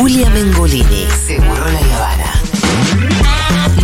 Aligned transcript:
Julia 0.00 0.30
Mengolini. 0.30 1.06
Seguro 1.26 1.68
la 1.68 1.78
Habana. 1.78 2.32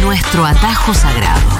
Nuestro 0.01 0.47
atajo 0.47 0.95
sagrado. 0.95 1.56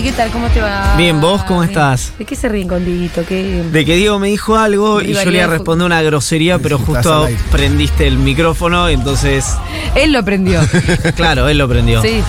¿Qué 0.00 0.12
tal? 0.12 0.30
¿Cómo 0.30 0.48
te 0.48 0.60
va? 0.60 0.94
Bien, 0.96 1.20
¿vos 1.20 1.42
cómo 1.44 1.62
estás? 1.62 2.12
¿De 2.18 2.24
qué 2.24 2.34
se 2.34 2.48
ríen 2.48 2.68
con 2.68 2.84
Dieguito? 2.84 3.24
¿Qué... 3.26 3.62
De 3.70 3.84
que 3.84 3.96
Diego 3.96 4.18
me 4.18 4.28
dijo 4.28 4.56
algo 4.56 5.00
y 5.00 5.04
yo 5.04 5.06
le 5.06 5.10
iba 5.12 5.20
a 5.20 5.24
Rivalidad 5.24 5.48
responder 5.50 5.86
una 5.86 6.02
grosería, 6.02 6.58
pero 6.58 6.78
justo 6.78 7.28
prendiste 7.50 8.06
el 8.06 8.16
micrófono, 8.18 8.88
entonces, 8.88 9.46
Él 9.94 10.12
lo 10.12 10.20
aprendió. 10.20 10.60
claro, 11.16 11.48
él 11.48 11.58
lo 11.58 11.68
prendió. 11.68 12.02
sí. 12.02 12.22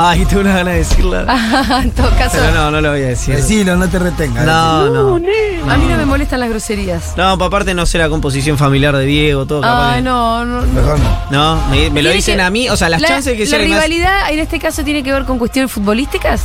Ay, 0.00 0.24
tengo 0.26 0.42
una 0.42 0.54
gana 0.54 0.70
de 0.70 0.78
decirla. 0.78 1.80
en 1.82 1.90
todo 1.90 2.08
caso. 2.10 2.36
Pero 2.38 2.52
no, 2.54 2.70
no 2.70 2.80
lo 2.80 2.92
voy 2.92 3.00
a 3.02 3.06
decir. 3.08 3.34
Decilo, 3.34 3.74
no 3.74 3.88
te 3.88 3.98
retengas. 3.98 4.46
No, 4.46 4.88
no. 4.90 5.16
A 5.16 5.76
mí 5.76 5.86
no 5.88 5.96
me 5.96 6.06
molestan 6.06 6.38
las 6.38 6.48
groserías. 6.48 7.14
No, 7.16 7.36
pa- 7.36 7.46
aparte 7.46 7.74
no 7.74 7.84
sé 7.84 7.98
la 7.98 8.08
composición 8.08 8.56
familiar 8.56 8.96
de 8.96 9.04
Diego, 9.06 9.44
todo 9.44 9.60
capaz 9.60 9.96
que- 9.96 10.02
no, 10.02 10.44
no. 10.44 10.60
no. 10.64 10.72
Mejor 10.72 11.00
no. 11.00 11.18
No, 11.56 11.66
me, 11.68 11.90
me 11.90 12.02
lo 12.02 12.10
dicen 12.12 12.36
que- 12.36 12.42
a 12.42 12.48
mí, 12.50 12.68
o 12.68 12.76
sea, 12.76 12.88
las 12.88 13.00
la, 13.02 13.08
chances 13.08 13.36
que 13.36 13.44
La 13.46 13.50
me 13.50 13.56
hace- 13.56 13.64
rivalidad 13.64 14.30
en 14.30 14.38
este 14.38 14.60
caso 14.60 14.84
tiene 14.84 15.02
que 15.02 15.10
ver 15.12 15.24
con 15.24 15.36
cuestiones 15.36 15.72
futbolísticas. 15.72 16.42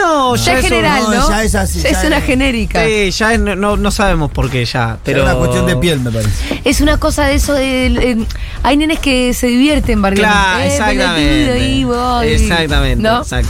No, 0.00 0.36
Ya 0.36 0.44
ya 0.44 0.58
es 0.58 0.64
general, 0.66 1.02
no, 1.04 1.10
¿no? 1.14 1.28
ya 1.30 1.44
es 1.44 1.54
así, 1.54 1.80
Ya 1.80 1.90
ya 1.90 2.00
es 2.00 2.04
una 2.06 2.18
es- 2.18 2.24
genérica. 2.24 2.84
Sí, 2.84 3.10
ya 3.10 3.32
es- 3.34 3.40
no, 3.40 3.76
no 3.76 3.90
sabemos 3.90 4.30
por 4.30 4.50
qué 4.50 4.64
ya, 4.64 4.98
pero... 5.04 5.16
Pero 5.20 5.22
una 5.24 5.34
cuestión 5.36 5.66
de 5.66 5.76
piel, 5.76 6.00
me 6.00 6.10
parece. 6.10 6.60
Es 6.64 6.80
una 6.80 6.98
cosa 6.98 7.26
de 7.26 7.34
eso 7.34 7.54
de. 7.54 8.26
hay 8.62 8.76
nenes 8.76 8.98
que 8.98 9.32
se 9.34 9.46
divierten 9.46 10.02
barriendo. 10.02 10.28
Claro, 10.32 10.60
Eh, 10.60 10.66
exactamente. 10.66 11.46
pelotudo, 11.52 11.66
y 11.70 11.84
voy. 11.84 12.26
Exactamente, 12.28 13.02
¿No? 13.02 13.18
exacto. 13.18 13.48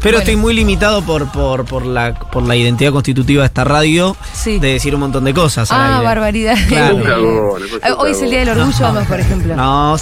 Pero 0.00 0.12
Bueno. 0.16 0.18
estoy 0.18 0.36
muy 0.36 0.54
limitado 0.54 1.02
por, 1.02 1.30
por, 1.32 1.64
por, 1.64 1.84
la, 1.84 2.14
por 2.14 2.44
la 2.44 2.54
identidad 2.54 2.92
constitutiva 2.92 3.42
de 3.42 3.46
esta 3.46 3.64
radio 3.64 4.16
Sí. 4.32 4.58
de 4.60 4.74
decir 4.74 4.94
un 4.94 5.00
montón 5.00 5.24
de 5.24 5.34
cosas. 5.34 5.70
Ah, 5.72 6.00
barbaridad. 6.04 6.56
Claro. 6.68 6.98
Eh, 7.58 7.92
Hoy 7.96 8.12
es 8.12 8.22
el 8.22 8.30
día 8.30 8.40
del 8.40 8.50
orgullo, 8.50 8.86
además, 8.86 9.06
por 9.08 9.18
ejemplo. 9.20 9.56
No, 9.56 9.96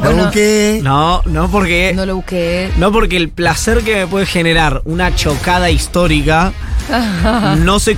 Bueno. 0.00 0.02
¿Cómo 0.22 0.30
que? 0.30 0.80
no, 0.82 1.22
no 1.26 1.48
porque. 1.50 1.92
No 1.94 2.04
lo 2.06 2.16
busqué. 2.16 2.70
No 2.76 2.92
porque 2.92 3.16
el 3.16 3.30
placer 3.30 3.82
que 3.82 3.94
me 3.96 4.06
puede 4.06 4.26
generar 4.26 4.82
una 4.84 5.11
chocada 5.14 5.70
histórica 5.70 6.52
no 7.58 7.78
se, 7.78 7.96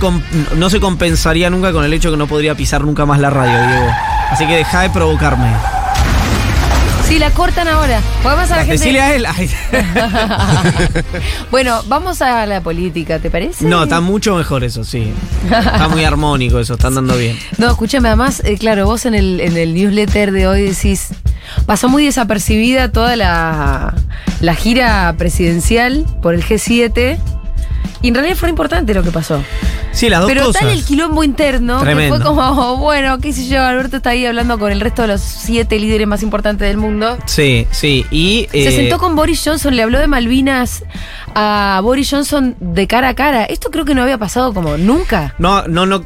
no 0.55 0.69
se 0.69 0.79
compensaría 0.79 1.49
nunca 1.49 1.71
con 1.71 1.83
el 1.83 1.93
hecho 1.93 2.11
que 2.11 2.17
no 2.17 2.27
podría 2.27 2.55
pisar 2.55 2.83
nunca 2.83 3.05
más 3.05 3.19
la 3.19 3.29
radio, 3.29 3.67
Diego. 3.67 3.93
Así 4.31 4.45
que 4.47 4.57
deja 4.57 4.81
de 4.81 4.89
provocarme. 4.89 5.49
Sí, 7.07 7.19
la 7.19 7.31
cortan 7.31 7.67
ahora. 7.67 8.01
Podemos 8.23 8.49
a 8.51 8.57
la 8.57 8.65
gente. 8.65 8.77
Decile 8.77 9.01
a 9.01 9.15
él. 9.15 9.25
Bueno, 11.51 11.81
vamos 11.87 12.21
a 12.21 12.45
la 12.45 12.61
política, 12.61 13.19
¿te 13.19 13.29
parece? 13.29 13.65
No, 13.65 13.83
está 13.83 14.01
mucho 14.01 14.35
mejor 14.35 14.63
eso, 14.63 14.83
sí. 14.83 15.13
Está 15.45 15.87
muy 15.87 16.03
armónico 16.03 16.59
eso, 16.59 16.73
están 16.73 16.95
dando 16.95 17.15
bien. 17.15 17.37
No, 17.57 17.67
escúchame, 17.69 18.09
además, 18.09 18.41
eh, 18.43 18.57
claro, 18.57 18.85
vos 18.85 19.05
en 19.05 19.15
el, 19.15 19.39
en 19.39 19.55
el 19.55 19.73
newsletter 19.73 20.31
de 20.31 20.47
hoy 20.47 20.63
decís, 20.63 21.09
pasó 21.65 21.87
muy 21.87 22.05
desapercibida 22.05 22.91
toda 22.91 23.15
la, 23.15 23.93
la 24.41 24.55
gira 24.55 25.13
presidencial 25.17 26.05
por 26.21 26.33
el 26.33 26.43
G7. 26.43 27.17
Y 28.01 28.07
en 28.09 28.15
realidad 28.15 28.35
fue 28.35 28.49
importante 28.49 28.93
lo 28.93 29.03
que 29.03 29.11
pasó. 29.11 29.41
Sí, 29.95 30.09
las 30.09 30.19
dos 30.19 30.29
Pero 30.29 30.45
cosas. 30.45 30.61
tal 30.61 30.71
el 30.71 30.83
quilombo 30.83 31.23
interno 31.23 31.79
Tremendo. 31.79 32.17
que 32.17 32.23
fue 32.23 32.35
como, 32.35 32.77
bueno, 32.77 33.17
qué 33.19 33.31
sé 33.31 33.47
yo, 33.47 33.63
Alberto 33.63 33.97
está 33.97 34.09
ahí 34.09 34.25
hablando 34.25 34.59
con 34.59 34.71
el 34.71 34.81
resto 34.81 35.03
de 35.03 35.07
los 35.07 35.21
siete 35.21 35.79
líderes 35.79 36.05
más 36.05 36.21
importantes 36.21 36.67
del 36.67 36.77
mundo. 36.77 37.17
Sí, 37.25 37.65
sí. 37.71 38.05
Y. 38.11 38.47
Se 38.51 38.67
eh, 38.67 38.71
sentó 38.71 38.99
con 38.99 39.15
Boris 39.15 39.41
Johnson, 39.43 39.75
le 39.75 39.83
habló 39.83 39.99
de 39.99 40.07
Malvinas 40.07 40.83
a 41.35 41.79
Boris 41.83 42.09
Johnson 42.09 42.55
de 42.59 42.87
cara 42.87 43.09
a 43.09 43.13
cara. 43.13 43.43
Esto 43.43 43.69
creo 43.69 43.83
que 43.85 43.93
no 43.93 44.01
había 44.01 44.17
pasado 44.17 44.53
como 44.53 44.77
nunca. 44.77 45.35
No, 45.37 45.67
no, 45.67 45.85
no, 45.85 46.03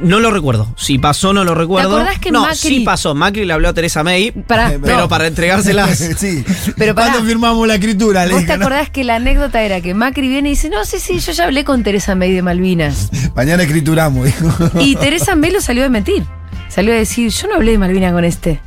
no 0.00 0.20
lo 0.20 0.30
recuerdo. 0.30 0.72
Si 0.76 0.98
pasó, 0.98 1.32
no 1.32 1.44
lo 1.44 1.54
recuerdo. 1.54 1.96
acordás 1.96 2.18
que 2.18 2.30
no, 2.32 2.44
Macri- 2.46 2.54
sí 2.54 2.80
pasó. 2.80 3.14
Macri 3.14 3.44
le 3.44 3.52
habló 3.52 3.68
a 3.68 3.74
Teresa 3.74 4.02
May, 4.02 4.32
Pará, 4.32 4.72
pero 4.82 4.98
no. 5.00 5.08
para 5.08 5.26
entregárselas. 5.26 5.98
sí. 6.18 6.44
Pero. 6.76 6.94
¿Cuándo 6.94 7.22
firmamos 7.22 7.68
la 7.68 7.74
escritura? 7.74 8.26
¿Vos 8.28 8.46
te 8.46 8.52
acordás 8.54 8.90
que 8.90 9.04
la 9.04 9.16
anécdota 9.16 9.62
era 9.62 9.80
que 9.80 9.92
Macri 9.94 10.28
viene 10.28 10.48
y 10.48 10.52
dice, 10.52 10.70
no, 10.70 10.84
sí, 10.84 10.98
sí, 10.98 11.18
yo 11.20 11.32
ya 11.32 11.44
hablé 11.44 11.64
con 11.64 11.82
Teresa 11.82 12.14
May 12.14 12.32
de 12.32 12.42
Malvinas? 12.42 13.10
Mañana 13.36 13.62
escrituramos, 13.62 14.24
dijo. 14.24 14.48
Y 14.80 14.96
Teresa 14.96 15.34
May 15.36 15.50
lo 15.50 15.60
salió 15.60 15.84
a 15.84 15.88
mentir. 15.90 16.24
Salió 16.68 16.92
a 16.94 16.96
decir, 16.96 17.30
yo 17.30 17.48
no 17.48 17.56
hablé 17.56 17.72
de 17.72 17.78
Malvinas 17.78 18.12
con 18.12 18.24
este. 18.24 18.60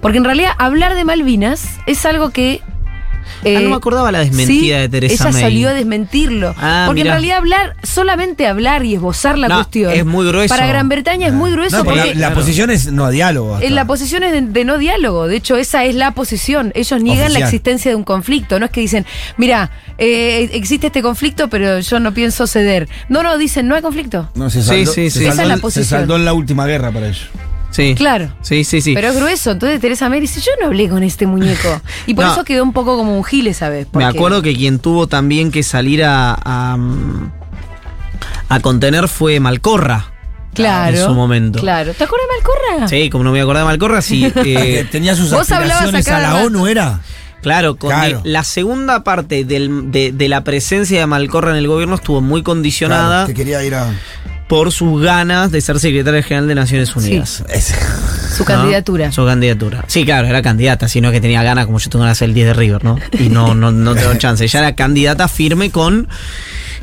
Porque 0.00 0.18
en 0.18 0.24
realidad 0.24 0.50
hablar 0.58 0.94
de 0.94 1.04
Malvinas 1.04 1.66
es 1.86 2.04
algo 2.04 2.30
que... 2.30 2.60
Ah, 3.44 3.60
no 3.60 3.70
me 3.70 3.76
acordaba 3.76 4.10
la 4.12 4.20
desmentida 4.20 4.76
sí, 4.76 4.82
de 4.82 4.88
Teresa 4.88 5.24
Ella 5.24 5.32
May. 5.32 5.42
salió 5.42 5.68
a 5.68 5.72
desmentirlo. 5.74 6.54
Ah, 6.58 6.84
porque 6.86 7.02
mirá. 7.02 7.10
en 7.14 7.20
realidad 7.20 7.36
hablar, 7.38 7.76
solamente 7.82 8.46
hablar 8.46 8.84
y 8.84 8.94
esbozar 8.94 9.38
la 9.38 9.48
No, 9.48 9.56
cuestión. 9.56 9.92
es 9.92 10.04
muy 10.04 10.26
grueso. 10.26 10.54
Para 10.54 10.66
Gran 10.66 10.88
Bretaña 10.88 11.26
es 11.28 11.32
muy 11.32 11.50
grueso 11.52 11.78
No, 11.78 11.84
porque 11.84 12.00
porque... 12.00 12.14
la, 12.14 12.20
la 12.20 12.26
Claro. 12.28 12.40
posición 12.40 12.70
es 12.70 12.92
no 12.92 13.10
diálogo. 13.10 13.58
En 13.60 13.74
la 13.74 13.84
posición 13.86 14.22
es 14.22 14.32
de, 14.32 14.40
de 14.42 14.64
no 14.64 14.78
diálogo. 14.78 15.26
De 15.28 15.36
hecho, 15.36 15.56
esa 15.56 15.84
es 15.84 15.94
la 15.94 16.12
posición. 16.12 16.72
Ellos 16.74 17.02
niegan 17.02 17.32
la 17.32 17.40
existencia 17.40 17.90
de 17.90 17.94
un 17.96 18.04
conflicto. 18.04 18.58
No 18.58 18.66
es 18.66 18.70
que 18.72 18.80
dicen, 18.80 19.06
mira, 19.36 19.70
eh, 19.98 20.50
existe 20.52 20.88
este 20.88 21.02
conflicto, 21.02 21.48
pero 21.48 21.80
yo 21.80 22.00
no 22.00 22.12
pienso 22.14 22.46
ceder. 22.46 22.88
No, 23.08 23.22
no, 23.22 23.38
dicen, 23.38 23.68
no 23.68 23.74
hay 23.74 23.82
conflicto. 23.82 24.28
No, 24.34 24.50
se 24.50 24.62
saldó, 24.62 24.92
sí, 24.92 25.10
se 25.10 25.18
sí. 25.20 25.24
saldó 25.26 25.32
Esa 25.32 25.42
es 25.42 25.48
la 25.48 25.54
en- 25.54 25.58
se 25.58 25.62
posición. 25.62 26.00
saldó 26.00 26.16
en 26.16 26.24
la 26.24 26.32
última 26.32 26.66
guerra 26.66 26.90
para 26.90 27.06
ellos. 27.08 27.28
Sí. 27.76 27.94
Claro. 27.94 28.32
Sí, 28.40 28.64
sí, 28.64 28.80
sí. 28.80 28.94
Pero 28.94 29.08
es 29.08 29.16
grueso. 29.16 29.50
Entonces 29.50 29.80
Teresa 29.80 30.08
May 30.08 30.20
dice, 30.20 30.40
yo 30.40 30.50
no 30.60 30.66
hablé 30.66 30.88
con 30.88 31.02
este 31.02 31.26
muñeco. 31.26 31.80
Y 32.06 32.14
por 32.14 32.24
No. 32.24 32.32
eso 32.32 32.44
quedó 32.44 32.62
un 32.62 32.72
poco 32.72 32.96
como 32.96 33.14
un 33.16 33.22
gil 33.24 33.46
esa 33.48 33.68
vez. 33.68 33.86
Me 33.92 34.04
acuerdo 34.04 34.40
que 34.40 34.54
quien 34.54 34.78
tuvo 34.78 35.06
también 35.08 35.50
que 35.50 35.62
salir 35.62 36.02
a, 36.04 36.34
a, 36.42 36.78
a 38.48 38.60
contener 38.60 39.08
fue 39.08 39.40
Malcorra. 39.40 40.12
Claro. 40.54 40.96
En 40.96 41.04
su 41.04 41.12
momento. 41.12 41.60
Claro. 41.60 41.92
¿Te 41.92 42.04
acuerdas 42.04 42.26
de 42.28 42.34
Malcorra? 42.36 42.88
Sí, 42.88 43.10
como 43.10 43.24
no 43.24 43.30
me 43.30 43.34
voy 43.34 43.40
a 43.40 43.42
acordar 43.42 43.62
de 43.64 43.66
Malcorra, 43.66 44.00
sí. 44.00 44.30
Que 44.42 44.80
eh, 44.80 44.84
tenía 44.84 45.14
sus 45.14 45.30
aspiraciones 45.32 46.08
a 46.08 46.10
a 46.10 46.14
cada 46.16 46.28
la 46.28 46.34
rato. 46.36 46.46
ONU, 46.46 46.66
¿era? 46.66 47.00
Claro, 47.42 47.76
con 47.76 47.90
Claro. 47.90 48.22
de- 48.22 48.30
la 48.30 48.42
segunda 48.44 49.04
parte 49.04 49.44
del- 49.44 49.90
de, 49.92 50.12
de 50.12 50.28
la 50.28 50.42
presencia 50.44 50.98
de 51.00 51.06
Malcorra 51.06 51.50
en 51.52 51.56
el 51.58 51.68
gobierno 51.68 51.94
estuvo 51.94 52.20
muy 52.20 52.42
condicionada 52.42 53.08
Claro, 53.24 53.26
que 53.28 53.34
quería 53.34 53.62
ir 53.64 53.74
a. 53.74 53.88
por 54.48 54.72
sus 54.72 55.00
ganas 55.02 55.50
de 55.52 55.60
ser 55.60 55.78
secretaria 55.78 56.22
general 56.22 56.48
de 56.48 56.54
Naciones 56.56 56.94
Unidas. 56.96 57.44
Su 58.36 58.42
¿no? 58.42 58.44
candidatura. 58.46 59.12
Su 59.12 59.24
candidatura. 59.24 59.84
Sí, 59.86 60.04
claro, 60.04 60.26
era 60.28 60.42
candidata, 60.42 60.88
sino 60.88 61.10
que 61.12 61.20
tenía 61.20 61.42
ganas, 61.42 61.66
como 61.66 61.78
yo 61.78 61.88
tengo 61.90 62.02
ganas 62.04 62.18
del 62.20 62.34
10 62.34 62.48
de 62.48 62.54
River, 62.54 62.84
¿no? 62.84 62.98
Y 63.18 63.28
no, 63.28 63.54
no, 63.54 63.70
no 63.72 63.94
tengo 63.94 64.14
chance. 64.16 64.46
Ya 64.46 64.58
era 64.60 64.74
candidata 64.74 65.26
firme 65.28 65.70
con 65.70 66.08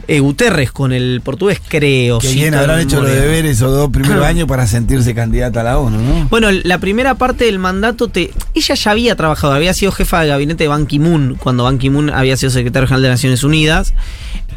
Guterres, 0.08 0.72
con 0.72 0.91
el 0.91 1.22
portugués, 1.24 1.62
creo. 1.68 2.19
Que 2.19 2.30
bien 2.30 2.53
habrán 2.53 2.81
hecho 2.81 3.02
los 3.02 3.12
deberes 3.12 3.58
esos 3.58 3.72
dos 3.72 3.90
primeros 3.90 4.24
años 4.25 4.47
para 4.47 4.68
sentirse 4.68 5.14
candidata 5.16 5.62
a 5.62 5.64
la 5.64 5.80
ONU, 5.80 5.97
¿no? 5.97 6.28
Bueno, 6.30 6.50
la 6.52 6.78
primera 6.80 7.16
parte 7.16 7.46
del 7.46 7.59
mandato, 7.59 8.08
te, 8.08 8.31
ella 8.53 8.75
ya 8.75 8.92
había 8.92 9.16
trabajado, 9.16 9.53
había 9.53 9.74
sido 9.74 9.92
jefa 9.92 10.22
de 10.22 10.30
gabinete 10.30 10.66
de 10.66 10.68
Ban 10.68 10.86
Ki-moon, 10.88 11.36
cuando 11.36 11.63
Ban 11.63 11.78
Ki-moon 11.78 12.09
había 12.09 12.38
sido 12.38 12.52
secretario 12.52 12.88
general 12.88 13.03
de 13.03 13.09
Naciones 13.09 13.44
Unidas. 13.44 13.94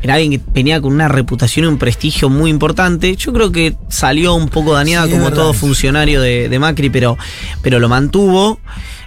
Era 0.02 0.14
alguien 0.14 0.32
que 0.32 0.40
venía 0.52 0.80
con 0.80 0.92
una 0.92 1.08
reputación 1.08 1.64
y 1.64 1.68
un 1.68 1.78
prestigio 1.78 2.28
muy 2.28 2.50
importante. 2.50 3.16
Yo 3.16 3.32
creo 3.32 3.50
que 3.50 3.76
salió 3.88 4.34
un 4.34 4.48
poco 4.48 4.74
dañada 4.74 5.06
Sí, 5.06 5.12
como 5.12 5.32
todo 5.32 5.52
funcionario 5.54 6.20
de, 6.20 6.48
de 6.48 6.58
Macri, 6.58 6.90
pero, 6.90 7.16
pero 7.62 7.78
lo 7.78 7.88
mantuvo. 7.88 8.60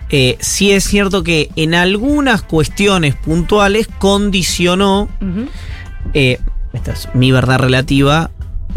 Eh, 0.09 0.37
sí 0.39 0.71
es 0.71 0.85
cierto 0.85 1.23
que 1.23 1.51
en 1.55 1.75
algunas 1.75 2.41
cuestiones 2.41 3.15
puntuales 3.15 3.87
condicionó. 3.99 5.09
Eh, 6.13 6.39
esta 6.73 6.91
es 6.93 7.09
mi 7.13 7.31
verdad 7.31 7.59
relativa, 7.59 8.31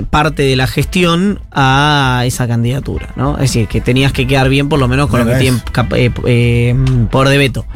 parte 0.08 0.42
de 0.42 0.56
la 0.56 0.66
gestión 0.66 1.40
a 1.52 2.22
esa 2.24 2.48
candidatura, 2.48 3.10
¿no? 3.14 3.34
Es 3.34 3.40
decir, 3.52 3.68
que 3.68 3.82
tenías 3.82 4.12
que 4.12 4.26
quedar 4.26 4.48
bien 4.48 4.70
por 4.70 4.78
lo 4.78 4.88
menos 4.88 5.10
con 5.10 5.20
lo 5.20 5.38
que 5.38 5.52
cap- 5.70 5.92
eh, 5.92 6.10
eh, 6.24 6.74
poder 7.10 7.28
de 7.28 7.36
veto 7.36 7.66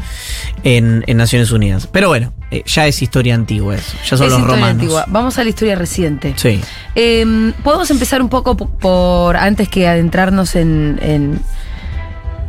en, 0.64 1.04
en 1.06 1.16
Naciones 1.18 1.50
Unidas. 1.50 1.86
Pero 1.92 2.08
bueno, 2.08 2.32
eh, 2.50 2.62
ya 2.64 2.86
es 2.86 3.02
historia 3.02 3.34
antigua 3.34 3.74
eso, 3.74 3.96
ya 4.02 4.16
son 4.16 4.26
Es 4.28 4.32
los 4.32 4.40
historia 4.40 4.56
romanos. 4.56 4.70
antigua. 4.82 5.04
Vamos 5.08 5.38
a 5.38 5.44
la 5.44 5.50
historia 5.50 5.74
reciente. 5.76 6.32
Sí. 6.36 6.60
Eh, 6.94 7.52
Podemos 7.62 7.90
empezar 7.90 8.22
un 8.22 8.30
poco 8.30 8.56
po- 8.56 8.70
por, 8.70 9.36
antes 9.36 9.68
que 9.68 9.86
adentrarnos 9.86 10.56
en, 10.56 10.98
en, 11.02 11.40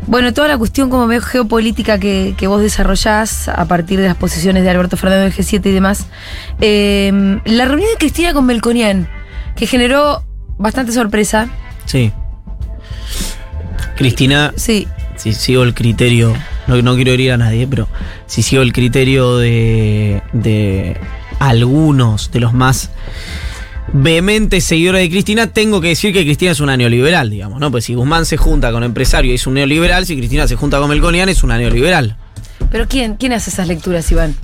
bueno, 0.06 0.34
toda 0.34 0.48
la 0.48 0.58
cuestión 0.58 0.90
como 0.90 1.08
medio 1.08 1.22
geopolítica 1.22 2.00
que, 2.00 2.36
que 2.38 2.48
vos 2.48 2.62
desarrollás 2.62 3.50
a 3.50 3.66
partir 3.66 4.00
de 4.00 4.08
las 4.08 4.16
posiciones 4.16 4.64
de 4.64 4.70
Alberto 4.70 4.96
Fernández 4.98 5.36
del 5.36 5.46
G7 5.46 5.66
y 5.66 5.72
demás. 5.72 6.08
Eh, 6.62 7.40
la 7.46 7.66
reunión 7.66 7.90
de 7.92 7.98
Cristina 7.98 8.34
con 8.34 8.46
Melconian, 8.46 9.10
que 9.56 9.68
generó 9.68 10.24
bastante 10.58 10.92
sorpresa. 10.92 11.50
Sí. 11.86 12.12
Cristina, 13.96 14.54
Sí, 14.56 14.88
si 15.16 15.34
sigo 15.34 15.64
el 15.64 15.74
criterio, 15.74 16.34
no, 16.68 16.82
no 16.82 16.96
quiero 16.96 17.12
herir 17.12 17.32
a 17.32 17.38
nadie, 17.38 17.68
pero 17.68 17.88
si 18.28 18.44
sigo 18.44 18.62
el 18.62 18.72
criterio 18.72 19.38
de, 19.38 20.22
de 20.34 20.98
algunos 21.40 22.32
de 22.32 22.40
los 22.40 22.54
más 22.54 22.92
vehemente 23.94 24.62
seguidora 24.62 25.00
de 25.00 25.10
Cristina, 25.10 25.48
tengo 25.48 25.80
que 25.82 25.90
decir 25.90 26.14
que 26.14 26.24
Cristina 26.24 26.52
es 26.52 26.60
una 26.60 26.76
neoliberal, 26.78 27.30
digamos, 27.30 27.60
¿no? 27.60 27.72
Pues 27.72 27.86
si 27.86 27.94
Guzmán 27.96 28.26
se 28.26 28.38
junta 28.38 28.72
con 28.72 28.84
empresario 28.84 29.32
y 29.32 29.36
es 29.36 29.48
un 29.48 29.54
neoliberal, 29.56 30.06
si 30.06 30.18
Cristina 30.18 30.48
se 30.48 30.56
junta 30.56 30.80
con 30.80 30.90
Melconian 30.90 31.30
es 31.30 31.44
una 31.44 31.58
neoliberal. 31.58 32.18
Pero 32.72 32.88
¿quién, 32.88 33.16
quién 33.16 33.34
hace 33.34 33.50
esas 33.50 33.68
lecturas, 33.68 34.12
Iván? 34.12 34.36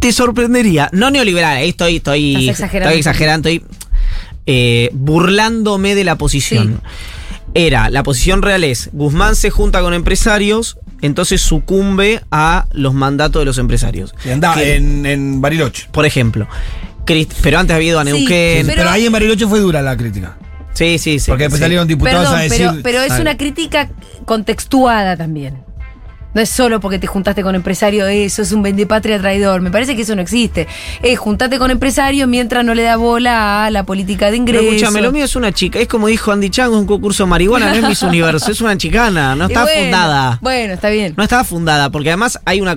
Te 0.00 0.12
sorprendería, 0.12 0.88
no 0.92 1.10
neoliberal, 1.10 1.56
ahí 1.58 1.70
estoy, 1.70 1.96
estoy, 1.96 2.36
Estás 2.36 2.48
exagerando. 2.60 2.88
estoy 2.90 2.98
exagerando, 3.00 3.48
estoy 3.48 3.68
eh, 4.46 4.90
burlándome 4.92 5.94
de 5.94 6.04
la 6.04 6.16
posición. 6.16 6.80
Era, 7.54 7.90
la 7.90 8.02
posición 8.04 8.42
real 8.42 8.62
es, 8.62 8.90
Guzmán 8.92 9.34
se 9.34 9.50
junta 9.50 9.80
con 9.80 9.94
empresarios, 9.94 10.78
entonces 11.02 11.40
sucumbe 11.40 12.20
a 12.30 12.66
los 12.72 12.94
mandatos 12.94 13.40
de 13.40 13.46
los 13.46 13.58
empresarios. 13.58 14.14
Y 14.24 14.38
Que- 14.54 14.76
en, 14.76 15.04
en 15.06 15.40
Bariloche. 15.40 15.88
Por 15.90 16.06
ejemplo, 16.06 16.46
pero 17.42 17.58
antes 17.58 17.74
había 17.74 17.88
ido 17.88 18.00
a 18.00 18.04
Sí. 18.04 18.10
Pero- 18.66 18.76
Pero, 18.76 18.90
ahí 18.90 19.06
en 19.06 19.12
Bariloche 19.12 19.46
fue 19.46 19.60
dura 19.60 19.82
la 19.82 19.96
crítica. 19.96 20.36
Sí, 20.74 20.98
sí, 20.98 21.18
sí. 21.18 21.30
Porque 21.30 21.44
después 21.44 21.58
sí. 21.58 21.64
salieron 21.64 21.88
diputados 21.88 22.20
Perdón, 22.26 22.38
a 22.38 22.42
decir. 22.42 22.66
pero, 22.68 22.82
pero 22.82 23.02
es 23.02 23.18
una 23.18 23.36
crítica 23.36 23.88
contextuada 24.24 25.16
también. 25.16 25.67
No 26.34 26.42
es 26.42 26.50
solo 26.50 26.80
porque 26.80 26.98
te 26.98 27.06
juntaste 27.06 27.42
con 27.42 27.54
empresario, 27.54 28.06
eso 28.06 28.42
es 28.42 28.52
un 28.52 28.62
vendepatria 28.62 29.18
traidor. 29.18 29.60
Me 29.60 29.70
parece 29.70 29.96
que 29.96 30.02
eso 30.02 30.14
no 30.14 30.22
existe. 30.22 30.66
Es 31.02 31.18
juntate 31.18 31.58
con 31.58 31.70
empresario 31.70 32.26
mientras 32.26 32.64
no 32.64 32.74
le 32.74 32.82
da 32.82 32.96
bola 32.96 33.64
a 33.64 33.70
la 33.70 33.84
política 33.84 34.26
de 34.26 34.32
Pero 34.32 34.60
ingresos. 34.60 34.74
escúchame, 34.74 35.00
lo 35.00 35.12
mío 35.12 35.24
es 35.24 35.36
una 35.36 35.52
chica. 35.52 35.78
Es 35.78 35.88
como 35.88 36.06
dijo 36.08 36.30
Andy 36.30 36.50
Chang, 36.50 36.72
un 36.72 36.86
concurso 36.86 37.24
de 37.24 37.30
marihuana, 37.30 37.70
no 37.70 37.74
es 37.74 37.88
Miss 37.88 38.02
Universo, 38.02 38.50
es 38.50 38.60
una 38.60 38.76
chicana, 38.76 39.34
no 39.34 39.46
está 39.48 39.62
bueno, 39.62 39.82
fundada. 39.82 40.38
Bueno, 40.42 40.74
está 40.74 40.90
bien. 40.90 41.14
No 41.16 41.22
estaba 41.22 41.44
fundada, 41.44 41.90
porque 41.90 42.10
además 42.10 42.38
hay 42.44 42.60
una. 42.60 42.76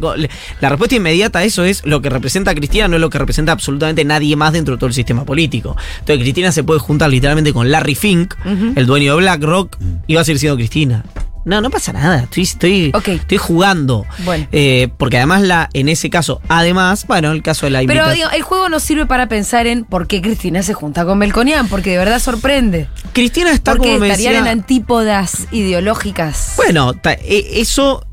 La 0.61 0.69
respuesta 0.69 0.95
inmediata 0.95 1.39
a 1.39 1.43
eso 1.43 1.63
es 1.65 1.85
lo 1.85 2.01
que 2.01 2.09
representa 2.09 2.51
a 2.51 2.55
Cristina, 2.55 2.87
no 2.87 2.95
es 2.95 3.01
lo 3.01 3.09
que 3.09 3.17
representa 3.17 3.51
absolutamente 3.51 4.03
nadie 4.05 4.35
más 4.35 4.53
dentro 4.53 4.75
de 4.75 4.79
todo 4.79 4.87
el 4.87 4.93
sistema 4.93 5.25
político. 5.25 5.75
Entonces, 5.99 6.23
Cristina 6.23 6.51
se 6.51 6.63
puede 6.63 6.79
juntar 6.79 7.09
literalmente 7.09 7.53
con 7.53 7.69
Larry 7.69 7.95
Fink, 7.95 8.33
el 8.75 8.85
dueño 8.85 9.15
de 9.15 9.21
BlackRock, 9.21 9.77
y 10.07 10.15
va 10.15 10.21
a 10.21 10.23
seguir 10.23 10.39
siendo 10.39 10.55
Cristina. 10.57 11.03
No, 11.45 11.61
no 11.61 11.69
pasa 11.69 11.91
nada. 11.93 12.23
Estoy, 12.23 12.43
estoy, 12.43 12.91
Ok. 12.93 13.07
estoy 13.09 13.37
jugando. 13.37 14.05
Bueno. 14.25 14.47
Eh, 14.51 14.89
porque 14.97 15.17
además, 15.17 15.41
la, 15.41 15.69
en 15.73 15.89
ese 15.89 16.09
caso, 16.09 16.41
además, 16.47 17.05
bueno, 17.07 17.31
el 17.31 17.41
caso 17.41 17.65
de 17.65 17.71
la 17.71 17.81
Pero 17.85 18.09
digo, 18.11 18.29
el 18.31 18.41
juego 18.43 18.69
nos 18.69 18.83
sirve 18.83 19.05
para 19.05 19.27
pensar 19.27 19.67
en 19.67 19.83
por 19.85 20.07
qué 20.07 20.21
Cristina 20.21 20.61
se 20.63 20.73
junta 20.73 21.05
con 21.05 21.17
Melconian, 21.17 21.67
porque 21.67 21.91
de 21.91 21.97
verdad 21.97 22.19
sorprende. 22.19 22.87
Cristina 23.13 23.51
está 23.51 23.71
Porque 23.71 23.87
como 23.89 23.99
me 24.01 24.07
estarían 24.09 24.33
decía- 24.33 24.51
en 24.51 24.59
antípodas 24.59 25.47
ideológicas. 25.51 26.53
Bueno, 26.57 26.93
ta- 26.93 27.13
e- 27.13 27.59
eso 27.61 28.05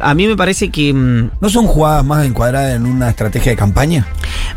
a 0.00 0.14
mí 0.14 0.26
me 0.26 0.36
parece 0.36 0.70
que. 0.70 0.92
mm, 0.92 1.30
¿No 1.40 1.48
son 1.48 1.66
jugadas 1.66 2.04
más 2.04 2.24
encuadradas 2.26 2.74
en 2.74 2.86
una 2.86 3.08
estrategia 3.10 3.52
de 3.52 3.56
campaña? 3.56 4.06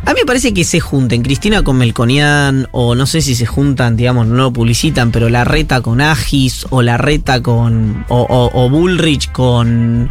A 0.05 0.13
mí 0.13 0.19
me 0.21 0.25
parece 0.25 0.53
que 0.53 0.63
se 0.63 0.79
junten 0.79 1.21
Cristina 1.21 1.63
con 1.63 1.77
Melconian, 1.77 2.67
o 2.71 2.95
no 2.95 3.05
sé 3.05 3.21
si 3.21 3.35
se 3.35 3.45
juntan, 3.45 3.95
digamos, 3.95 4.27
no 4.27 4.35
lo 4.35 4.53
publicitan, 4.53 5.11
pero 5.11 5.29
la 5.29 5.43
reta 5.43 5.81
con 5.81 6.01
Agis, 6.01 6.65
o 6.69 6.81
la 6.81 6.97
reta 6.97 7.41
con. 7.41 8.05
O, 8.23 8.69
Bullrich 8.69 9.31
con. 9.31 10.09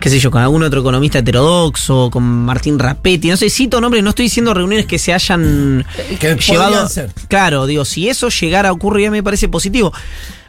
qué 0.00 0.10
sé 0.10 0.18
yo, 0.18 0.30
con 0.30 0.42
algún 0.42 0.62
otro 0.62 0.80
economista 0.80 1.18
heterodoxo, 1.20 2.10
con 2.10 2.22
Martín 2.44 2.78
Rapetti, 2.78 3.28
no 3.28 3.36
sé, 3.36 3.50
cito 3.50 3.80
nombres, 3.80 4.02
no 4.02 4.10
estoy 4.10 4.24
diciendo 4.26 4.52
reuniones 4.54 4.86
que 4.86 4.98
se 4.98 5.12
hayan 5.12 5.84
Que 6.18 6.36
llevado. 6.36 6.88
ser. 6.88 7.12
Claro, 7.28 7.66
digo, 7.66 7.84
si 7.84 8.08
eso 8.08 8.28
llegara 8.28 8.70
a 8.70 8.72
ocurrir, 8.72 9.10
me 9.10 9.22
parece 9.22 9.48
positivo. 9.48 9.92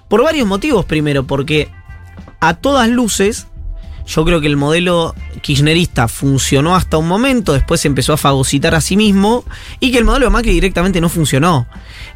Por 0.08 0.24
varios 0.24 0.48
motivos, 0.48 0.86
primero, 0.86 1.26
porque 1.26 1.70
a 2.40 2.54
todas 2.56 2.90
luces, 2.90 3.48
yo 4.06 4.24
creo 4.24 4.40
que 4.40 4.48
el 4.48 4.56
modelo 4.56 5.14
kirchnerista 5.42 6.08
funcionó 6.08 6.76
hasta 6.76 6.98
un 6.98 7.08
momento, 7.08 7.54
después 7.54 7.82
se 7.82 7.90
empezó 7.90 8.14
a 8.14 8.18
fagocitar 8.18 8.74
a 8.74 8.82
sí 8.82 8.96
mismo, 8.96 9.44
y 9.80 9.92
que 9.92 9.98
el 9.98 10.06
modelo 10.06 10.28
de 10.28 10.30
Macri 10.30 10.52
directamente 10.54 11.02
no 11.02 11.10
funcionó. 11.10 11.68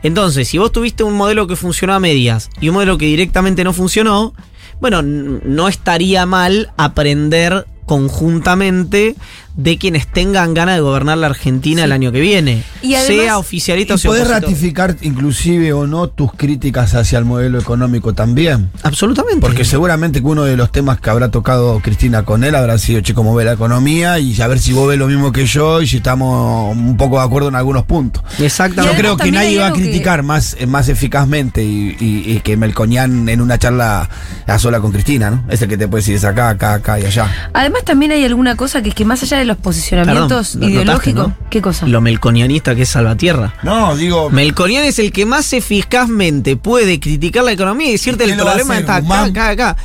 Entonces, 0.03 0.47
si 0.47 0.57
vos 0.57 0.71
tuviste 0.71 1.03
un 1.03 1.15
modelo 1.15 1.47
que 1.47 1.55
funcionó 1.55 1.93
a 1.93 1.99
medias 1.99 2.49
y 2.61 2.69
un 2.69 2.75
modelo 2.75 2.97
que 2.97 3.05
directamente 3.05 3.63
no 3.63 3.73
funcionó, 3.73 4.33
bueno, 4.81 5.01
no 5.03 5.67
estaría 5.67 6.25
mal 6.25 6.71
aprender 6.75 7.65
conjuntamente 7.85 9.15
de 9.55 9.77
quienes 9.77 10.07
tengan 10.07 10.53
ganas 10.53 10.75
de 10.75 10.81
gobernar 10.81 11.17
la 11.17 11.27
Argentina 11.27 11.83
el 11.83 11.91
año 11.91 12.11
que 12.11 12.19
viene. 12.21 12.63
Y 12.81 12.95
además- 12.95 13.07
sea 13.23 13.37
oficialista 13.37 13.93
o 13.93 13.97
¿Y 13.97 13.99
sea 13.99 14.09
podés 14.09 14.23
opositor. 14.23 14.43
ratificar 14.49 14.95
inclusive 15.01 15.73
o 15.73 15.87
no 15.87 16.07
tus 16.07 16.31
críticas 16.33 16.95
hacia 16.95 17.19
el 17.19 17.25
modelo 17.25 17.59
económico 17.59 18.13
también? 18.13 18.69
Absolutamente. 18.83 19.41
Porque 19.41 19.65
seguramente 19.65 20.21
que 20.21 20.27
uno 20.27 20.43
de 20.43 20.57
los 20.57 20.71
temas 20.71 20.99
que 20.99 21.09
habrá 21.09 21.29
tocado 21.31 21.79
Cristina 21.81 22.23
con 22.23 22.43
él 22.43 22.55
habrá 22.55 22.77
sido, 22.77 23.01
che, 23.01 23.13
cómo 23.13 23.35
ve 23.35 23.43
la 23.45 23.53
economía 23.53 24.19
y 24.19 24.39
a 24.41 24.47
ver 24.47 24.59
si 24.59 24.73
vos 24.73 24.87
ves 24.87 24.97
lo 24.97 25.07
mismo 25.07 25.31
que 25.31 25.45
yo 25.45 25.81
y 25.81 25.87
si 25.87 25.97
estamos 25.97 26.75
un 26.75 26.97
poco 26.97 27.19
de 27.19 27.25
acuerdo 27.25 27.49
en 27.49 27.55
algunos 27.55 27.83
puntos. 27.83 28.23
Exactamente. 28.39 28.95
Yo 28.95 28.99
creo 28.99 29.17
que 29.17 29.31
nadie 29.31 29.59
va 29.59 29.67
a 29.67 29.73
que- 29.73 29.81
criticar 29.81 30.23
más, 30.23 30.55
eh, 30.59 30.65
más 30.65 30.89
eficazmente 30.89 31.63
y, 31.63 31.95
y- 31.99 32.31
y 32.31 32.39
que 32.41 32.57
Melconian 32.57 33.27
en 33.29 33.41
una 33.41 33.57
charla 33.59 34.09
a 34.47 34.59
sola 34.59 34.79
con 34.79 34.91
Cristina, 34.91 35.29
¿no? 35.29 35.43
Es 35.49 35.61
el 35.61 35.67
que 35.69 35.77
te 35.77 35.87
puede 35.87 36.01
decir 36.01 36.15
es 36.15 36.23
acá, 36.25 36.49
acá, 36.49 36.73
acá 36.75 36.99
y 36.99 37.05
allá. 37.05 37.49
Además, 37.53 37.83
también 37.85 38.11
hay 38.11 38.23
alguna 38.25 38.55
cosa 38.55 38.81
que 38.81 38.89
es 38.89 38.95
que 38.95 39.05
más 39.05 39.21
allá 39.23 39.37
de 39.37 39.40
los 39.45 39.57
posicionamientos 39.57 40.51
Perdón, 40.53 40.69
ideológicos. 40.69 41.13
notaste, 41.23 41.43
¿no? 41.43 41.49
¿Qué 41.49 41.61
cosa? 41.61 41.87
Lo 41.87 42.01
melconianista 42.01 42.75
que 42.75 42.83
es 42.83 42.89
Salvatierra. 42.89 43.53
No, 43.63 43.95
digo. 43.95 44.29
Melconian 44.29 44.83
es 44.83 44.99
el 44.99 45.11
que 45.11 45.25
más 45.25 45.53
eficazmente 45.53 46.57
puede 46.57 46.99
criticar 46.99 47.43
la 47.43 47.51
economía 47.51 47.89
y 47.89 47.91
decirte 47.93 48.25
¿Y 48.25 48.31
el 48.31 48.37
problema 48.37 48.77
está 48.77 48.95
acá, 48.97 49.23
acá, 49.23 49.49
acá. 49.49 49.77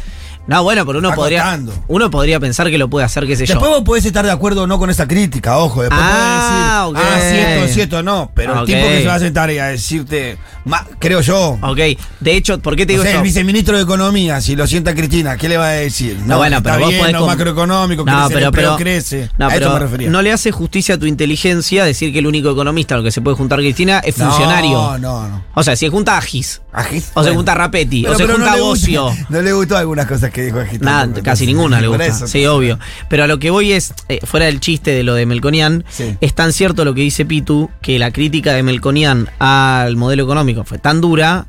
No, 0.46 0.62
bueno, 0.62 0.86
pero 0.86 1.00
uno 1.00 1.12
podría, 1.12 1.58
uno 1.88 2.10
podría 2.10 2.38
pensar 2.38 2.70
que 2.70 2.78
lo 2.78 2.88
puede 2.88 3.04
hacer, 3.04 3.26
qué 3.26 3.34
sé 3.34 3.44
Después 3.46 3.68
yo. 3.68 3.76
vos 3.78 3.82
podés 3.84 4.04
estar 4.04 4.24
de 4.24 4.30
acuerdo 4.30 4.62
o 4.62 4.66
no 4.68 4.78
con 4.78 4.90
esa 4.90 5.08
crítica, 5.08 5.58
ojo. 5.58 5.82
Después 5.82 6.00
Ah, 6.02 6.84
podés 6.92 7.02
decir, 7.04 7.16
ok. 7.18 7.42
ah, 7.42 7.50
cierto, 7.50 7.74
cierto, 7.74 8.02
no. 8.04 8.30
Pero 8.34 8.54
Ah, 8.54 8.60
el 8.60 8.66
tipo 8.66 8.78
ok. 8.78 8.84
que 8.86 9.00
se 9.02 9.06
va 9.08 9.14
a 9.14 9.18
sentar 9.18 9.50
y 9.50 9.58
a 9.58 9.66
decirte, 9.66 10.38
ma- 10.64 10.86
creo 11.00 11.20
yo. 11.20 11.58
Ok, 11.62 11.78
de 12.20 12.36
hecho, 12.36 12.60
¿por 12.60 12.76
qué 12.76 12.86
te 12.86 12.92
digo 12.92 13.02
sé, 13.02 13.08
esto? 13.10 13.20
el 13.22 13.24
viceministro 13.24 13.76
de 13.76 13.82
Economía, 13.82 14.40
si 14.40 14.54
lo 14.54 14.66
sienta 14.68 14.94
Cristina, 14.94 15.36
¿qué 15.36 15.48
le 15.48 15.56
va 15.56 15.66
a 15.66 15.72
decir? 15.72 16.16
No, 16.24 16.38
bueno, 16.38 16.62
pero 16.62 16.78
vos 16.78 16.88
bien, 16.90 17.00
podés 17.00 17.12
no 17.14 17.18
con- 17.20 17.28
macroeconómico, 17.28 18.04
No, 18.04 18.12
crece, 18.28 18.34
pero, 18.34 18.52
pero, 18.52 18.76
crece. 18.76 19.30
no, 19.38 19.46
a 19.46 19.48
pero 19.48 19.72
me 19.72 19.78
refería. 19.80 20.10
no 20.10 20.22
le 20.22 20.32
hace 20.32 20.52
justicia 20.52 20.94
a 20.94 20.98
tu 20.98 21.06
inteligencia 21.06 21.84
decir 21.84 22.12
que 22.12 22.20
el 22.20 22.26
único 22.28 22.50
economista 22.50 22.94
al 22.94 23.02
que 23.02 23.10
se 23.10 23.20
puede 23.20 23.36
juntar 23.36 23.58
Cristina 23.58 23.98
es 23.98 24.14
funcionario. 24.14 24.70
No, 24.70 24.98
no, 24.98 25.28
no. 25.28 25.44
O 25.54 25.62
sea, 25.64 25.74
si 25.74 25.86
se 25.86 25.90
junta 25.90 26.16
Agis, 26.16 26.62
Agis- 26.72 27.10
o 27.14 27.24
se 27.24 27.34
junta 27.34 27.54
Rapetti, 27.54 28.02
Pero- 28.02 28.14
o 28.14 28.16
se 28.16 28.26
junta 28.28 28.56
Bocio. 28.56 29.10
No 29.28 29.42
le 29.42 29.52
gustó 29.52 29.76
algunas 29.76 30.06
cosas 30.06 30.30
que 30.36 30.42
dijo. 30.44 30.58
Nada, 30.80 31.08
casi 31.22 31.46
ninguna 31.46 31.80
le 31.80 31.88
gusta. 31.88 32.06
eso, 32.06 32.26
sí, 32.28 32.46
obvio. 32.46 32.78
Pero 33.08 33.24
a 33.24 33.26
lo 33.26 33.38
que 33.38 33.50
voy 33.50 33.72
es, 33.72 33.92
eh, 34.08 34.20
fuera 34.24 34.46
del 34.46 34.60
chiste 34.60 34.90
de 34.92 35.02
lo 35.02 35.14
de 35.14 35.26
Melconian, 35.26 35.84
Sí. 35.88 36.16
es 36.20 36.34
tan 36.34 36.52
cierto 36.52 36.84
lo 36.84 36.94
que 36.94 37.00
dice 37.00 37.24
Pitu, 37.24 37.70
que 37.82 37.98
la 37.98 38.12
crítica 38.12 38.52
de 38.52 38.62
Melconian 38.62 39.28
al 39.38 39.96
modelo 39.96 40.22
económico 40.24 40.64
fue 40.64 40.78
tan 40.78 41.00
dura, 41.00 41.46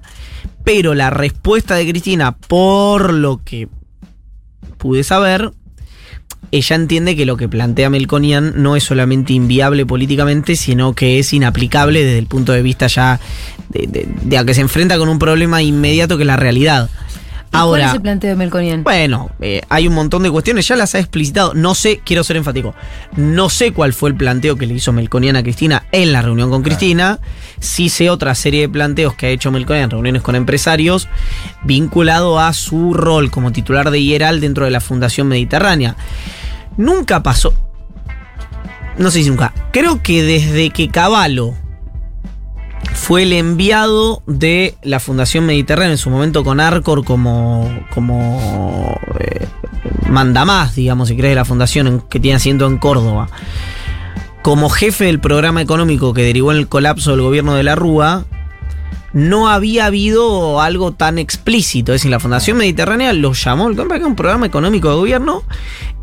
pero 0.63 0.94
la 0.95 1.10
respuesta 1.10 1.75
de 1.75 1.88
Cristina, 1.89 2.31
por 2.38 3.14
lo 3.14 3.42
que 3.44 3.68
pude 4.78 5.04
saber, 5.04 5.52
ella 6.52 6.76
entiende 6.78 7.16
que 7.18 7.26
lo 7.26 7.35
que 7.35 7.50
plantea 7.50 7.90
Melconian 7.90 8.54
no 8.56 8.76
es 8.78 8.83
solamente 8.85 9.33
inviable 9.33 9.85
políticamente, 9.85 10.56
sino 10.56 10.94
que 10.94 11.19
es 11.19 11.33
inaplicable 11.33 12.04
desde 12.04 12.19
el 12.19 12.28
punto 12.28 12.54
de 12.54 12.61
vista 12.61 12.88
ya 12.88 13.19
de, 13.69 13.85
de- 13.88 14.07
de 14.23 14.38
a 14.38 14.45
que 14.45 14.54
se 14.54 14.61
enfrenta 14.61 14.97
con 14.97 15.09
un 15.09 15.19
problema 15.19 15.61
inmediato 15.61 16.16
que 16.16 16.23
es 16.23 16.28
la 16.28 16.38
realidad. 16.38 16.90
¿Y 17.47 17.51
¿Cuál 17.51 17.61
Ahora, 17.61 17.87
es 17.87 17.94
el 17.94 18.01
planteo 18.01 18.30
de 18.30 18.35
Melconian? 18.35 18.83
bueno, 18.83 19.31
eh, 19.39 19.61
hay 19.69 19.87
un 19.87 19.94
montón 19.95 20.23
de 20.23 20.30
cuestiones, 20.30 20.68
ya 20.68 20.75
las 20.75 20.94
ha 20.95 20.99
explicitado. 20.99 21.54
No 21.54 21.75
sé, 21.75 22.01
quiero 22.04 22.23
ser 22.23 22.37
enfático, 22.37 22.75
no 23.16 23.49
sé 23.49 23.71
cuál 23.71 23.94
fue 23.94 24.09
el 24.09 24.16
planteo 24.16 24.57
que 24.57 24.66
le 24.68 24.73
hizo 24.73 24.92
Melconian 24.92 25.35
a 25.37 25.44
Cristina 25.44 25.85
en 25.92 26.11
la 26.11 26.21
reunión 26.21 26.49
con 26.49 26.61
Cristina. 26.61 27.19
Sí 27.59 27.89
sé 27.89 28.09
otra 28.09 28.35
serie 28.35 28.61
de 28.61 28.69
planteos 28.69 29.16
que 29.16 29.25
ha 29.27 29.30
hecho 29.30 29.51
Melconian 29.51 29.85
en 29.85 29.89
reuniones 29.92 30.21
con 30.21 30.35
empresarios 30.35 31.07
vinculado 31.63 32.39
a 32.39 32.54
su 32.54 32.94
rol 32.94 33.31
como 33.31 33.51
titular 33.51 33.89
de 33.92 33.99
IERAL 33.99 34.42
dentro 34.42 34.66
de 34.66 34.71
la 34.71 34.81
Fundación 34.81 35.27
Mediterránea. 35.27 35.95
Nunca 36.77 37.23
pasó. 37.23 37.54
No 38.97 39.09
sé 39.11 39.23
si 39.23 39.30
nunca. 39.30 39.54
Creo 39.71 40.01
que 40.04 40.23
desde 40.23 40.69
que 40.71 40.89
Caballo 40.89 41.54
fue 42.97 43.23
el 43.23 43.31
enviado 43.31 44.23
de 44.25 44.75
la 44.81 44.99
Fundación 44.99 45.45
Mediterránea 45.45 45.92
en 45.92 45.97
su 45.97 46.09
momento 46.09 46.44
con 46.44 46.59
Arcor 46.59 47.06
como, 47.06 47.69
como 47.94 48.99
eh, 49.19 49.47
mandamás, 50.09 50.75
digamos, 50.75 51.07
si 51.07 51.16
crees, 51.16 51.31
de 51.31 51.35
la 51.35 51.45
fundación 51.45 52.01
que 52.09 52.19
tiene 52.19 52.35
asiento 52.35 52.66
en 52.66 52.77
Córdoba. 52.77 53.30
Como 54.42 54.69
jefe 54.69 55.06
del 55.06 55.19
programa 55.19 55.61
económico 55.61 56.13
que 56.13 56.23
derivó 56.23 56.51
en 56.51 56.57
el 56.57 56.68
colapso 56.68 57.11
del 57.11 57.21
gobierno 57.21 57.54
de 57.54 57.63
la 57.63 57.75
Rúa, 57.75 58.25
no 59.13 59.47
había 59.47 59.85
habido 59.85 60.59
algo 60.59 60.92
tan 60.92 61.18
explícito. 61.18 61.94
Es 61.94 62.01
decir, 62.01 62.11
la 62.11 62.19
Fundación 62.19 62.57
Mediterránea 62.57 63.13
lo 63.13 63.31
llamó 63.33 63.69
el 63.69 63.80
un 63.80 64.16
programa 64.16 64.47
económico 64.47 64.89
de 64.89 64.95
gobierno, 64.95 65.44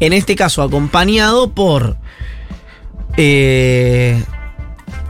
en 0.00 0.12
este 0.12 0.36
caso 0.36 0.62
acompañado 0.62 1.50
por 1.50 1.96
eh, 3.16 4.22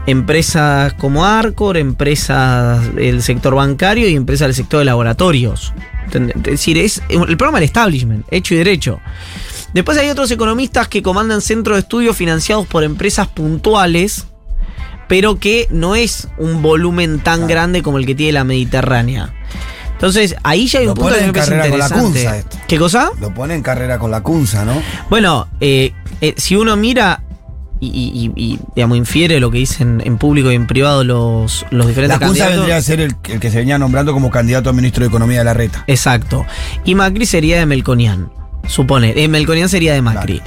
empresas 0.07 0.93
como 0.93 1.25
Arcor, 1.25 1.77
empresas 1.77 2.93
del 2.95 3.21
sector 3.21 3.55
bancario 3.55 4.07
y 4.07 4.15
empresas 4.15 4.47
del 4.47 4.55
sector 4.55 4.79
de 4.79 4.85
laboratorios. 4.85 5.73
Es 6.11 6.43
decir, 6.43 6.77
es 6.77 7.01
el 7.09 7.37
programa 7.37 7.59
del 7.59 7.65
establishment, 7.65 8.25
hecho 8.31 8.53
y 8.53 8.57
derecho. 8.57 8.99
Después 9.73 9.97
hay 9.97 10.09
otros 10.09 10.31
economistas 10.31 10.87
que 10.87 11.01
comandan 11.01 11.41
centros 11.41 11.75
de 11.75 11.81
estudio 11.81 12.13
financiados 12.13 12.65
por 12.67 12.83
empresas 12.83 13.27
puntuales, 13.27 14.25
pero 15.07 15.39
que 15.39 15.67
no 15.69 15.95
es 15.95 16.27
un 16.37 16.61
volumen 16.61 17.19
tan 17.19 17.47
grande 17.47 17.81
como 17.81 17.97
el 17.97 18.05
que 18.05 18.15
tiene 18.15 18.33
la 18.33 18.43
Mediterránea. 18.43 19.33
Entonces, 19.91 20.35
ahí 20.43 20.67
ya 20.67 20.79
hay 20.79 20.85
Lo 20.85 20.91
un 20.91 20.97
punto 20.97 21.15
que 21.15 21.25
me 21.25 21.33
parece 21.33 21.51
carrera 21.51 21.69
con 21.69 21.79
la 21.79 21.85
interesante. 21.85 22.23
Kunza 22.23 22.37
esto. 22.37 22.57
¿Qué 22.67 22.77
cosa? 22.77 23.11
Lo 23.19 23.33
pone 23.33 23.55
en 23.55 23.61
carrera 23.61 23.97
con 23.97 24.11
la 24.11 24.21
Kunza, 24.21 24.65
¿no? 24.65 24.81
Bueno, 25.09 25.47
eh, 25.59 25.93
eh, 26.21 26.33
si 26.37 26.55
uno 26.55 26.75
mira 26.75 27.21
y, 27.79 27.87
y- 27.87 28.31
y, 28.35 28.59
digamos, 28.75 28.97
infiere 28.97 29.39
lo 29.39 29.51
que 29.51 29.57
dicen 29.59 30.01
en 30.05 30.17
público 30.17 30.51
y 30.51 30.55
en 30.55 30.65
privado 30.67 31.03
los, 31.03 31.65
los 31.71 31.87
diferentes 31.87 32.19
La 32.19 32.25
candidatos. 32.25 32.55
vendría 32.55 32.77
a 32.77 32.81
ser 32.81 33.01
el, 33.01 33.15
el 33.29 33.39
que 33.39 33.51
se 33.51 33.57
venía 33.57 33.77
nombrando 33.77 34.13
como 34.13 34.29
candidato 34.31 34.69
a 34.69 34.73
ministro 34.73 35.03
de 35.03 35.09
Economía 35.09 35.39
de 35.39 35.45
la 35.45 35.53
Reta. 35.53 35.83
Exacto. 35.87 36.45
Y 36.85 36.95
Macri 36.95 37.25
sería 37.25 37.59
de 37.59 37.65
Melconian. 37.65 38.29
Supone. 38.67 39.13
Eh, 39.15 39.27
Melconian 39.27 39.69
sería 39.69 39.93
de 39.93 40.01
Macri. 40.01 40.41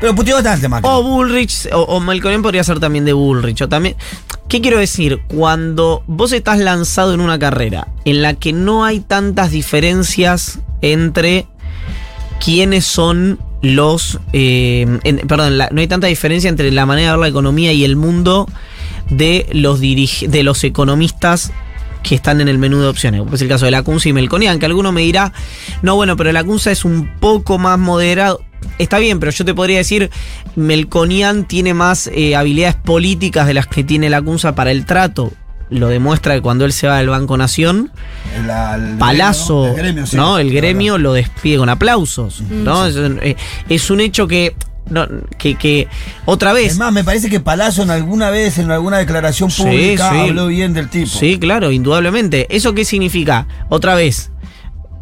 Pero 0.00 0.14
puteó 0.14 0.34
bastante, 0.36 0.68
Macri. 0.68 0.88
O 0.90 1.02
Bullrich, 1.02 1.68
o, 1.72 1.80
o 1.82 2.00
Melconian 2.00 2.42
podría 2.42 2.64
ser 2.64 2.80
también 2.80 3.04
de 3.04 3.12
Bullrich. 3.12 3.60
O 3.62 3.68
también. 3.68 3.94
¿Qué 4.48 4.60
quiero 4.60 4.78
decir? 4.78 5.20
Cuando 5.28 6.02
vos 6.06 6.32
estás 6.32 6.58
lanzado 6.58 7.14
en 7.14 7.20
una 7.20 7.38
carrera 7.38 7.88
en 8.04 8.20
la 8.22 8.34
que 8.34 8.52
no 8.52 8.84
hay 8.84 9.00
tantas 9.00 9.50
diferencias 9.50 10.58
entre 10.80 11.46
quiénes 12.44 12.84
son 12.84 13.38
los. 13.62 14.18
eh, 14.32 14.86
perdón, 15.26 15.56
la- 15.58 15.68
no 15.72 15.80
hay 15.80 15.86
tanta 15.86 16.06
diferencia 16.08 16.50
entre 16.50 16.70
la 16.70 16.84
manera 16.86 17.08
de 17.08 17.16
ver 17.16 17.20
la 17.22 17.28
economía 17.28 17.72
y 17.72 17.84
el 17.84 17.96
mundo 17.96 18.48
de 19.08 19.46
los, 19.52 19.80
dirige- 19.80 20.28
de 20.28 20.42
los 20.42 20.62
economistas 20.64 21.52
que 22.02 22.14
están 22.16 22.40
en 22.40 22.48
el 22.48 22.58
menú 22.58 22.80
de 22.80 22.88
opciones. 22.88 23.22
Es 23.32 23.40
el 23.42 23.48
caso 23.48 23.64
de 23.64 23.70
Lacunza 23.70 24.08
y 24.08 24.12
Melconian, 24.12 24.58
que 24.58 24.66
alguno 24.66 24.90
me 24.90 25.02
dirá, 25.02 25.32
no, 25.82 25.94
bueno, 25.94 26.16
pero 26.16 26.32
Lacunza 26.32 26.70
es 26.72 26.84
un 26.84 27.08
poco 27.20 27.58
más 27.58 27.78
moderado. 27.78 28.42
Está 28.78 28.98
bien, 28.98 29.20
pero 29.20 29.30
yo 29.32 29.44
te 29.44 29.54
podría 29.54 29.78
decir, 29.78 30.10
Melconian 30.56 31.46
tiene 31.46 31.74
más 31.74 32.08
eh, 32.12 32.36
habilidades 32.36 32.76
políticas 32.76 33.46
de 33.46 33.54
las 33.54 33.66
que 33.66 33.84
tiene 33.84 34.10
Lacunza 34.10 34.54
para 34.54 34.70
el 34.70 34.84
trato. 34.86 35.32
Lo 35.72 35.88
demuestra 35.88 36.34
que 36.34 36.40
cuando 36.42 36.64
él 36.64 36.72
se 36.72 36.86
va 36.86 36.98
del 36.98 37.08
Banco 37.08 37.36
Nación, 37.36 37.90
El- 38.36 38.46
gremio, 38.98 39.66
el 39.66 39.74
gremio, 39.76 40.06
sí. 40.06 40.16
¿no? 40.16 40.38
El 40.38 40.52
gremio 40.52 40.98
lo 40.98 41.12
despide 41.12 41.56
con 41.58 41.68
aplausos, 41.68 42.40
¿no? 42.42 42.86
Es, 42.86 42.96
un- 42.96 43.18
eh, 43.22 43.36
es 43.68 43.90
un 43.90 44.00
hecho 44.00 44.26
que, 44.26 44.54
no, 44.90 45.06
que, 45.38 45.54
que 45.54 45.88
otra 46.24 46.52
vez... 46.52 46.72
Es 46.72 46.78
más, 46.78 46.92
me 46.92 47.04
parece 47.04 47.30
que 47.30 47.40
Palazzo 47.40 47.82
en 47.82 47.90
alguna 47.90 48.30
vez, 48.30 48.58
en 48.58 48.70
alguna 48.70 48.98
declaración 48.98 49.50
Sí, 49.50 49.62
pública, 49.62 50.10
sí. 50.10 50.18
habló 50.28 50.48
bien 50.48 50.74
del 50.74 50.88
tipo. 50.88 51.06
Sí, 51.06 51.38
claro, 51.38 51.70
indudablemente. 51.70 52.46
¿Eso 52.54 52.74
qué 52.74 52.84
significa? 52.84 53.46
Otra 53.68 53.94
vez, 53.94 54.30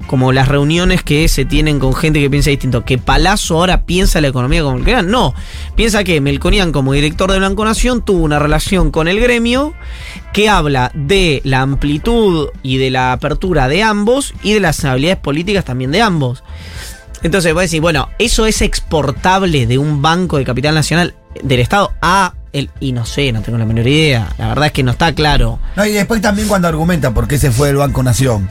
como 0.06 0.32
las 0.32 0.48
reuniones 0.48 1.02
que 1.02 1.28
se 1.28 1.44
tienen 1.44 1.78
con 1.78 1.94
gente 1.94 2.20
que 2.20 2.30
piensa 2.30 2.50
distinto, 2.50 2.84
que 2.84 2.98
Palazzo 2.98 3.56
ahora 3.56 3.82
piensa 3.82 4.20
la 4.20 4.28
economía 4.28 4.62
como 4.62 4.76
Melconian. 4.76 5.10
No, 5.10 5.34
piensa 5.76 6.04
que 6.04 6.20
Melconian 6.20 6.72
como 6.72 6.92
director 6.92 7.30
de 7.30 7.38
Blanco 7.38 7.64
Nación 7.64 8.04
tuvo 8.04 8.24
una 8.24 8.38
relación 8.38 8.90
con 8.90 9.08
el 9.08 9.20
gremio 9.20 9.74
que 10.32 10.48
habla 10.48 10.90
de 10.94 11.40
la 11.44 11.60
amplitud 11.60 12.48
y 12.62 12.78
de 12.78 12.90
la 12.90 13.12
apertura 13.12 13.68
de 13.68 13.82
ambos 13.82 14.34
y 14.42 14.54
de 14.54 14.60
las 14.60 14.84
habilidades 14.84 15.20
políticas 15.20 15.64
también 15.64 15.92
de 15.92 16.02
ambos. 16.02 16.42
Entonces, 17.22 17.52
voy 17.52 17.60
a 17.60 17.62
decir, 17.62 17.80
bueno, 17.80 18.08
eso 18.18 18.46
es 18.46 18.62
exportable 18.62 19.66
de 19.66 19.78
un 19.78 20.00
banco 20.00 20.38
de 20.38 20.44
capital 20.44 20.74
nacional 20.74 21.14
del 21.42 21.60
Estado 21.60 21.92
a 22.00 22.34
el. 22.52 22.70
Y 22.80 22.92
no 22.92 23.04
sé, 23.04 23.30
no 23.32 23.42
tengo 23.42 23.58
la 23.58 23.66
menor 23.66 23.86
idea. 23.86 24.28
La 24.38 24.48
verdad 24.48 24.66
es 24.66 24.72
que 24.72 24.82
no 24.82 24.92
está 24.92 25.14
claro. 25.14 25.58
No, 25.76 25.84
y 25.84 25.92
después 25.92 26.22
también 26.22 26.48
cuando 26.48 26.68
argumenta 26.68 27.12
por 27.12 27.28
qué 27.28 27.38
se 27.38 27.50
fue 27.50 27.68
del 27.68 27.76
Banco 27.76 28.02
Nación. 28.02 28.48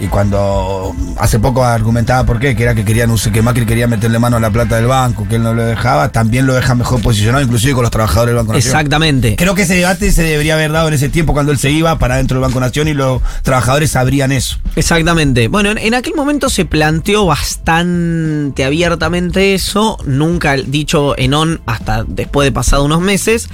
Y 0.00 0.06
cuando 0.06 0.94
hace 1.18 1.38
poco 1.38 1.64
argumentaba 1.64 2.24
por 2.24 2.38
qué, 2.38 2.54
que 2.54 2.62
era 2.62 2.74
que 2.74 2.84
querían 2.84 3.14
que 3.32 3.42
Macri 3.42 3.66
quería 3.66 3.86
meterle 3.86 4.18
mano 4.18 4.36
a 4.36 4.40
la 4.40 4.50
plata 4.50 4.76
del 4.76 4.86
banco, 4.86 5.26
que 5.28 5.36
él 5.36 5.42
no 5.42 5.54
lo 5.54 5.64
dejaba, 5.64 6.10
también 6.10 6.46
lo 6.46 6.54
deja 6.54 6.74
mejor 6.74 7.00
posicionado, 7.02 7.42
inclusive 7.42 7.74
con 7.74 7.82
los 7.82 7.90
trabajadores 7.90 8.34
del 8.34 8.36
Banco 8.36 8.52
Nación. 8.52 8.70
Exactamente. 8.70 9.36
Creo 9.36 9.54
que 9.54 9.62
ese 9.62 9.74
debate 9.74 10.12
se 10.12 10.22
debería 10.22 10.54
haber 10.54 10.72
dado 10.72 10.88
en 10.88 10.94
ese 10.94 11.08
tiempo 11.08 11.32
cuando 11.32 11.52
él 11.52 11.58
se 11.58 11.70
iba 11.70 11.98
para 11.98 12.16
dentro 12.16 12.36
del 12.36 12.42
Banco 12.42 12.60
Nación 12.60 12.88
y 12.88 12.94
los 12.94 13.20
trabajadores 13.42 13.90
sabrían 13.90 14.32
eso. 14.32 14.58
Exactamente. 14.76 15.48
Bueno, 15.48 15.70
en, 15.70 15.78
en 15.78 15.94
aquel 15.94 16.14
momento 16.14 16.48
se 16.48 16.64
planteó 16.64 17.26
bastante 17.26 18.64
abiertamente 18.64 19.54
eso, 19.54 19.98
nunca 20.04 20.54
dicho 20.56 21.18
en 21.18 21.34
on 21.34 21.60
hasta 21.66 22.04
después 22.04 22.46
de 22.46 22.52
pasado 22.52 22.84
unos 22.84 23.00
meses, 23.00 23.48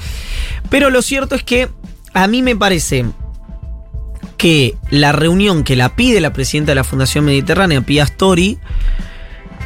pero 0.70 0.90
lo 0.90 1.02
cierto 1.02 1.34
es 1.34 1.42
que 1.42 1.68
a 2.12 2.26
mí 2.26 2.42
me 2.42 2.56
parece 2.56 3.06
que 4.36 4.76
la 4.90 5.12
reunión 5.12 5.64
que 5.64 5.76
la 5.76 5.94
pide 5.96 6.20
la 6.20 6.32
presidenta 6.32 6.72
de 6.72 6.76
la 6.76 6.84
Fundación 6.84 7.24
Mediterránea, 7.24 7.80
Pia 7.80 8.02
Astori, 8.04 8.58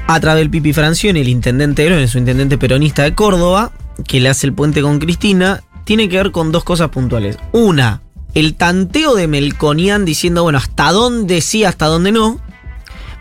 a 0.07 0.21
través 0.21 0.41
del 0.41 0.51
Pipi 0.51 0.73
Francione, 0.73 1.21
el 1.21 1.29
intendente 1.29 1.85
Herón, 1.85 2.07
su 2.09 2.19
intendente 2.19 2.57
peronista 2.59 3.03
de 3.03 3.15
Córdoba, 3.15 3.73
que 4.07 4.21
le 4.21 4.29
hace 4.29 4.47
el 4.47 4.53
puente 4.55 4.81
con 4.83 4.99
Cristina, 4.99 5.63
tiene 5.85 6.09
que 6.09 6.17
ver 6.17 6.31
con 6.31 6.53
dos 6.53 6.65
cosas 6.65 6.89
puntuales. 6.91 7.37
Una, 7.53 8.03
el 8.35 8.55
tanteo 8.55 9.15
de 9.15 9.27
Melconian 9.29 10.05
diciendo, 10.05 10.43
bueno, 10.43 10.59
hasta 10.59 10.93
dónde 10.93 11.41
sí, 11.41 11.65
hasta 11.65 11.87
dónde 11.87 12.13
no. 12.13 12.41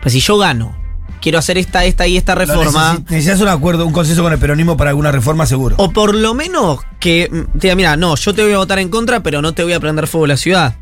Pues 0.00 0.12
si 0.14 0.20
yo 0.20 0.38
gano, 0.38 0.76
quiero 1.20 1.38
hacer 1.38 1.58
esta, 1.58 1.84
esta 1.84 2.06
y 2.06 2.16
esta 2.16 2.34
reforma. 2.34 2.94
Necesi- 2.94 3.04
Necesitas 3.10 3.40
un 3.40 3.48
acuerdo, 3.48 3.84
un 3.86 3.92
consenso 3.92 4.22
con 4.22 4.32
el 4.32 4.38
peronismo 4.38 4.76
para 4.76 4.90
alguna 4.90 5.10
reforma 5.12 5.44
seguro. 5.46 5.74
O 5.78 5.90
por 5.90 6.14
lo 6.14 6.34
menos 6.34 6.80
que 7.00 7.28
mm, 7.30 7.58
te 7.58 7.66
diga, 7.66 7.74
mira, 7.74 7.96
no, 7.96 8.14
yo 8.16 8.32
te 8.34 8.42
voy 8.42 8.52
a 8.52 8.58
votar 8.58 8.78
en 8.78 8.88
contra, 8.88 9.20
pero 9.22 9.42
no 9.42 9.52
te 9.52 9.62
voy 9.64 9.72
a 9.72 9.80
prender 9.80 10.06
fuego 10.06 10.26
la 10.26 10.36
ciudad. 10.36 10.76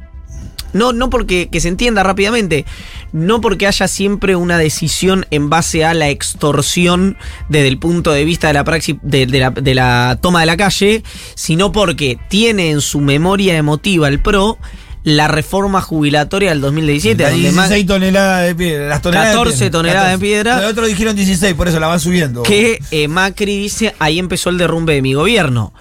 No, 0.77 0.93
no 0.93 1.11
porque 1.11 1.49
que 1.49 1.61
se 1.61 1.69
entienda 1.69 2.03
rápidamente, 2.03 2.65
no 3.13 3.41
porque 3.41 3.67
haya 3.67 3.89
siempre 3.89 4.37
una 4.37 4.59
decisión 4.59 5.27
en 5.31 5.51
base 5.51 5.85
a 5.85 5.95
la 5.95 6.09
extorsión 6.09 7.17
desde 7.49 7.69
el 7.69 7.79
punto 7.79 8.13
de 8.13 8.25
vista 8.25 8.49
de 8.49 8.55
la 8.55 8.65
praxis 8.65 8.97
de, 9.03 9.27
de 9.27 9.41
la, 9.41 9.51
de 9.51 9.75
la 9.75 10.19
toma 10.21 10.41
de 10.41 10.47
la 10.47 10.57
calle, 10.57 11.03
sino 11.35 11.73
porque 11.73 12.19
tiene 12.29 12.71
en 12.71 12.81
su 12.81 13.01
memoria 13.01 13.57
emotiva 13.57 14.09
el 14.09 14.21
PRO 14.21 14.59
la 15.07 15.29
reforma 15.29 15.81
jubilatoria 15.81 16.51
del 16.51 16.61
2017, 16.61 17.23
La 17.23 17.31
donde 17.31 17.53
más 17.53 17.69
16 17.69 17.87
toneladas 17.87 18.45
de 18.45 18.55
piedra. 18.57 18.89
Las 18.89 19.03
toneladas 19.03 19.37
14 19.37 19.65
de 19.65 19.71
toneladas 19.71 20.11
de 20.11 20.19
piedra. 20.19 20.61
Los 20.61 20.73
otros 20.73 20.89
dijeron 20.89 21.15
16, 21.15 21.55
por 21.55 21.69
eso 21.69 21.79
la 21.79 21.87
van 21.87 22.01
subiendo. 22.01 22.43
que 22.43 22.81
eh, 22.91 23.07
Macri 23.07 23.57
dice, 23.57 23.95
ahí 24.01 24.19
empezó 24.19 24.51
el 24.51 24.59
derrumbe 24.59 24.95
de 24.95 25.03
mi 25.03 25.15
gobierno. 25.15 25.73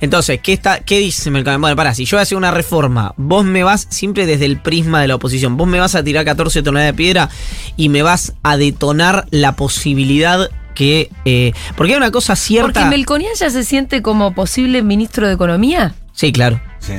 Entonces, 0.00 0.40
¿qué, 0.42 0.52
está, 0.52 0.80
qué 0.80 0.98
dice 0.98 1.30
Melconian? 1.30 1.60
Bueno, 1.60 1.74
para, 1.76 1.94
si 1.94 2.04
yo 2.04 2.16
voy 2.16 2.20
a 2.20 2.22
hacer 2.22 2.38
una 2.38 2.50
reforma, 2.52 3.14
vos 3.16 3.44
me 3.44 3.64
vas, 3.64 3.86
siempre 3.90 4.26
desde 4.26 4.44
el 4.44 4.58
prisma 4.60 5.00
de 5.00 5.08
la 5.08 5.16
oposición, 5.16 5.56
vos 5.56 5.66
me 5.66 5.80
vas 5.80 5.94
a 5.94 6.04
tirar 6.04 6.24
14 6.24 6.62
toneladas 6.62 6.92
de 6.92 6.96
piedra 6.96 7.28
y 7.76 7.88
me 7.88 8.02
vas 8.02 8.34
a 8.42 8.56
detonar 8.56 9.26
la 9.30 9.56
posibilidad 9.56 10.48
que... 10.74 11.10
eh, 11.24 11.52
porque 11.76 11.92
hay 11.94 11.96
una 11.98 12.12
cosa 12.12 12.34
Porque 12.34 12.40
cierta... 12.46 12.84
Melconian 12.86 13.32
ya 13.36 13.50
se 13.50 13.64
siente 13.64 14.00
como 14.02 14.32
posible 14.34 14.82
ministro 14.82 15.26
de 15.26 15.34
Economía. 15.34 15.94
Sí, 16.12 16.30
claro. 16.32 16.60
Sí. 16.78 16.94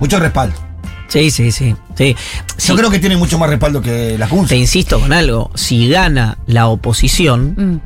Mucho 0.00 0.18
respaldo. 0.18 0.56
Sí, 1.06 1.30
sí, 1.30 1.52
sí. 1.52 1.76
sí. 1.96 2.14
Yo 2.14 2.56
Sí, 2.56 2.74
creo 2.74 2.90
que 2.90 2.98
tiene 2.98 3.16
mucho 3.16 3.38
más 3.38 3.48
respaldo 3.48 3.80
que 3.80 4.18
la 4.18 4.26
Junta. 4.26 4.48
Te 4.48 4.56
insisto 4.56 4.98
con 4.98 5.12
algo, 5.12 5.50
si 5.54 5.88
gana 5.88 6.38
la 6.46 6.66
oposición, 6.66 7.54
Mm. 7.56 7.80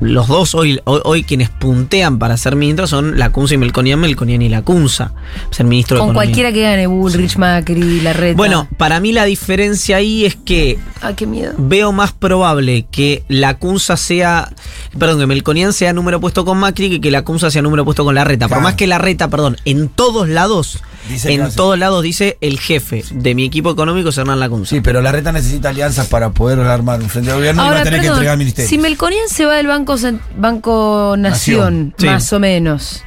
Los 0.00 0.28
dos 0.28 0.54
hoy, 0.54 0.80
hoy, 0.84 1.00
hoy 1.04 1.22
quienes 1.24 1.50
puntean 1.50 2.18
para 2.18 2.36
ser 2.36 2.56
ministros 2.56 2.90
son 2.90 3.18
la 3.18 3.30
Cunza 3.30 3.54
y 3.54 3.58
Melconian, 3.58 4.00
Melconian 4.00 4.42
y 4.42 4.48
la 4.48 4.62
Cunza, 4.62 5.12
ser 5.50 5.66
ministro 5.66 5.98
de 5.98 6.04
Con 6.04 6.14
cualquiera 6.14 6.52
que 6.52 6.62
gane 6.62 6.86
Bullrich, 6.86 7.36
Macri, 7.36 8.00
Larreta. 8.00 8.36
Bueno, 8.36 8.68
para 8.76 9.00
mí 9.00 9.12
la 9.12 9.24
diferencia 9.24 9.96
ahí 9.96 10.24
es 10.24 10.36
que 10.36 10.78
Ay, 11.02 11.14
qué 11.14 11.26
miedo. 11.26 11.52
veo 11.58 11.92
más 11.92 12.12
probable 12.12 12.86
que 12.90 13.24
la 13.28 13.58
Cunza 13.58 13.96
sea, 13.96 14.52
perdón, 14.98 15.20
que 15.20 15.26
Melconian 15.26 15.72
sea 15.72 15.92
número 15.92 16.20
puesto 16.20 16.44
con 16.44 16.58
Macri 16.58 16.90
que 16.90 17.00
que 17.00 17.10
la 17.10 17.22
Cunza 17.22 17.50
sea 17.50 17.62
número 17.62 17.84
puesto 17.84 18.04
con 18.04 18.14
la 18.14 18.24
Reta. 18.24 18.48
Por 18.48 18.60
más 18.60 18.74
que 18.74 18.86
la 18.86 18.98
Reta, 18.98 19.28
perdón, 19.28 19.56
en 19.64 19.88
todos 19.88 20.28
lados, 20.28 20.82
Dice 21.08 21.28
que 21.28 21.34
en 21.34 21.54
todos 21.54 21.78
lados 21.78 22.02
dice 22.02 22.38
el 22.40 22.58
jefe 22.58 23.04
de 23.10 23.34
mi 23.34 23.44
equipo 23.44 23.70
económico 23.70 24.08
es 24.08 24.16
Hernán 24.18 24.40
Lacunza. 24.40 24.70
Sí, 24.74 24.80
pero 24.80 25.02
la 25.02 25.12
reta 25.12 25.32
necesita 25.32 25.68
alianzas 25.68 26.06
para 26.06 26.30
poder 26.30 26.58
armar 26.60 27.00
un 27.02 27.08
frente 27.10 27.30
de 27.30 27.36
gobierno 27.36 27.62
y 27.62 27.64
va 27.64 27.68
Ahora, 27.68 27.80
a 27.80 27.84
tener 27.84 28.00
que 28.00 28.04
perdón, 28.06 28.18
entregar 28.18 28.38
ministerio. 28.38 28.68
si 28.70 28.78
Melconian 28.78 29.28
se 29.28 29.44
va 29.44 29.56
del 29.56 29.66
Banco, 29.66 29.96
Banco 30.36 31.14
Nación, 31.18 31.94
Sí. 31.98 32.06
más 32.06 32.32
o 32.32 32.40
menos, 32.40 33.02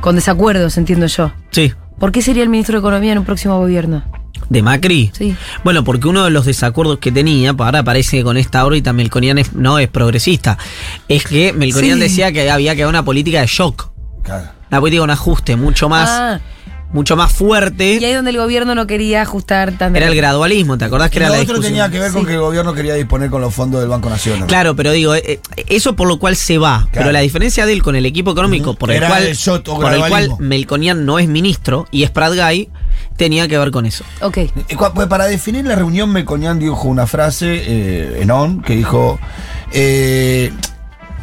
con 0.00 0.14
desacuerdos, 0.14 0.78
entiendo 0.78 1.06
yo, 1.06 1.32
Sí. 1.50 1.72
¿por 1.98 2.12
qué 2.12 2.22
sería 2.22 2.42
el 2.42 2.48
ministro 2.48 2.74
de 2.74 2.78
Economía 2.80 3.12
en 3.12 3.18
un 3.18 3.24
próximo 3.24 3.58
gobierno? 3.58 4.02
¿De 4.48 4.62
Macri? 4.62 5.12
Sí. 5.16 5.36
Bueno, 5.62 5.84
porque 5.84 6.08
uno 6.08 6.24
de 6.24 6.30
los 6.30 6.46
desacuerdos 6.46 6.98
que 6.98 7.12
tenía, 7.12 7.50
ahora 7.56 7.82
parece 7.84 8.16
que 8.18 8.24
con 8.24 8.36
esta 8.36 8.64
órbita 8.64 8.92
Melconian 8.92 9.38
es- 9.38 9.52
no 9.52 9.78
es 9.78 9.88
progresista, 9.88 10.58
es 11.08 11.24
que 11.24 11.52
Melconian 11.52 11.98
Sí. 11.98 12.04
decía 12.04 12.32
que 12.32 12.50
había 12.50 12.74
que 12.74 12.82
haber 12.82 12.90
una 12.94 13.04
política 13.04 13.40
de 13.42 13.46
shock, 13.46 13.90
Claro. 14.24 14.48
una 14.70 14.80
política 14.80 15.00
de 15.00 15.04
un 15.04 15.10
ajuste 15.10 15.56
mucho 15.56 15.88
más, 15.88 16.08
Ah, 16.10 16.40
mucho 16.92 17.16
más 17.16 17.32
y 17.32 17.34
fuerte. 17.36 18.04
ahí 18.04 18.12
donde 18.14 18.30
el 18.30 18.36
gobierno 18.38 18.74
no 18.74 18.86
quería 18.86 19.22
ajustar 19.22 19.72
tanto. 19.72 19.96
Era 19.96 20.08
el 20.08 20.16
gradualismo, 20.16 20.76
¿te 20.78 20.84
acordás 20.84 21.10
que 21.10 21.18
Y 21.18 21.22
era 21.22 21.28
lo 21.28 21.34
la 21.36 21.40
otro 21.42 21.54
discusión? 21.54 21.72
tenía 21.74 21.90
que 21.90 22.00
ver 22.00 22.12
con 22.12 22.22
Sí. 22.22 22.26
que 22.28 22.34
el 22.34 22.40
gobierno 22.40 22.74
quería 22.74 22.94
disponer 22.94 23.30
con 23.30 23.40
los 23.40 23.54
fondos 23.54 23.80
del 23.80 23.88
Banco 23.88 24.10
Nacional. 24.10 24.46
Claro, 24.48 24.74
pero 24.76 24.90
digo, 24.92 25.14
eh, 25.14 25.22
eh, 25.24 25.40
eso 25.68 25.94
por 25.96 26.08
lo 26.08 26.18
cual 26.18 26.36
se 26.36 26.58
va. 26.58 26.88
Pero 26.92 27.12
la 27.12 27.20
diferencia 27.20 27.66
de 27.66 27.72
él 27.72 27.82
con 27.82 27.96
el 27.96 28.06
equipo 28.06 28.32
económico, 28.32 28.74
por 28.74 28.90
el 28.90 28.96
Era 28.98 29.08
cual, 29.08 29.22
el 29.24 29.36
shot 29.36 29.68
o 29.68 29.78
por 29.80 29.92
el 29.92 30.00
cual. 30.06 30.30
Melconian 30.38 31.04
no 31.04 31.18
es 31.18 31.28
ministro 31.28 31.86
y 31.90 32.02
es 32.02 32.10
Prat 32.10 32.34
Guy, 32.34 32.68
tenía 33.16 33.46
que 33.48 33.56
ver 33.58 33.70
con 33.70 33.86
eso. 33.86 34.04
Ok. 34.22 34.38
Pues 34.94 35.06
para 35.08 35.26
definir 35.26 35.64
la 35.66 35.76
reunión, 35.76 36.10
Melconian 36.12 36.58
dijo 36.58 36.82
una 36.88 37.06
frase 37.06 37.62
eh, 37.66 38.18
en 38.22 38.30
ON 38.30 38.62
que 38.62 38.74
dijo: 38.74 39.18
eh, 39.72 40.52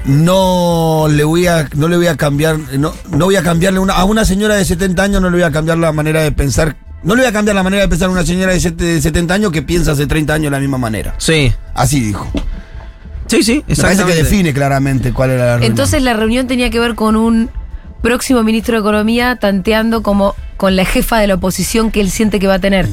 no 0.06 1.08
le 1.10 1.24
voy 1.24 1.48
a, 1.48 1.68
no 1.76 1.88
le 1.88 1.98
voy 1.98 2.08
a 2.08 2.16
cambiar, 2.16 2.58
no, 2.78 2.94
no 3.12 3.26
voy 3.26 3.36
a 3.36 3.44
cambiarle 3.44 3.80
una, 3.80 3.94
a 3.94 4.06
una 4.06 4.26
señora 4.26 4.56
de 4.56 4.66
70 4.66 5.04
años 5.04 5.22
no 5.22 5.30
le 5.30 5.38
voy 5.38 5.44
a 5.44 5.52
cambiar 5.52 5.78
la 5.78 5.92
manera 5.92 6.22
de 6.22 6.32
pensar. 6.32 6.76
No 7.04 7.16
le 7.16 7.22
voy 7.24 7.30
a 7.30 7.34
cambiar 7.34 7.56
la 7.56 7.64
manera 7.64 7.84
de 7.84 7.90
pensar 7.90 8.08
a 8.10 8.12
una 8.12 8.26
señora 8.26 8.54
de 8.54 8.60
sete- 8.60 8.84
de 8.84 9.02
70 9.02 9.34
años 9.34 9.52
que 9.52 9.62
piensa 9.62 9.92
hace 9.92 10.08
30 10.08 10.34
años 10.34 10.46
de 10.46 10.52
la 10.52 10.60
misma 10.60 10.78
manera. 10.78 11.14
Sí. 11.18 11.54
Así 11.76 12.00
dijo. 12.00 12.30
Sí, 13.28 13.44
sí, 13.44 13.56
Me 13.68 13.76
parece 13.76 13.76
que 13.76 13.92
exactamente. 13.92 14.24
define 14.24 14.54
claramente 14.54 15.12
cuál 15.14 15.32
era 15.32 15.46
la 15.46 15.52
reunión. 15.54 15.72
Entonces 15.72 16.02
la 16.02 16.14
reunión 16.14 16.48
tenía 16.48 16.70
que 16.70 16.80
ver 16.80 16.96
con 16.96 17.16
un 17.16 17.50
próximo 18.02 18.42
ministro 18.44 18.76
de 18.76 18.80
Economía 18.80 19.36
tanteando 19.36 20.02
como 20.02 20.34
con 20.56 20.76
la 20.76 20.86
jefa 20.86 21.20
de 21.20 21.28
la 21.28 21.36
oposición 21.36 21.92
que 21.92 22.00
él 22.02 22.10
siente 22.10 22.40
que 22.40 22.48
va 22.48 22.56
a 22.56 22.60
tener. 22.60 22.88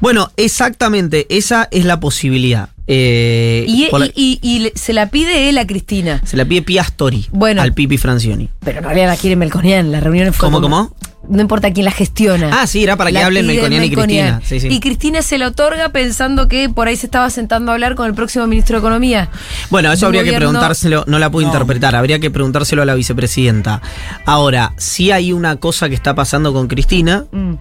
Bueno, 0.00 0.30
exactamente, 0.36 1.26
esa 1.28 1.68
es 1.70 1.84
la 1.84 2.00
posibilidad. 2.00 2.70
Eh, 2.86 3.64
Y, 3.66 3.86
por 3.90 4.00
la- 4.00 4.06
y- 4.06 4.12
y- 4.14 4.38
y 4.42 4.58
le- 4.60 4.72
se 4.74 4.92
la 4.92 5.08
pide 5.10 5.48
él 5.48 5.56
a 5.58 5.66
Cristina. 5.66 6.20
se 6.24 6.36
la 6.36 6.44
pide 6.44 6.62
Piastori 6.62 7.26
Bueno. 7.32 7.62
al 7.62 7.72
Pipi 7.72 7.96
Francioni. 7.98 8.50
Pero 8.64 8.78
en 8.78 8.84
realidad 8.84 9.06
la 9.08 9.16
quiere 9.16 9.36
Melconian. 9.36 9.90
La 9.90 10.00
reunión 10.00 10.32
fue. 10.34 10.46
¿Cómo, 10.46 10.60
cómo? 10.60 10.94
No 11.26 11.40
importa 11.40 11.72
quién 11.72 11.86
la 11.86 11.90
gestiona. 11.90 12.50
Ah, 12.52 12.66
sí, 12.66 12.82
era 12.82 12.96
para 12.98 13.08
que 13.10 13.14
La 13.14 13.24
hablen 13.24 13.46
Melconian 13.46 13.82
y 13.84 13.90
Cristina. 13.90 14.42
Sí, 14.44 14.60
sí. 14.60 14.68
Y 14.70 14.80
Cristina 14.80 15.22
se 15.22 15.38
lo 15.38 15.46
otorga 15.46 15.88
pensando 15.88 16.48
que 16.48 16.68
por 16.68 16.86
ahí 16.86 16.96
se 16.96 17.06
estaba 17.06 17.30
sentando 17.30 17.70
a 17.70 17.74
hablar 17.74 17.94
con 17.94 18.06
el 18.06 18.12
próximo 18.12 18.46
ministro 18.46 18.76
de 18.76 18.80
Economía. 18.80 19.30
Bueno, 19.70 19.90
eso 19.90 20.04
habría 20.04 20.22
que 20.22 20.34
preguntárselo, 20.34 21.04
no 21.06 21.18
la 21.18 21.30
puedo 21.30 21.46
No. 21.46 21.52
interpretar, 21.54 21.96
habría 21.96 22.18
que 22.18 22.30
preguntárselo 22.30 22.82
a 22.82 22.84
la 22.84 22.94
vicepresidenta. 22.94 23.80
Ahora, 24.26 24.74
sí 24.76 25.10
hay 25.12 25.32
una 25.32 25.56
cosa 25.56 25.88
que 25.88 25.94
está 25.94 26.14
pasando 26.14 26.52
con 26.52 26.68
Cristina, 26.68 27.24
Mm. 27.32 27.54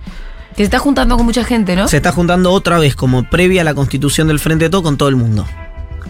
Que 0.55 0.57
se 0.57 0.63
está 0.63 0.79
juntando 0.79 1.17
con 1.17 1.25
mucha 1.25 1.43
gente, 1.43 1.75
¿no? 1.75 1.87
se 1.87 1.97
está 1.97 2.11
juntando 2.11 2.51
otra 2.51 2.77
vez 2.77 2.95
como 2.95 3.23
previa 3.29 3.61
a 3.61 3.63
la 3.63 3.73
constitución 3.73 4.27
del 4.27 4.39
Frente 4.39 4.65
de 4.65 4.69
Todo 4.69 4.83
con 4.83 4.97
todo 4.97 5.09
el 5.09 5.15
mundo. 5.15 5.45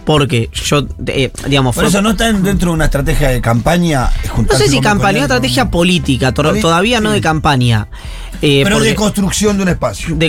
Porque 0.04 0.50
yo, 0.52 0.86
eh, 1.06 1.30
digamos, 1.48 1.74
Por 1.74 1.84
fue- 1.84 1.88
eso 1.88 2.02
no 2.02 2.10
está 2.10 2.30
dentro 2.30 2.68
de 2.70 2.74
una 2.74 2.84
estrategia 2.84 3.28
de 3.30 3.40
campaña. 3.40 4.10
no 4.26 4.32
juntarse 4.34 4.64
sé 4.64 4.70
si 4.70 4.80
campaña, 4.82 5.18
una 5.18 5.24
estrategia 5.24 5.70
política, 5.70 6.32
to- 6.32 6.54
todavía 6.60 7.00
no 7.00 7.08
sí. 7.10 7.14
de 7.16 7.20
campaña. 7.22 7.88
Eh, 8.42 8.60
Pero 8.64 8.76
porque- 8.76 8.90
de 8.90 8.94
construcción 8.96 9.56
de 9.56 9.62
un 9.62 9.68
espacio. 9.70 10.14
de 10.14 10.28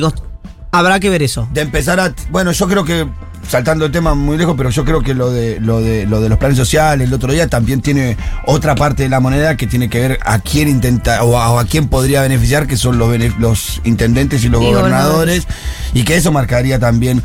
habrá 0.77 0.99
que 0.99 1.09
ver 1.09 1.23
eso. 1.23 1.47
de 1.53 1.61
empezar 1.61 1.99
a 1.99 2.13
bueno 2.29 2.51
yo 2.51 2.67
creo 2.67 2.83
que 2.85 3.07
saltando 3.47 3.85
el 3.85 3.91
tema 3.91 4.15
muy 4.15 4.37
lejos 4.37 4.55
pero 4.57 4.71
yo 4.71 4.83
creo 4.83 5.03
que 5.03 5.13
lo 5.13 5.29
de 5.31 5.59
lo 5.59 5.79
de 5.79 6.05
lo 6.07 6.19
de 6.19 6.29
los 6.29 6.39
planes 6.39 6.57
sociales 6.57 7.07
el 7.07 7.13
otro 7.13 7.31
día 7.31 7.47
también 7.47 7.81
tiene 7.81 8.17
otra 8.45 8.73
parte 8.75 9.03
de 9.03 9.09
la 9.09 9.19
moneda 9.19 9.55
que 9.55 9.67
tiene 9.67 9.87
que 9.87 9.99
ver 9.99 10.19
a 10.25 10.39
quién 10.39 10.67
intenta 10.67 11.23
o 11.23 11.37
a, 11.37 11.51
o 11.51 11.59
a 11.59 11.65
quién 11.65 11.87
podría 11.87 12.21
beneficiar 12.21 12.65
que 12.65 12.75
son 12.75 12.97
los 12.97 13.15
los 13.39 13.81
intendentes 13.83 14.43
y 14.43 14.49
los 14.49 14.61
Y 14.63 14.65
gobernadores 14.65 15.47
y 15.93 16.03
que 16.03 16.15
eso 16.15 16.31
marcaría 16.31 16.79
también 16.79 17.23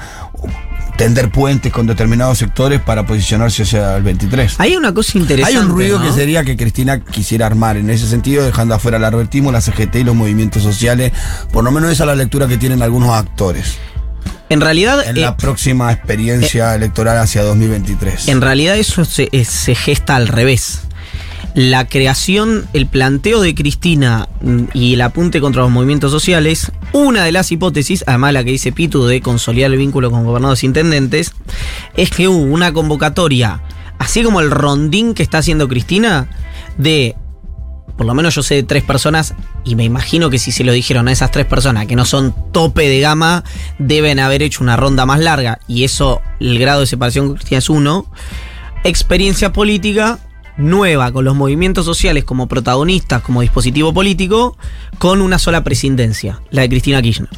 tender 0.96 1.30
puentes 1.30 1.72
con 1.72 1.86
determinados 1.86 2.38
sectores 2.38 2.80
para 2.80 3.06
posicionarse 3.06 3.62
hacia 3.62 3.96
el 3.96 4.02
23 4.02 4.56
Hay 4.58 4.76
una 4.76 4.92
cosa 4.92 5.18
interesante. 5.18 5.58
hay 5.58 5.64
un 5.64 5.70
ruido 5.70 5.98
¿no? 5.98 6.04
que 6.04 6.12
sería 6.12 6.44
que 6.44 6.56
Cristina 6.56 7.00
quisiera 7.00 7.46
armar 7.46 7.76
en 7.76 7.90
ese 7.90 8.06
sentido, 8.06 8.44
dejando 8.44 8.74
afuera 8.74 8.98
el 8.98 9.04
arbertismo, 9.04 9.52
la 9.52 9.60
CGT 9.60 9.96
y 9.96 10.04
los 10.04 10.14
movimientos 10.14 10.62
sociales. 10.62 11.12
Por 11.52 11.64
lo 11.64 11.70
menos 11.70 11.90
esa 11.90 12.04
es 12.04 12.08
la 12.08 12.14
lectura 12.14 12.46
que 12.46 12.56
tienen 12.56 12.82
algunos 12.82 13.10
actores 13.10 13.78
En 14.48 14.60
realidad, 14.60 15.06
en 15.06 15.16
eh, 15.16 15.20
la 15.20 15.36
próxima 15.36 15.92
experiencia 15.92 16.74
electoral 16.74 17.18
hacia 17.18 17.42
2023. 17.42 18.28
En 18.28 18.40
realidad 18.40 18.76
eso 18.76 19.04
se, 19.04 19.28
eh, 19.32 19.44
se 19.44 19.74
gesta 19.74 20.16
al 20.16 20.28
revés. 20.28 20.82
La 21.54 21.86
creación, 21.86 22.68
el 22.72 22.86
planteo 22.86 23.40
de 23.40 23.54
Cristina 23.54 24.28
mm, 24.40 24.64
y 24.72 24.94
el 24.94 25.00
apunte 25.00 25.40
contra 25.40 25.62
los 25.62 25.70
movimientos 25.70 26.12
sociales, 26.12 26.70
una 26.92 27.24
de 27.24 27.32
las 27.32 27.50
hipótesis, 27.50 28.04
además 28.06 28.32
la 28.32 28.44
que 28.44 28.52
dice 28.52 28.72
Pitu 28.72 29.04
de 29.04 29.20
consolidar 29.20 29.70
el 29.72 29.78
vínculo 29.78 30.10
con 30.10 30.24
gobernados 30.24 30.62
e 30.62 30.66
intendentes, 30.66 31.32
es 31.96 32.10
que 32.10 32.28
hubo 32.28 32.36
una 32.36 32.72
convocatoria, 32.72 33.62
así 33.98 34.22
como 34.22 34.40
el 34.40 34.50
rondín 34.50 35.14
que 35.14 35.24
está 35.24 35.38
haciendo 35.38 35.66
Cristina, 35.66 36.28
de, 36.78 37.16
por 37.96 38.06
lo 38.06 38.14
menos 38.14 38.36
yo 38.36 38.44
sé 38.44 38.54
de 38.54 38.62
tres 38.62 38.84
personas, 38.84 39.34
y 39.64 39.74
me 39.74 39.84
imagino 39.84 40.30
que 40.30 40.38
si 40.38 40.52
se 40.52 40.62
lo 40.62 40.72
dijeron 40.72 41.08
a 41.08 41.12
esas 41.12 41.32
tres 41.32 41.46
personas, 41.46 41.86
que 41.86 41.96
no 41.96 42.04
son 42.04 42.32
tope 42.52 42.88
de 42.88 43.00
gama, 43.00 43.42
deben 43.80 44.20
haber 44.20 44.42
hecho 44.42 44.62
una 44.62 44.76
ronda 44.76 45.04
más 45.04 45.18
larga, 45.18 45.58
y 45.66 45.82
eso, 45.82 46.22
el 46.38 46.60
grado 46.60 46.80
de 46.80 46.86
separación 46.86 47.26
con 47.26 47.36
Cristina 47.36 47.58
es 47.58 47.68
uno, 47.68 48.06
experiencia 48.84 49.52
política 49.52 50.20
nueva 50.56 51.12
con 51.12 51.24
los 51.24 51.34
movimientos 51.34 51.84
sociales 51.84 52.24
como 52.24 52.48
protagonistas, 52.48 53.22
como 53.22 53.40
dispositivo 53.40 53.92
político, 53.92 54.56
con 54.98 55.20
una 55.20 55.38
sola 55.38 55.64
presidencia, 55.64 56.40
la 56.50 56.62
de 56.62 56.68
Cristina 56.68 57.00
Kirchner. 57.02 57.30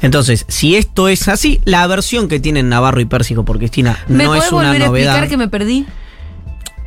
Entonces, 0.00 0.44
si 0.48 0.76
esto 0.76 1.08
es 1.08 1.28
así, 1.28 1.60
la 1.64 1.86
versión 1.86 2.28
que 2.28 2.38
tienen 2.38 2.68
Navarro 2.68 3.00
y 3.00 3.04
Pérsico 3.04 3.44
por 3.44 3.58
Cristina 3.58 3.98
¿Me 4.06 4.24
no 4.24 4.34
es 4.34 4.52
una 4.52 4.68
volver 4.68 4.82
a 4.82 4.86
novedad. 4.86 5.14
explicar 5.14 5.28
que 5.28 5.36
me 5.36 5.48
perdí? 5.48 5.86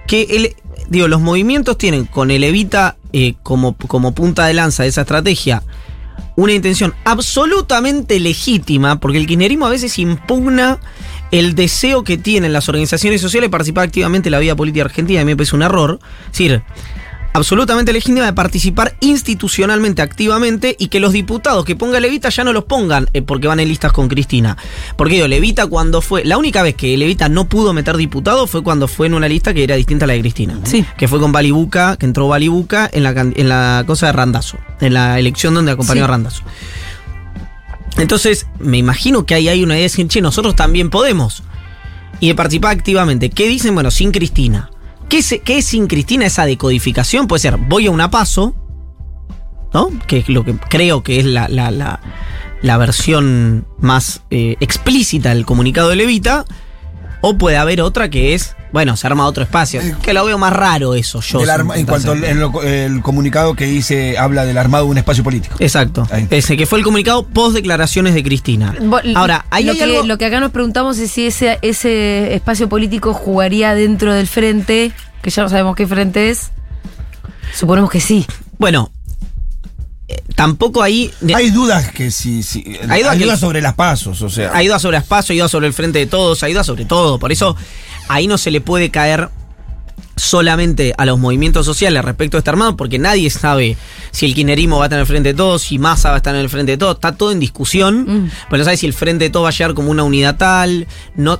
Que 0.07 0.21
el, 0.29 0.55
digo, 0.87 1.07
los 1.07 1.19
movimientos 1.19 1.77
tienen 1.77 2.05
con 2.05 2.31
el 2.31 2.43
Evita 2.43 2.97
eh, 3.11 3.35
como, 3.43 3.75
como 3.75 4.13
punta 4.13 4.45
de 4.45 4.53
lanza 4.53 4.83
de 4.83 4.89
esa 4.89 5.01
estrategia 5.01 5.63
una 6.35 6.53
intención 6.53 6.93
absolutamente 7.03 8.19
legítima, 8.19 8.99
porque 8.99 9.17
el 9.17 9.27
kirchnerismo 9.27 9.65
a 9.65 9.69
veces 9.69 9.97
impugna 9.99 10.79
el 11.31 11.55
deseo 11.55 12.03
que 12.03 12.17
tienen 12.17 12.53
las 12.53 12.67
organizaciones 12.69 13.21
sociales 13.21 13.47
de 13.47 13.51
participar 13.51 13.85
activamente 13.85 14.29
en 14.29 14.31
la 14.31 14.39
vida 14.39 14.55
política 14.55 14.85
argentina, 14.85 15.21
a 15.21 15.25
mí 15.25 15.31
me 15.31 15.37
parece 15.37 15.55
un 15.55 15.63
error. 15.63 15.99
Es 16.25 16.31
decir, 16.31 16.61
absolutamente 17.33 17.93
legítima 17.93 18.25
de 18.25 18.33
participar 18.33 18.95
institucionalmente, 18.99 20.01
activamente, 20.01 20.75
y 20.77 20.89
que 20.89 20.99
los 20.99 21.13
diputados 21.13 21.63
que 21.63 21.77
ponga 21.77 21.99
Levita 22.01 22.27
ya 22.27 22.43
no 22.43 22.51
los 22.51 22.65
pongan 22.65 23.07
eh, 23.13 23.21
porque 23.21 23.47
van 23.47 23.61
en 23.61 23.69
listas 23.69 23.93
con 23.93 24.09
Cristina. 24.09 24.57
Porque 24.97 25.15
digo, 25.15 25.27
Levita 25.29 25.67
cuando 25.67 26.01
fue, 26.01 26.25
la 26.25 26.37
única 26.37 26.61
vez 26.63 26.75
que 26.75 26.97
Levita 26.97 27.29
no 27.29 27.45
pudo 27.47 27.71
meter 27.71 27.95
diputados 27.95 28.49
fue 28.49 28.61
cuando 28.63 28.89
fue 28.89 29.07
en 29.07 29.13
una 29.13 29.29
lista 29.29 29.53
que 29.53 29.63
era 29.63 29.75
distinta 29.75 30.03
a 30.03 30.07
la 30.07 30.13
de 30.13 30.19
Cristina. 30.19 30.59
Sí. 30.63 30.85
Que 30.97 31.07
fue 31.07 31.19
con 31.21 31.31
Balibuca, 31.31 31.95
que 31.95 32.05
entró 32.05 32.27
Balibuca 32.27 32.89
en 32.91 33.03
la, 33.03 33.11
en 33.11 33.47
la 33.49 33.83
cosa 33.87 34.07
de 34.07 34.11
Randazo, 34.11 34.57
en 34.81 34.93
la 34.93 35.17
elección 35.17 35.53
donde 35.53 35.71
acompañó 35.71 36.01
Sí. 36.01 36.03
a 36.03 36.07
Randazo. 36.07 36.43
Entonces, 37.97 38.47
me 38.59 38.77
imagino 38.77 39.25
que 39.25 39.35
ahí 39.35 39.47
hay 39.49 39.63
una 39.63 39.73
idea 39.73 39.81
de 39.83 39.89
decir, 39.89 40.07
che, 40.07 40.21
nosotros 40.21 40.55
también 40.55 40.89
podemos. 40.89 41.43
Y 42.19 42.27
de 42.29 42.35
participar 42.35 42.75
activamente. 42.77 43.29
¿Qué 43.29 43.47
dicen? 43.47 43.73
Bueno, 43.73 43.91
sin 43.91 44.11
Cristina. 44.11 44.69
¿Qué, 45.09 45.21
se- 45.21 45.39
qué 45.39 45.57
es 45.57 45.65
sin 45.65 45.87
Cristina 45.87 46.25
esa 46.25 46.45
decodificación? 46.45 47.27
Puede 47.27 47.41
ser, 47.41 47.57
voy 47.57 47.87
a 47.87 47.91
una 47.91 48.09
paso, 48.11 48.55
¿no? 49.73 49.89
Que 50.07 50.19
es 50.19 50.29
lo 50.29 50.45
que 50.45 50.55
creo 50.69 51.03
que 51.03 51.19
es 51.19 51.25
la, 51.25 51.47
la, 51.49 51.69
la- 51.71 51.99
la 52.61 52.77
versión 52.77 53.65
más 53.79 54.21
eh, 54.29 54.55
explícita 54.59 55.29
del 55.29 55.45
comunicado 55.45 55.89
de 55.89 55.95
Levita. 55.97 56.45
O 57.21 57.37
puede 57.37 57.57
haber 57.57 57.81
otra 57.81 58.09
que 58.09 58.33
es, 58.33 58.55
bueno, 58.71 58.97
se 58.97 59.05
arma 59.05 59.27
otro 59.27 59.43
espacio. 59.43 59.79
Que 60.01 60.11
lo 60.13 60.25
veo 60.25 60.37
más 60.39 60.51
raro 60.53 60.95
eso, 60.95 61.21
yo. 61.21 61.39
Arma- 61.49 61.77
en 61.77 61.85
cuanto 61.85 62.13
al 62.13 62.23
en 62.23 62.39
lo- 62.39 62.63
el 62.63 63.01
comunicado 63.03 63.53
que 63.55 63.65
dice, 63.65 64.17
habla 64.17 64.43
del 64.45 64.57
armado 64.57 64.85
de 64.85 64.91
un 64.91 64.97
espacio 64.97 65.23
político. 65.23 65.55
Exacto. 65.59 66.07
Ahí. 66.11 66.27
Ese 66.31 66.57
que 66.57 66.65
fue 66.65 66.79
el 66.79 66.83
comunicado 66.83 67.27
post 67.27 67.55
declaraciones 67.55 68.15
de 68.15 68.23
Cristina. 68.23 68.73
Bo- 68.81 69.01
Ahora, 69.15 69.45
ahí 69.51 69.65
lo, 69.65 69.73
hay 69.73 69.77
que, 69.77 69.83
algo. 69.83 70.03
lo 70.03 70.17
que 70.17 70.25
acá 70.25 70.39
nos 70.39 70.49
preguntamos 70.51 70.97
es 70.97 71.11
si 71.11 71.27
ese, 71.27 71.59
ese 71.61 72.33
espacio 72.33 72.67
político 72.69 73.13
jugaría 73.13 73.75
dentro 73.75 74.13
del 74.13 74.25
frente, 74.27 74.91
que 75.21 75.29
ya 75.29 75.43
no 75.43 75.49
sabemos 75.49 75.75
qué 75.75 75.85
frente 75.85 76.31
es. 76.31 76.49
Suponemos 77.53 77.89
que 77.91 77.99
sí. 77.99 78.25
Bueno, 78.57 78.91
eh, 78.93 79.00
tampoco 80.41 80.81
ahí. 80.81 81.11
Hay 81.35 81.51
dudas 81.51 81.91
que 81.91 82.09
sí, 82.09 82.41
sí. 82.41 82.63
Hay 82.81 82.89
Hay, 82.89 83.01
dudas 83.03 83.17
que- 83.17 83.23
dudas 83.25 83.39
sobre 83.39 83.61
las 83.61 83.75
pasos, 83.75 84.21
o 84.23 84.29
sea. 84.29 84.51
Ha 84.55 84.63
ido 84.63 84.77
sobre 84.79 84.97
espacio, 84.97 85.33
ha 85.33 85.35
ido 85.35 85.47
sobre 85.47 85.67
el 85.67 85.73
frente 85.73 85.99
de 85.99 86.07
todos, 86.07 86.41
ha 86.41 86.49
ido 86.49 86.63
sobre 86.63 86.85
todo. 86.85 87.19
Por 87.19 87.31
eso 87.31 87.55
ahí 88.07 88.25
no 88.25 88.37
se 88.39 88.49
le 88.49 88.59
puede 88.59 88.89
caer 88.89 89.29
solamente 90.15 90.93
a 90.97 91.05
los 91.05 91.17
movimientos 91.17 91.65
sociales 91.65 92.03
respecto 92.03 92.37
a 92.37 92.39
este 92.39 92.49
armado, 92.49 92.75
porque 92.75 92.99
nadie 92.99 93.29
sabe 93.29 93.77
si 94.11 94.25
el 94.25 94.33
kirchnerismo 94.35 94.77
va 94.77 94.85
a 94.85 94.87
estar 94.87 94.97
en 94.97 95.01
el 95.01 95.07
frente 95.07 95.29
de 95.29 95.35
todos, 95.35 95.61
si 95.61 95.79
Massa 95.79 96.09
va 96.09 96.15
a 96.15 96.17
estar 96.17 96.35
en 96.35 96.41
el 96.41 96.49
frente 96.49 96.73
de 96.73 96.77
todos. 96.77 96.95
Está 96.95 97.15
todo 97.15 97.31
en 97.31 97.39
discusión, 97.39 98.05
Mm. 98.25 98.31
pero 98.49 98.57
no 98.59 98.63
sabe 98.65 98.77
si 98.77 98.85
el 98.85 98.93
frente 98.93 99.25
de 99.25 99.29
todos 99.29 99.45
va 99.45 99.49
a 99.49 99.53
llegar 99.53 99.73
como 99.73 99.89
una 99.89 100.03
unidad 100.03 100.37
tal. 100.37 100.87
No, 101.15 101.39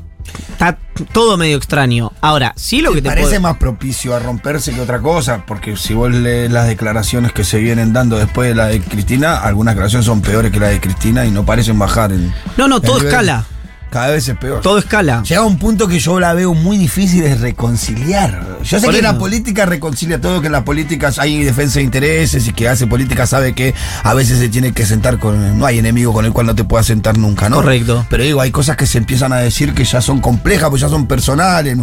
está 0.51 0.77
todo 1.11 1.37
medio 1.37 1.57
extraño. 1.57 2.11
Ahora, 2.21 2.53
sí 2.55 2.81
lo 2.81 2.93
que 2.93 3.01
te 3.01 3.09
parece 3.09 3.39
más 3.39 3.57
propicio 3.57 4.15
a 4.15 4.19
romperse 4.19 4.73
que 4.73 4.81
otra 4.81 4.99
cosa, 4.99 5.45
porque 5.45 5.75
si 5.77 5.93
vos 5.93 6.11
lees 6.13 6.51
las 6.51 6.67
declaraciones 6.67 7.31
que 7.31 7.43
se 7.43 7.59
vienen 7.59 7.93
dando 7.93 8.17
después 8.17 8.49
de 8.49 8.55
la 8.55 8.67
de 8.67 8.81
Cristina, 8.81 9.37
algunas 9.37 9.73
declaraciones 9.75 10.05
son 10.05 10.21
peores 10.21 10.51
que 10.51 10.59
la 10.59 10.67
de 10.67 10.79
Cristina 10.79 11.25
y 11.25 11.31
no 11.31 11.45
parecen 11.45 11.79
bajar 11.79 12.11
en. 12.11 12.33
No, 12.57 12.67
no, 12.67 12.81
todo 12.81 12.95
nivel. 12.97 13.07
escala. 13.07 13.45
Cada 13.91 14.07
vez 14.07 14.25
es 14.25 14.37
peor. 14.37 14.61
Todo 14.61 14.77
escala. 14.77 15.21
Llega 15.23 15.43
un 15.43 15.57
punto 15.59 15.85
que 15.85 15.99
yo 15.99 16.17
la 16.17 16.33
veo 16.33 16.53
muy 16.53 16.77
difícil 16.77 17.23
de 17.23 17.35
reconciliar. 17.35 18.57
Yo 18.63 18.79
sé 18.79 18.85
Por 18.85 18.93
que 18.93 19.01
eso. 19.01 19.11
la 19.11 19.19
política 19.19 19.65
reconcilia 19.65 20.21
todo, 20.21 20.39
que 20.39 20.47
en 20.47 20.53
las 20.53 20.63
políticas 20.63 21.19
hay 21.19 21.43
defensa 21.43 21.79
de 21.79 21.83
intereses 21.83 22.47
y 22.47 22.53
que 22.53 22.69
hace 22.69 22.87
política 22.87 23.27
sabe 23.27 23.53
que 23.53 23.73
a 24.03 24.13
veces 24.13 24.39
se 24.39 24.47
tiene 24.47 24.71
que 24.71 24.85
sentar 24.85 25.19
con. 25.19 25.59
No 25.59 25.65
hay 25.65 25.79
enemigo 25.79 26.13
con 26.13 26.23
el 26.23 26.31
cual 26.31 26.45
no 26.47 26.55
te 26.55 26.63
puedas 26.63 26.85
sentar 26.85 27.17
nunca, 27.17 27.49
¿no? 27.49 27.57
Correcto. 27.57 28.05
Pero 28.09 28.23
digo, 28.23 28.39
hay 28.39 28.51
cosas 28.51 28.77
que 28.77 28.87
se 28.87 28.97
empiezan 28.97 29.33
a 29.33 29.39
decir 29.39 29.73
que 29.73 29.83
ya 29.83 29.99
son 29.99 30.21
complejas, 30.21 30.69
pues 30.69 30.81
ya 30.81 30.87
son 30.87 31.05
personales. 31.05 31.77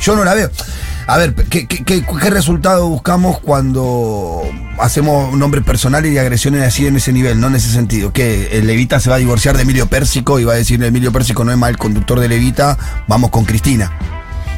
Yo 0.00 0.14
no 0.14 0.22
la 0.22 0.34
veo. 0.34 0.48
A 1.06 1.16
ver, 1.18 1.34
¿qué, 1.34 1.66
qué, 1.66 1.84
qué- 1.84 2.04
qué 2.04 2.30
resultado 2.30 2.88
buscamos 2.88 3.38
cuando 3.40 4.42
hacemos 4.78 5.34
nombres 5.36 5.64
personales 5.64 6.12
y 6.12 6.18
agresiones 6.18 6.62
así 6.62 6.86
en 6.86 6.96
ese 6.96 7.12
nivel, 7.12 7.40
no 7.40 7.48
en 7.48 7.56
ese 7.56 7.70
sentido? 7.70 8.12
Que 8.12 8.60
Levita 8.64 9.00
se 9.00 9.10
va 9.10 9.16
a 9.16 9.18
divorciar 9.18 9.56
de 9.56 9.62
Emilio 9.62 9.86
Pérsico 9.88 10.38
y 10.38 10.44
va 10.44 10.52
a 10.52 10.56
decir 10.56 10.82
Emilio 10.82 11.12
Pérsico 11.12 11.44
no 11.44 11.50
es 11.52 11.58
mal 11.58 11.76
conductor 11.76 12.20
de 12.20 12.28
Levita, 12.28 12.78
vamos 13.08 13.30
con 13.30 13.44
Cristina. 13.44 13.92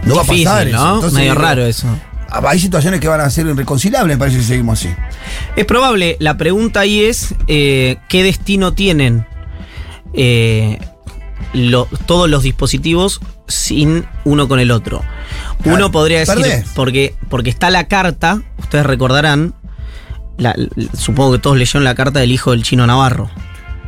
No 0.04 0.16
va 0.16 0.22
a 0.22 0.24
pasar 0.26 0.68
eso. 0.68 0.76
¿no? 0.76 0.94
Entonces, 0.96 1.18
Medio 1.18 1.34
raro 1.34 1.64
eso. 1.64 1.86
Hay 2.30 2.58
situaciones 2.58 3.00
que 3.00 3.08
van 3.08 3.20
a 3.20 3.30
ser 3.30 3.46
irreconciliables, 3.46 4.16
me 4.16 4.18
parece 4.18 4.38
que 4.38 4.42
seguimos 4.44 4.78
así. 4.80 4.90
Es 5.56 5.64
probable. 5.64 6.16
La 6.20 6.36
pregunta 6.36 6.80
ahí 6.80 7.04
es 7.04 7.34
eh, 7.46 7.96
qué 8.08 8.22
destino 8.22 8.74
tienen 8.74 9.24
eh, 10.12 10.78
lo- 11.52 11.88
todos 12.06 12.28
los 12.28 12.42
dispositivos 12.42 13.20
sin 13.48 14.04
uno 14.24 14.48
con 14.48 14.60
el 14.60 14.70
otro. 14.70 15.02
Uno 15.64 15.76
Claro, 15.76 15.90
podría 15.90 16.20
decir, 16.20 16.34
perdés. 16.34 16.66
porque, 16.74 17.14
porque 17.28 17.50
está 17.50 17.70
la 17.70 17.86
carta, 17.88 18.42
ustedes 18.58 18.84
recordarán, 18.86 19.54
la- 20.38 20.54
supongo 20.98 21.32
que 21.32 21.38
todos 21.38 21.56
leyeron 21.56 21.84
la 21.84 21.94
carta 21.94 22.20
del 22.20 22.32
hijo 22.32 22.50
del 22.52 22.62
chino 22.62 22.86
Navarro. 22.86 23.30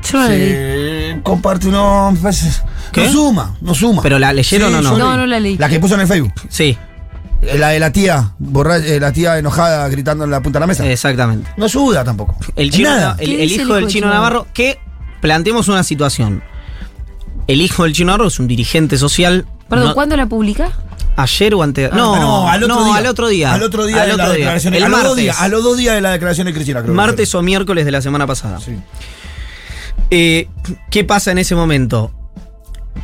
Se 0.03 1.19
comparte 1.23 1.69
uno. 1.69 2.12
me 2.12 2.19
parece- 2.19 2.62
¿Qué? 2.92 3.07
No 3.07 3.12
suma, 3.12 3.57
no 3.61 3.75
suma. 3.75 4.03
¿Pero 4.03 4.19
la 4.19 4.33
leyeron 4.33 4.75
o 4.75 4.83
no? 4.83 4.97
No, 4.97 5.16
no 5.16 5.27
la 5.27 5.40
leí. 5.40 5.57
La 5.59 5.69
que 5.69 5.81
puso 5.81 5.95
en 5.95 6.01
el 6.03 6.07
Facebook. 6.07 6.33
Sí, 6.49 6.77
Eh, 7.42 7.59
La 7.59 7.69
de 7.69 7.79
la 7.79 7.92
tía, 7.92 8.31
borra- 8.38 8.79
eh, 8.79 8.99
la 8.99 9.12
tía 9.12 9.37
enojada 9.38 9.87
gritando 9.88 10.25
en 10.25 10.31
la 10.31 10.40
punta 10.40 10.59
de 10.59 10.61
la 10.61 10.66
mesa. 10.69 10.87
exactamente. 10.90 11.51
No 11.59 11.66
ayuda 11.66 12.03
tampoco. 12.03 12.35
El, 12.57 12.71
chino, 12.71 12.88
nada. 12.88 13.14
el, 13.19 13.29
¿Qué 13.29 13.42
el 13.42 13.53
hijo 13.53 13.75
del 13.75 13.88
chino 13.88 14.09
Navarro, 14.09 14.47
que 14.55 14.79
planteemos 15.21 15.69
una 15.69 15.83
situación. 15.83 16.42
El 17.46 17.61
hijo 17.61 17.85
del 17.85 17.92
chino 17.92 18.06
Navarro 18.09 18.28
es 18.28 18.38
un 18.40 18.48
dirigente 18.48 18.96
social. 18.98 19.46
Perdón, 19.68 19.88
no- 19.88 19.94
¿cuándo 19.94 20.16
la 20.16 20.26
publica? 20.26 20.70
Ayer 21.16 21.54
o 21.54 21.62
antes. 21.62 21.88
Ah, 21.92 21.96
no, 21.96 22.16
no, 22.16 22.48
al 22.48 22.62
otro 22.62 22.74
no, 22.76 22.85
día. 22.85 22.96
al 22.96 23.06
otro 23.06 23.28
día. 23.28 23.54
Al 23.54 23.62
otro 23.62 23.87
día 23.87 24.02
Al 24.02 24.09
de 24.09 24.12
otro 24.14 24.26
la 24.26 24.32
día. 24.32 24.38
declaración. 24.38 24.74
El 24.74 24.85
a, 24.85 24.88
los 24.88 24.98
dos 24.98 25.06
martes. 25.09 25.22
días, 25.24 25.40
a 25.40 25.48
los 25.48 25.64
dos 25.64 25.76
días 25.78 25.94
de 25.94 26.00
la 26.02 26.11
declaración 26.11 26.46
de 26.46 26.52
Cristina, 26.52 26.80
creo. 26.80 26.92
que 26.92 26.96
martes 26.96 27.35
o 27.35 27.42
miércoles 27.42 27.85
de 27.87 27.90
la 27.90 28.02
semana 28.02 28.26
pasada. 28.26 28.61
Sí. 28.61 28.72
Eh, 30.11 30.48
¿Qué 30.90 31.04
pasa 31.04 31.30
en 31.32 31.38
ese 31.38 31.54
momento? 31.54 32.12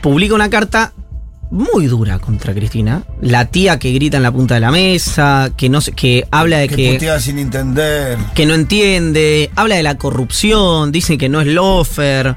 Publica 0.03 0.35
una 0.35 0.51
carta 0.51 0.93
muy 1.51 1.87
dura 1.87 2.19
contra 2.19 2.53
Cristina. 2.55 3.03
La 3.21 3.47
tía 3.47 3.79
que 3.79 3.93
grita 3.93 4.17
en 4.19 4.23
la 4.25 4.33
punta 4.33 4.55
de 4.55 4.61
la 4.61 4.71
mesa, 4.71 5.51
que 5.57 5.69
no 5.69 5.81
sé, 5.81 5.93
que 5.93 6.27
habla 6.31 6.59
de 6.59 6.69
Que 6.69 6.99
que, 6.99 7.21
sin 7.21 7.39
entender. 7.39 8.19
que 8.35 8.47
no 8.47 8.55
entiende, 8.55 9.51
habla 9.57 9.77
de 9.77 9.83
la 9.83 9.97
corrupción, 9.97 10.93
dice 10.93 11.17
que 11.19 11.29
no 11.29 11.41
es 11.41 11.47
lofer, 11.47 12.37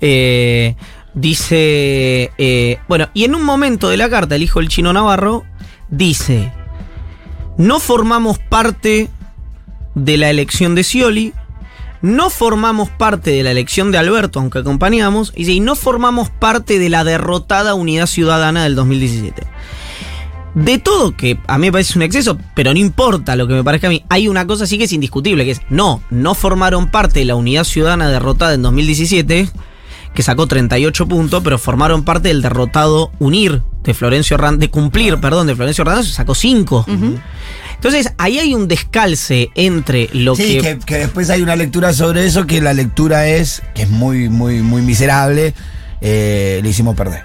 eh, 0.00 0.74
dice, 1.14 2.30
eh, 2.38 2.78
bueno, 2.88 3.08
y 3.14 3.24
en 3.24 3.34
un 3.34 3.44
momento 3.44 3.88
de 3.88 3.96
la 3.96 4.08
carta, 4.08 4.36
el 4.36 4.42
hijo 4.42 4.60
del 4.60 4.68
chino 4.68 4.92
Navarro 4.92 5.44
dice, 5.88 6.52
no 7.58 7.80
formamos 7.80 8.38
parte 8.38 9.08
de 9.94 10.16
la 10.16 10.30
elección 10.30 10.74
de 10.74 10.84
Scioli, 10.84 11.34
no 12.00 12.30
formamos 12.30 12.90
parte 12.90 13.30
de 13.30 13.42
la 13.42 13.52
elección 13.52 13.92
de 13.92 13.98
Alberto, 13.98 14.40
aunque 14.40 14.58
acompañamos, 14.58 15.32
y 15.36 15.60
no 15.60 15.76
formamos 15.76 16.30
parte 16.30 16.78
de 16.78 16.88
la 16.88 17.04
derrotada 17.04 17.74
Unidad 17.74 18.06
Ciudadana 18.06 18.64
del 18.64 18.74
2017. 18.74 19.46
De 20.54 20.78
todo, 20.78 21.16
que 21.16 21.38
a 21.46 21.56
mí 21.56 21.68
me 21.68 21.72
parece 21.72 21.98
un 21.98 22.02
exceso, 22.02 22.38
pero 22.54 22.74
no 22.74 22.78
importa 22.78 23.36
lo 23.36 23.46
que 23.46 23.54
me 23.54 23.64
parezca 23.64 23.86
a 23.86 23.90
mí, 23.90 24.04
hay 24.10 24.28
una 24.28 24.46
cosa 24.46 24.66
sí 24.66 24.76
que 24.76 24.84
es 24.84 24.92
indiscutible, 24.92 25.44
que 25.44 25.52
es, 25.52 25.60
no, 25.70 26.02
no 26.10 26.34
formaron 26.34 26.90
parte 26.90 27.20
de 27.20 27.24
la 27.24 27.36
Unidad 27.36 27.64
Ciudadana 27.64 28.10
derrotada 28.10 28.52
en 28.52 28.62
2017, 28.62 29.48
que 30.14 30.22
sacó 30.22 30.46
38 30.46 31.06
puntos, 31.08 31.42
pero 31.42 31.58
formaron 31.58 32.04
parte 32.04 32.28
del 32.28 32.42
derrotado 32.42 33.10
Unir 33.18 33.62
de 33.82 33.94
Florencio 33.94 34.34
Hernández, 34.34 34.60
de 34.60 34.70
cumplir, 34.70 35.18
perdón, 35.20 35.46
de 35.46 35.56
Florencio 35.56 35.82
Hernández, 35.82 36.08
sacó 36.12 36.34
5. 36.34 36.86
Entonces, 37.74 38.12
ahí 38.18 38.38
hay 38.38 38.54
un 38.54 38.68
descalce 38.68 39.50
entre 39.54 40.08
lo 40.12 40.36
Sí, 40.36 40.58
que... 40.58 40.60
que, 40.60 40.78
que 40.78 40.98
después 40.98 41.30
hay 41.30 41.42
una 41.42 41.56
lectura 41.56 41.92
sobre 41.92 42.26
eso, 42.26 42.46
que 42.46 42.60
la 42.60 42.72
lectura 42.74 43.26
es, 43.26 43.62
que 43.74 43.82
es 43.82 43.90
muy, 43.90 44.28
muy, 44.28 44.60
muy 44.62 44.82
miserable, 44.82 45.54
eh, 46.00 46.60
le 46.62 46.68
hicimos 46.68 46.94
perder. 46.94 47.24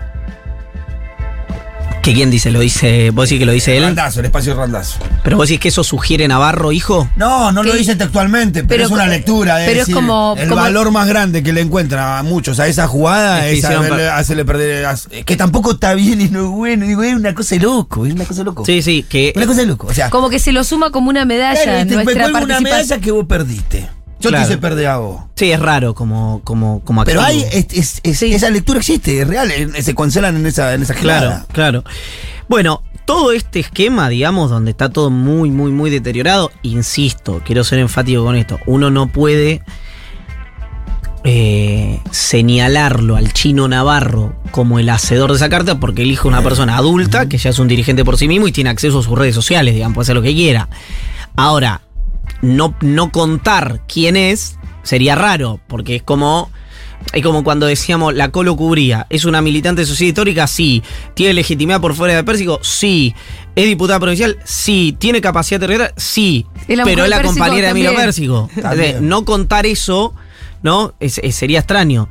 Que 2.13 2.17
¿Quién 2.17 2.31
dice? 2.31 2.51
¿Lo 2.51 2.59
dice? 2.59 3.11
¿Vos 3.11 3.25
decís 3.29 3.39
que 3.39 3.45
lo 3.45 3.51
dice 3.51 3.77
él? 3.77 3.83
Randazo, 3.83 4.19
el 4.21 4.25
espacio 4.27 4.53
de 4.55 4.59
Randazo. 4.61 4.97
¿Pero 5.23 5.37
vos 5.37 5.47
decís 5.47 5.59
que 5.61 5.67
eso 5.67 5.83
sugiere 5.83 6.27
Navarro, 6.27 6.71
hijo? 6.71 7.09
No, 7.15 7.51
no 7.51 7.61
lo 7.63 7.73
dice 7.73 7.95
textualmente, 7.95 8.63
pero, 8.63 8.69
pero 8.69 8.83
es 8.85 8.91
una 8.91 9.07
lectura. 9.07 9.57
pero 9.65 9.81
es 9.81 9.89
como- 9.89 10.35
El 10.37 10.47
como- 10.49 10.61
valor 10.61 10.91
más 10.91 11.07
grande 11.07 11.43
que 11.43 11.53
le 11.53 11.61
encuentran 11.61 12.17
a 12.19 12.23
muchos 12.23 12.59
a 12.59 12.67
esa 12.67 12.87
jugada 12.87 13.47
Es 13.47 13.59
es 13.59 13.65
hacerle, 13.65 13.89
per- 13.89 14.09
hacerle 14.09 14.45
perder. 14.45 14.87
Que 15.25 15.35
tampoco 15.35 15.71
está 15.73 15.93
bien 15.93 16.21
y 16.21 16.29
no 16.29 16.45
es 16.45 16.49
bueno. 16.49 16.85
Digo, 16.85 17.03
es 17.03 17.13
una 17.15 17.33
cosa 17.35 17.55
de 17.55 17.61
loco, 17.61 18.05
es 18.05 18.13
una 18.13 18.25
cosa 18.25 18.41
de 18.41 18.45
loco. 18.45 18.65
Sí, 18.65 18.81
sí, 18.81 19.05
que... 19.07 19.33
Una 19.35 19.45
cosa 19.45 19.61
de 19.61 19.67
loco. 19.67 19.87
O 19.87 19.93
sea, 19.93 20.09
Como 20.09 20.29
que 20.29 20.39
se 20.39 20.51
lo 20.51 20.63
suma 20.63 20.91
como 20.91 21.09
una 21.09 21.25
medalla 21.25 21.61
claro, 21.61 21.79
te- 21.79 21.85
me 21.85 22.03
nuestra 22.03 22.23
cuelgo 22.31 22.43
una 22.45 22.61
medalla 22.61 22.97
que 22.99 23.11
vos 23.11 23.25
perdiste. 23.27 23.87
Yo 24.19 24.29
Claro. 24.29 24.45
te 24.47 24.51
hice 24.51 24.57
perder 24.61 24.87
a 24.87 24.97
vos. 24.97 25.21
Sí, 25.35 25.51
es 25.51 25.59
raro 25.59 25.93
como, 25.93 26.41
como, 26.43 26.79
como 26.83 27.03
Pero 27.03 27.21
hay, 27.21 27.43
es- 27.51 27.67
es- 27.71 27.99
es- 28.03 28.17
Sí. 28.17 28.33
esa 28.33 28.49
lectura 28.49 28.79
existe, 28.79 29.21
es 29.21 29.27
real, 29.27 29.51
eh, 29.51 29.69
se 29.83 29.93
cancelan 29.93 30.35
en 30.37 30.45
esa, 30.47 30.73
en 30.73 30.81
esa 30.81 30.95
Claro, 30.95 31.45
claro. 31.53 31.83
Bueno, 32.49 32.81
todo 33.05 33.31
este 33.31 33.59
esquema, 33.59 34.09
digamos, 34.09 34.49
donde 34.49 34.71
está 34.71 34.89
todo 34.89 35.09
muy, 35.11 35.51
muy, 35.51 35.71
muy 35.71 35.89
deteriorado, 35.91 36.51
insisto, 36.63 37.41
quiero 37.45 37.63
ser 37.63 37.79
enfático 37.79 38.23
con 38.23 38.35
esto, 38.35 38.59
uno 38.65 38.89
no 38.89 39.07
puede 39.07 39.61
eh, 41.23 41.99
señalarlo 42.11 43.15
al 43.17 43.33
chino 43.33 43.67
Navarro 43.67 44.35
como 44.51 44.79
el 44.79 44.89
hacedor 44.89 45.31
de 45.31 45.35
esa 45.37 45.49
carta 45.49 45.77
porque 45.79 46.03
el 46.03 46.11
hijo 46.11 46.29
es 46.29 46.33
una 46.33 46.41
persona 46.41 46.77
adulta 46.77 47.27
que 47.27 47.37
ya 47.37 47.49
es 47.49 47.59
un 47.59 47.67
dirigente 47.67 48.05
por 48.05 48.17
sí 48.17 48.27
mismo 48.29 48.47
y 48.47 48.51
tiene 48.53 48.69
acceso 48.69 48.99
a 48.99 49.03
sus 49.03 49.17
redes 49.17 49.35
sociales, 49.35 49.73
digamos, 49.73 49.95
puede 49.95 50.03
hacer 50.05 50.15
lo 50.15 50.21
que 50.21 50.33
quiera. 50.33 50.69
Ahora, 51.35 51.81
no, 52.41 52.75
no 52.81 53.11
contar 53.11 53.81
quién 53.87 54.15
es 54.15 54.57
sería 54.83 55.15
raro, 55.15 55.59
porque 55.67 55.95
es 55.97 56.03
como. 56.03 56.49
Es 57.13 57.23
como 57.23 57.43
cuando 57.43 57.67
decíamos 57.67 58.15
la 58.15 58.29
Colo 58.31 58.55
cubría. 58.57 59.05
¿Es 59.09 59.23
una 59.23 59.41
militante 59.41 59.81
de 59.81 59.85
sociedad 59.87 60.09
histórica? 60.09 60.47
Sí. 60.47 60.81
¿Tiene 61.13 61.33
legitimidad 61.35 61.79
por 61.79 61.93
fuera 61.93 62.15
de 62.15 62.23
Pérsico? 62.23 62.59
Sí. 62.63 63.13
¿Es 63.55 63.65
diputada 63.65 63.99
provincial? 63.99 64.37
Sí. 64.43 64.95
¿Tiene 64.99 65.21
capacidad 65.21 65.59
territorial? 65.59 65.93
Sí. 65.95 66.45
¿Es 66.67 66.79
Pero 66.83 67.03
es 67.05 67.09
la 67.09 67.21
compañera 67.21 67.67
de 67.67 67.71
Emilio 67.71 67.91
También. 67.91 68.07
Pérsico. 68.07 68.49
También. 68.61 68.95
Es 68.97 69.01
No 69.01 69.23
contar 69.25 69.65
eso, 69.67 70.13
¿no? 70.63 70.95
Es- 70.99 71.19
es- 71.23 71.35
sería 71.35 71.59
extraño. 71.59 72.09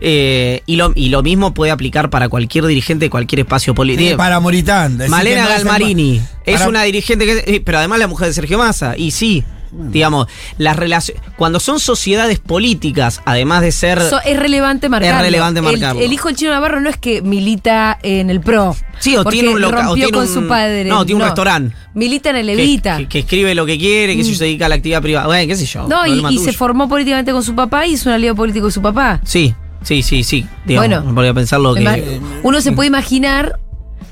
Eh, 0.00 0.62
y, 0.66 0.76
lo, 0.76 0.92
y 0.94 1.08
lo 1.08 1.22
mismo 1.22 1.54
puede 1.54 1.70
aplicar 1.70 2.10
para 2.10 2.28
cualquier 2.28 2.66
dirigente 2.66 3.06
de 3.06 3.10
cualquier 3.10 3.40
espacio 3.40 3.74
político. 3.74 4.10
Sí, 4.10 4.16
para 4.16 4.40
Moritán. 4.40 4.98
Malena 5.08 5.44
no 5.44 5.50
es 5.50 5.64
Galmarini 5.64 6.18
ma- 6.18 6.26
es 6.44 6.54
para- 6.58 6.68
una 6.68 6.82
dirigente 6.82 7.24
que. 7.24 7.44
eh, 7.46 7.62
Pero 7.64 7.78
además 7.78 8.00
la 8.00 8.08
mujer 8.08 8.26
de 8.26 8.34
Sergio 8.34 8.58
Massa. 8.58 8.94
Y 8.98 9.12
sí, 9.12 9.44
digamos, 9.76 10.26
las 10.58 10.76
relaciones. 10.76 11.22
Cuando 11.36 11.60
son 11.60 11.80
sociedades 11.80 12.38
políticas, 12.38 13.20
además 13.24 13.62
de 13.62 13.72
ser. 13.72 14.00
So- 14.02 14.20
es 14.24 14.38
relevante 14.38 14.88
marcarlo. 14.88 15.16
Es 15.18 15.22
relevante 15.22 15.60
El- 15.60 15.64
marcarlo. 15.66 16.00
El, 16.00 16.12
hijo 16.12 16.28
del 16.28 16.36
chino 16.36 16.50
Navarro 16.52 16.80
no 16.80 16.88
es 16.90 16.96
que 16.96 17.22
milita 17.22 17.98
en 18.02 18.30
el 18.30 18.40
PRO. 18.40 18.76
Sí, 19.00 19.16
o 19.16 19.24
tiene 19.24 19.48
un 19.50 19.60
local. 19.60 19.88
O 19.88 19.94
tiene 19.94 20.10
con 20.12 20.22
un, 20.22 20.28
su 20.32 20.46
padre. 20.46 20.84
No, 20.84 21.04
tiene 21.04 21.20
un 21.22 21.26
restaurante. 21.26 21.74
Milita 21.94 22.30
en 22.30 22.36
el 22.36 22.46
que- 22.46 22.52
Evita. 22.52 22.96
Que, 22.98 23.08
que 23.08 23.18
escribe 23.20 23.54
lo 23.54 23.66
que 23.66 23.78
quiere, 23.78 24.16
que 24.16 24.24
se 24.24 24.44
dedica 24.44 24.66
a 24.66 24.68
la 24.68 24.76
actividad 24.76 25.02
privada. 25.02 25.26
Bueno, 25.26 25.46
qué 25.48 25.56
sé 25.56 25.66
yo. 25.66 25.86
no, 25.88 26.06
y, 26.06 26.38
se 26.38 26.52
formó 26.52 26.88
políticamente 26.88 27.32
con 27.32 27.42
su 27.42 27.54
papá 27.54 27.86
y 27.86 27.92
hizo 27.94 28.08
un 28.08 28.14
aliado 28.14 28.34
político 28.36 28.66
de 28.66 28.72
su 28.72 28.82
papá. 28.82 29.20
Sí, 29.24 29.54
sí, 29.82 30.02
sí, 30.02 30.24
sí. 30.24 30.46
Digamos, 30.64 30.88
Bueno. 30.88 31.04
no 31.08 31.14
podría 31.14 31.34
pensarlo 31.34 31.74
que. 31.74 31.86
Además, 31.86 32.20
Uno 32.42 32.60
se 32.60 32.72
puede 32.72 32.88
imaginar 32.88 33.58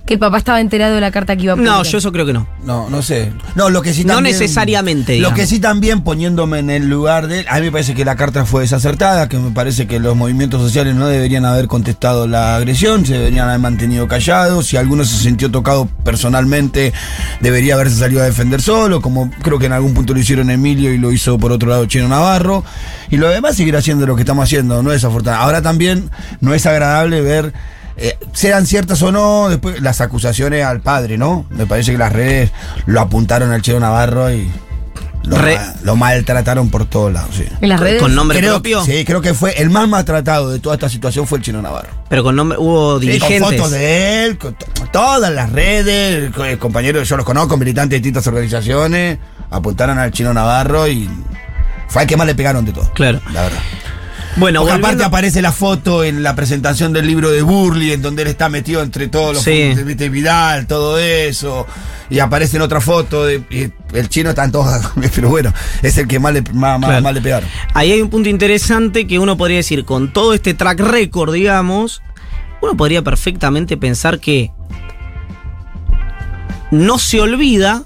que 0.04 0.14
el 0.14 0.20
papá 0.20 0.38
estaba 0.38 0.60
enterado 0.60 0.96
de 0.96 1.00
la 1.00 1.12
carta 1.12 1.36
que 1.36 1.44
iba 1.44 1.52
a 1.52 1.56
No, 1.56 1.62
publicar. 1.62 1.84
yo 1.92 1.98
eso 1.98 2.10
creo 2.12 2.26
que 2.26 2.32
no. 2.32 2.48
No, 2.64 2.90
no 2.90 3.02
sé. 3.02 3.32
No, 3.54 3.70
lo 3.70 3.82
que 3.82 3.94
sí 3.94 4.04
No 4.04 4.14
también- 4.14 4.34
necesariamente, 4.36 5.18
Lo 5.20 5.32
que 5.32 5.46
sí 5.46 5.60
también 5.60 6.02
poniéndome 6.02 6.58
en 6.58 6.70
el 6.70 6.88
lugar 6.90 7.28
de 7.28 7.40
él, 7.40 7.46
a 7.48 7.56
mí 7.60 7.66
me 7.66 7.72
parece 7.72 7.94
que 7.94 8.04
la 8.04 8.16
carta 8.16 8.44
fue 8.44 8.62
desacertada, 8.62 9.28
que 9.28 9.38
me 9.38 9.52
parece 9.52 9.86
que 9.86 10.00
los 10.00 10.16
movimientos 10.16 10.60
sociales 10.60 10.96
no 10.96 11.06
deberían 11.06 11.44
haber 11.44 11.68
contestado 11.68 12.26
la 12.26 12.56
agresión, 12.56 13.06
se 13.06 13.14
deberían 13.14 13.48
haber 13.48 13.60
mantenido 13.60 14.08
callados, 14.08 14.66
si 14.66 14.76
alguno 14.76 15.04
se 15.04 15.16
sintió 15.18 15.50
tocado 15.52 15.88
personalmente, 16.04 16.92
debería 17.40 17.74
haberse 17.74 17.96
salido 17.96 18.22
a 18.22 18.24
defender 18.24 18.60
solo, 18.60 19.00
como 19.00 19.30
creo 19.42 19.58
que 19.58 19.66
en 19.66 19.72
algún 19.72 19.94
punto 19.94 20.14
lo 20.14 20.20
hicieron 20.20 20.50
Emilio 20.50 20.92
y 20.92 20.98
lo 20.98 21.12
hizo 21.12 21.38
por 21.38 21.52
otro 21.52 21.68
lado 21.68 21.86
Chino 21.86 22.08
Navarro, 22.08 22.64
y 23.10 23.16
lo 23.18 23.28
demás 23.28 23.56
seguir 23.56 23.76
haciendo 23.76 24.06
lo 24.06 24.16
que 24.16 24.22
estamos 24.22 24.44
haciendo, 24.44 24.82
no 24.82 24.92
es 24.92 25.04
afortunado. 25.04 25.42
Ahora 25.42 25.62
también 25.62 26.10
no 26.40 26.54
es 26.54 26.66
agradable 26.66 27.20
ver 27.20 27.52
eh, 27.96 28.18
sean 28.32 28.66
ciertas 28.66 29.02
o 29.02 29.12
no, 29.12 29.48
después 29.48 29.80
las 29.82 30.00
acusaciones 30.00 30.64
al 30.64 30.80
padre, 30.80 31.18
¿no? 31.18 31.46
Me 31.50 31.66
parece 31.66 31.92
que 31.92 31.98
las 31.98 32.12
redes 32.12 32.50
lo 32.86 33.00
apuntaron 33.00 33.50
al 33.52 33.62
Chelo 33.62 33.80
Navarro 33.80 34.32
y 34.32 34.50
lo, 35.24 35.38
Re- 35.38 35.56
ma- 35.56 35.74
lo 35.82 35.94
maltrataron 35.96 36.68
por 36.68 36.84
todos 36.86 37.12
lados, 37.12 37.30
sí. 37.36 37.44
En 37.60 37.68
las 37.68 37.78
redes. 37.78 38.02
Con 38.02 38.14
nombre 38.14 38.38
Creo, 38.38 38.54
propio. 38.54 38.84
Sí, 38.84 39.04
creo 39.04 39.20
que 39.20 39.34
fue 39.34 39.52
el 39.62 39.70
más 39.70 39.88
maltratado 39.88 40.50
de 40.50 40.58
toda 40.58 40.74
esta 40.74 40.88
situación 40.88 41.26
fue 41.28 41.38
el 41.38 41.44
Chino 41.44 41.62
Navarro. 41.62 41.90
Pero 42.08 42.24
con 42.24 42.34
nombre. 42.34 42.58
Hubo 42.58 42.98
Sí, 42.98 43.06
dirigentes. 43.06 43.40
con 43.42 43.52
fotos 43.52 43.70
de 43.70 44.24
él, 44.24 44.38
con 44.38 44.54
to- 44.54 44.66
todas 44.90 45.32
las 45.32 45.52
redes, 45.52 46.32
eh, 46.44 46.58
compañeros, 46.58 47.08
yo 47.08 47.16
los 47.16 47.24
conozco, 47.24 47.56
militantes 47.56 47.90
de 47.90 47.96
distintas 48.00 48.26
organizaciones, 48.26 49.18
apuntaron 49.50 49.96
al 49.98 50.10
Chino 50.10 50.34
Navarro 50.34 50.88
y 50.88 51.08
fue 51.88 52.02
al 52.02 52.08
que 52.08 52.16
más 52.16 52.26
le 52.26 52.34
pegaron 52.34 52.64
de 52.64 52.72
todo. 52.72 52.90
Claro. 52.94 53.20
La 53.32 53.42
verdad. 53.42 53.60
Bueno, 54.36 54.60
Porque 54.60 54.74
aparte 54.74 55.04
aparece 55.04 55.42
la 55.42 55.52
foto 55.52 56.04
en 56.04 56.22
la 56.22 56.34
presentación 56.34 56.92
del 56.92 57.06
libro 57.06 57.30
de 57.30 57.42
Burley, 57.42 57.92
en 57.92 58.00
donde 58.02 58.22
él 58.22 58.28
está 58.28 58.48
metido 58.48 58.82
entre 58.82 59.08
todos 59.08 59.34
los 59.34 59.42
Sí. 59.44 59.74
Vidal, 60.08 60.66
todo 60.66 60.98
eso. 60.98 61.66
Y 62.08 62.18
aparece 62.18 62.56
en 62.56 62.62
otra 62.62 62.80
foto, 62.80 63.24
de, 63.24 63.42
y 63.50 63.72
el 63.96 64.08
chino 64.08 64.30
está 64.30 64.44
en 64.44 64.52
todas, 64.52 64.90
pero 65.14 65.28
bueno, 65.28 65.52
es 65.82 65.96
el 65.98 66.08
que 66.08 66.18
más 66.18 66.32
le, 66.32 66.42
más, 66.52 66.78
más- 66.80 66.88
Claro. 66.88 67.02
más 67.02 67.14
le 67.14 67.20
pegaron. 67.20 67.48
Ahí 67.74 67.92
hay 67.92 68.00
un 68.00 68.08
punto 68.10 68.28
interesante 68.28 69.06
que 69.06 69.18
uno 69.18 69.36
podría 69.36 69.58
decir, 69.58 69.84
con 69.84 70.12
todo 70.12 70.32
este 70.34 70.54
track 70.54 70.80
record, 70.80 71.32
digamos, 71.32 72.02
uno 72.62 72.76
podría 72.76 73.02
perfectamente 73.02 73.76
pensar 73.76 74.18
que 74.18 74.50
no 76.70 76.98
se 76.98 77.20
olvida, 77.20 77.82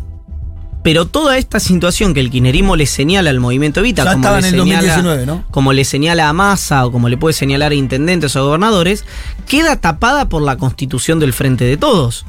pero 0.86 1.06
toda 1.06 1.36
esta 1.36 1.58
situación 1.60 2.14
que 2.14 2.20
el 2.20 2.30
kirchnerismo 2.30 2.76
le 2.76 2.86
señala 2.86 3.30
al 3.30 3.40
movimiento 3.40 3.80
Evita, 3.80 4.04
Ya 4.04 4.12
como 4.12 4.22
estaba 4.22 4.40
le 4.40 4.48
en 4.48 4.54
el 4.54 4.60
señala- 4.60 4.80
2019, 4.94 5.26
¿no? 5.26 5.44
como 5.50 5.72
le 5.72 5.84
señala 5.84 6.28
a 6.28 6.32
Massa 6.32 6.86
o 6.86 6.92
como 6.92 7.08
le 7.08 7.16
puede 7.16 7.32
señalar 7.34 7.72
a 7.72 7.74
intendentes 7.74 8.36
o 8.36 8.44
gobernadores, 8.46 9.04
queda 9.48 9.76
tapada 9.80 10.28
por 10.28 10.42
la 10.42 10.56
constitución 10.56 11.18
del 11.18 11.32
Frente 11.32 11.64
de 11.64 11.76
Todos. 11.76 12.24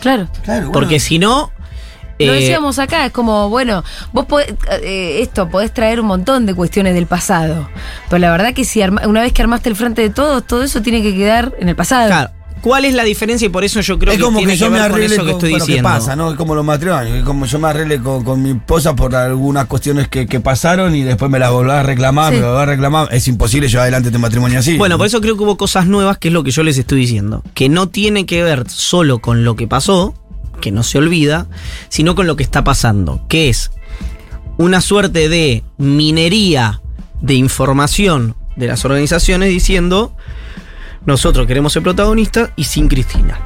Claro. 0.00 0.28
Claro, 0.44 0.60
bueno. 0.66 0.72
Porque 0.72 1.00
si 1.00 1.18
no... 1.18 1.50
Lo 2.18 2.34
eh, 2.34 2.40
decíamos 2.40 2.78
acá, 2.78 3.06
es 3.06 3.12
como, 3.12 3.48
bueno, 3.48 3.82
vos 4.12 4.26
podés, 4.26 4.52
eh, 4.82 5.20
esto, 5.22 5.48
podés 5.48 5.72
traer 5.72 6.00
un 6.02 6.06
montón 6.06 6.44
de 6.44 6.54
cuestiones 6.54 6.92
del 6.92 7.06
pasado. 7.06 7.66
Pero 8.10 8.18
la 8.18 8.30
verdad 8.30 8.52
que 8.52 8.66
si 8.66 8.82
arma- 8.82 9.06
una 9.06 9.22
vez 9.22 9.32
que 9.32 9.40
armaste 9.40 9.70
el 9.70 9.76
frente 9.76 10.02
de 10.02 10.10
todos, 10.10 10.46
todo 10.46 10.62
eso 10.62 10.82
tiene 10.82 11.00
que 11.02 11.14
quedar 11.16 11.54
en 11.58 11.70
el 11.70 11.76
pasado. 11.76 12.08
claro, 12.08 12.30
¿cuál 12.60 12.84
es 12.84 12.94
la 12.94 13.04
diferencia? 13.04 13.46
Y 13.46 13.48
por 13.48 13.64
eso 13.64 13.80
yo 13.80 13.98
creo 13.98 14.12
es 14.12 14.18
que 14.18 14.24
como 14.24 14.38
tiene 14.38 14.52
que 14.54 14.58
que, 14.58 14.64
yo 14.64 14.70
me 14.70 14.78
ver 14.78 14.90
con 14.90 14.92
arregle 14.98 15.14
eso 15.14 15.22
con, 15.22 15.26
que 15.26 15.32
estoy 15.32 15.50
con 15.52 15.58
lo 15.60 15.64
que 15.66 15.70
diciendo. 15.72 15.88
pasa, 15.88 16.16
¿no? 16.16 16.30
Es 16.30 16.36
como 16.36 16.54
los 16.54 16.64
matrimonios, 16.64 17.16
es 17.18 17.24
como 17.24 17.46
yo 17.46 17.58
me 17.58 17.68
arregle 17.68 18.00
con, 18.00 18.24
con 18.24 18.42
mi 18.42 18.50
esposa 18.50 18.94
por 18.94 19.14
algunas 19.14 19.66
cuestiones 19.66 20.08
que, 20.08 20.26
que 20.26 20.40
pasaron 20.40 20.94
y 20.94 21.02
después 21.02 21.30
me 21.30 21.38
las 21.38 21.50
volvás 21.50 21.78
a 21.78 21.82
reclamar, 21.82 22.30
Sí. 22.32 22.36
me 22.36 22.40
las 22.42 22.50
volvás 22.50 22.62
a 22.62 22.70
reclamar. 22.70 23.08
Es 23.12 23.28
imposible 23.28 23.68
llevar 23.68 23.82
adelante 23.84 24.08
este 24.08 24.18
matrimonio 24.18 24.58
así. 24.58 24.76
Bueno, 24.76 24.98
por 24.98 25.06
eso 25.06 25.20
creo 25.20 25.36
que 25.36 25.42
hubo 25.42 25.56
cosas 25.56 25.86
nuevas, 25.86 26.18
que 26.18 26.28
es 26.28 26.34
lo 26.34 26.42
que 26.44 26.50
yo 26.50 26.62
les 26.62 26.78
estoy 26.78 26.98
diciendo. 27.00 27.42
Que 27.54 27.68
no 27.68 27.88
tiene 27.88 28.26
que 28.26 28.42
ver 28.42 28.68
solo 28.68 29.18
con 29.20 29.44
lo 29.44 29.56
que 29.56 29.66
pasó, 29.66 30.14
que 30.60 30.70
no 30.72 30.82
se 30.82 30.98
olvida, 30.98 31.46
sino 31.88 32.14
con 32.14 32.26
lo 32.26 32.36
que 32.36 32.42
está 32.42 32.64
pasando, 32.64 33.24
que 33.28 33.48
es 33.48 33.70
una 34.58 34.80
suerte 34.82 35.28
de 35.30 35.64
minería 35.78 36.82
de 37.22 37.34
información 37.34 38.34
de 38.56 38.66
las 38.66 38.84
organizaciones 38.84 39.48
diciendo, 39.48 40.14
nosotros 41.06 41.46
queremos 41.46 41.72
ser 41.72 41.82
protagonistas 41.82 42.50
y 42.56 42.64
sin 42.64 42.88
Cristina. 42.88 43.38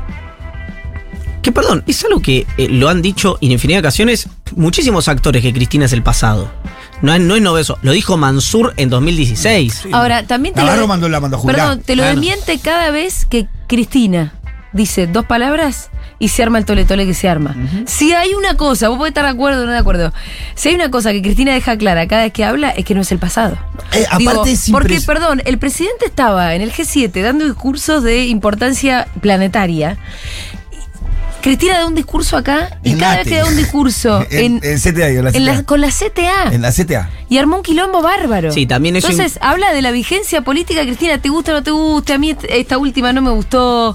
Que 1.42 1.52
perdón, 1.52 1.84
es 1.86 2.02
algo 2.04 2.20
que 2.22 2.46
eh, 2.56 2.68
lo 2.70 2.88
han 2.88 3.02
dicho 3.02 3.36
en 3.42 3.52
infinidad 3.52 3.78
de 3.82 3.88
ocasiones 3.88 4.28
muchísimos 4.56 5.08
actores 5.08 5.42
que 5.42 5.52
Cristina 5.52 5.84
es 5.84 5.92
el 5.92 6.02
pasado. 6.02 6.50
No 7.02 7.12
es, 7.12 7.20
no 7.20 7.36
es 7.36 7.42
novedoso. 7.42 7.78
Lo 7.82 7.92
dijo 7.92 8.16
Mansur 8.16 8.72
en 8.78 8.88
2016. 8.88 9.88
Ahora, 9.92 10.22
también 10.26 10.54
te 10.54 10.60
Navarro 10.62 10.82
lo, 10.82 10.88
mandó- 10.88 11.08
la 11.10 11.20
mandó 11.20 11.36
a 11.36 11.40
jubilar. 11.40 11.60
Perdón, 11.60 11.82
te 11.84 11.96
lo 11.96 12.02
Claro. 12.02 12.18
desmiente 12.18 12.58
cada 12.60 12.90
vez 12.90 13.26
que 13.26 13.46
Cristina 13.66 14.32
dice 14.72 15.06
dos 15.06 15.26
palabras 15.26 15.90
y 16.18 16.28
se 16.28 16.42
arma 16.42 16.58
el 16.58 16.64
tole 16.64 16.84
tole 16.84 17.06
que 17.06 17.14
se 17.14 17.28
arma. 17.28 17.56
Si 17.86 18.12
hay 18.12 18.34
una 18.34 18.56
cosa, 18.56 18.88
vos 18.88 18.98
podés 18.98 19.10
estar 19.10 19.24
de 19.24 19.30
acuerdo 19.30 19.62
o 19.62 19.66
no 19.66 19.72
de 19.72 19.78
acuerdo. 19.78 20.12
Si 20.54 20.68
hay 20.68 20.74
una 20.74 20.90
cosa 20.90 21.12
que 21.12 21.20
Cristina 21.22 21.52
deja 21.52 21.76
clara 21.76 22.06
cada 22.08 22.22
vez 22.22 22.32
que 22.32 22.44
habla, 22.44 22.70
es 22.70 22.84
que 22.84 22.94
no 22.94 23.00
es 23.02 23.10
el 23.12 23.18
pasado. 23.18 23.58
Eh, 23.92 24.04
aparte 24.06 24.20
Digo, 24.30 24.44
es 24.44 24.70
porque, 24.70 25.00
perdón, 25.00 25.42
el 25.44 25.58
presidente 25.58 26.06
estaba 26.06 26.54
en 26.54 26.62
el 26.62 26.72
G7 26.72 27.20
dando 27.22 27.44
discursos 27.44 28.02
de 28.04 28.26
importancia 28.26 29.08
planetaria. 29.20 29.98
Cristina 31.42 31.78
da 31.78 31.86
un 31.86 31.94
discurso 31.94 32.38
acá 32.38 32.78
y 32.82 32.92
En 32.92 32.98
cada 32.98 33.14
ATE. 33.16 33.24
vez 33.24 33.28
que 33.28 33.38
da 33.40 33.46
un 33.50 33.56
discurso 33.56 34.24
en, 34.30 34.60
en, 34.62 34.64
en 34.64 34.78
CTA, 34.80 35.08
en 35.08 35.24
la 35.24 35.30
en 35.30 35.44
la- 35.44 35.52
CTA. 35.56 35.64
con 35.66 35.80
la 35.82 35.88
CTA 35.88 36.52
En 36.54 36.62
la 36.62 36.72
CTA. 36.72 37.10
y 37.28 37.36
armó 37.36 37.56
un 37.58 37.62
quilombo 37.62 38.00
bárbaro. 38.00 38.50
Sí, 38.50 38.64
también 38.66 38.96
eso 38.96 39.08
Entonces, 39.10 39.38
habla 39.42 39.72
de 39.74 39.82
la 39.82 39.90
vigencia 39.90 40.40
política, 40.40 40.80
Cristina, 40.82 41.18
¿te 41.18 41.28
gusta 41.28 41.50
o 41.52 41.54
no 41.56 41.62
te 41.62 41.70
gusta? 41.70 42.14
A 42.14 42.18
mí 42.18 42.30
est- 42.30 42.44
esta 42.48 42.78
última 42.78 43.12
no 43.12 43.20
me 43.20 43.30
gustó. 43.30 43.94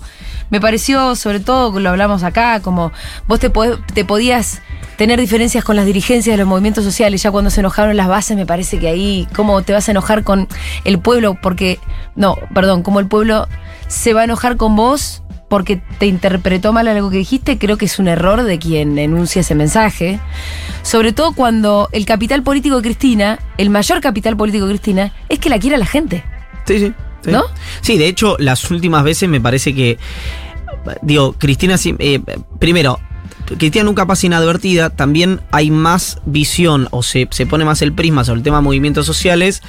Me 0.49 0.59
pareció, 0.59 1.15
sobre 1.15 1.39
todo, 1.39 1.79
lo 1.79 1.89
hablamos 1.89 2.23
acá, 2.23 2.59
como 2.62 2.91
vos 3.27 3.39
te, 3.39 3.51
te 3.93 4.05
podías 4.05 4.62
tener 4.97 5.19
diferencias 5.19 5.63
con 5.63 5.75
las 5.75 5.85
dirigencias 5.85 6.33
de 6.33 6.38
los 6.38 6.47
movimientos 6.47 6.83
sociales. 6.83 7.23
Ya 7.23 7.31
cuando 7.31 7.49
se 7.49 7.62
enojaron 7.62 7.95
las 7.95 8.07
bases, 8.07 8.35
me 8.35 8.45
parece 8.45 8.79
que 8.79 8.88
ahí, 8.88 9.27
¿cómo 9.35 9.62
te 9.62 9.73
vas 9.73 9.88
a 9.88 9.91
enojar 9.91 10.23
con 10.23 10.47
el 10.83 10.99
pueblo? 10.99 11.38
Porque, 11.41 11.79
no, 12.15 12.35
perdón, 12.53 12.83
como 12.83 12.99
el 12.99 13.07
pueblo 13.07 13.47
se 13.88 14.13
va 14.13 14.21
a 14.21 14.23
enojar 14.25 14.57
con 14.57 14.75
vos 14.75 15.23
porque 15.47 15.81
te 15.97 16.05
interpretó 16.05 16.73
mal 16.73 16.88
algo 16.88 17.09
que 17.09 17.17
dijiste, 17.17 17.57
creo 17.57 17.77
que 17.77 17.85
es 17.85 17.97
un 17.97 18.07
error 18.07 18.43
de 18.43 18.59
quien 18.59 18.97
enuncia 18.99 19.41
ese 19.41 19.55
mensaje. 19.55 20.19
Sobre 20.83 21.12
todo 21.12 21.33
cuando 21.33 21.89
el 21.91 22.05
capital 22.05 22.43
político 22.43 22.77
de 22.77 22.83
Cristina, 22.83 23.39
el 23.57 23.69
mayor 23.69 23.99
capital 23.99 24.38
político 24.38 24.65
de 24.65 24.73
Cristina, 24.73 25.13
es 25.27 25.39
que 25.39 25.49
la 25.49 25.59
quiera 25.59 25.77
la 25.77 25.85
gente. 25.85 26.23
Sí, 26.65 26.79
sí. 26.79 26.93
Sí. 27.23 27.32
¿No? 27.32 27.43
Sí, 27.82 27.97
de 27.97 28.08
hecho, 28.08 28.36
las 28.39 28.69
últimas 28.71 29.03
veces 29.03 29.27
me 29.29 29.41
parece 29.41 29.73
que. 29.73 29.97
Digo, 31.01 31.34
Cristina. 31.34 31.77
sí, 31.77 31.95
eh, 31.99 32.21
primero, 32.60 32.99
Cristina 33.58 33.84
nunca 33.84 34.05
pasa 34.05 34.25
inadvertida. 34.27 34.89
También 34.89 35.41
hay 35.51 35.71
más 35.71 36.19
visión 36.25 36.88
o 36.91 37.03
se, 37.03 37.27
se 37.32 37.45
pone 37.45 37.65
más 37.65 37.82
el 37.82 37.93
prisma 37.93 38.23
sobre 38.23 38.38
el 38.39 38.43
tema 38.43 38.58
de 38.58 38.63
movimientos 38.63 39.05
sociales. 39.05 39.62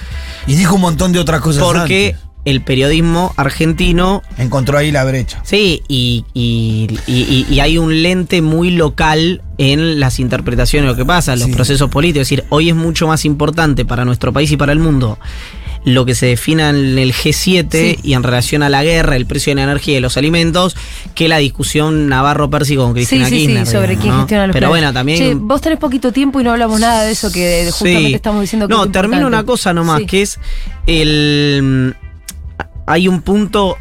Y 0.46 0.54
dijo 0.54 0.74
un 0.76 0.82
montón 0.82 1.12
de 1.12 1.18
otras 1.18 1.40
cosas. 1.40 1.62
Porque 1.62 2.14
antes. 2.14 2.28
el 2.44 2.62
periodismo 2.62 3.34
argentino. 3.36 4.22
Encontró 4.38 4.78
ahí 4.78 4.92
la 4.92 5.04
brecha. 5.04 5.40
Sí, 5.44 5.82
y, 5.88 6.24
y- 6.32 6.88
y- 7.06 7.44
y- 7.50 7.54
y 7.54 7.60
hay 7.60 7.76
un 7.78 8.02
lente 8.02 8.40
muy 8.40 8.70
local 8.70 9.42
en 9.58 9.98
las 10.00 10.20
interpretaciones 10.20 10.86
de 10.86 10.92
lo 10.92 10.96
que 10.96 11.04
pasa, 11.04 11.34
los 11.36 11.46
Sí. 11.46 11.52
procesos 11.52 11.90
políticos. 11.90 12.22
Es 12.22 12.30
decir, 12.30 12.44
hoy 12.50 12.70
es 12.70 12.76
mucho 12.76 13.06
más 13.08 13.24
importante 13.24 13.84
para 13.84 14.04
nuestro 14.04 14.32
país 14.32 14.50
y 14.52 14.56
para 14.56 14.72
el 14.72 14.78
mundo 14.78 15.18
lo 15.84 16.04
que 16.04 16.14
se 16.14 16.26
defina 16.26 16.68
en 16.70 16.98
el 16.98 17.12
G7 17.14 17.68
Sí. 17.70 17.98
y 18.02 18.12
en 18.12 18.22
relación 18.22 18.62
a 18.62 18.68
la 18.68 18.82
guerra, 18.84 19.16
el 19.16 19.24
precio 19.26 19.50
de 19.52 19.54
la 19.56 19.62
energía 19.62 19.96
y 19.96 20.00
los 20.00 20.16
alimentos, 20.18 20.76
que 21.14 21.26
la 21.28 21.38
discusión 21.38 22.06
Navarro-Pérsico 22.08 22.82
con 22.82 22.90
Sí, 22.92 22.94
Cristina 23.00 23.24
sí, 23.26 23.30
sí, 23.30 23.46
Kirchner. 23.46 23.66
sobre 23.66 23.96
digamos, 23.96 24.02
quién 24.02 24.12
¿no? 24.14 24.20
gestiona 24.20 24.46
los 24.46 24.54
Pero 24.54 24.66
planes. 24.68 24.82
bueno, 24.82 24.92
también... 24.92 25.18
Che, 25.18 25.34
vos 25.34 25.60
tenés 25.62 25.78
poquito 25.78 26.12
tiempo 26.12 26.40
y 26.40 26.44
no 26.44 26.50
hablamos 26.52 26.78
nada 26.80 27.04
de 27.04 27.12
eso 27.12 27.32
que 27.32 27.66
justamente 27.70 28.08
Sí. 28.08 28.14
estamos 28.14 28.40
diciendo 28.42 28.68
que 28.68 28.74
No, 28.74 28.84
es 28.84 28.92
termino 28.92 29.26
una 29.26 29.44
cosa 29.44 29.72
nomás, 29.72 30.00
Sí. 30.00 30.06
que 30.06 30.22
es 30.22 30.38
el. 30.86 31.96
Hay 32.86 33.08
un 33.08 33.22
punto. 33.22 33.76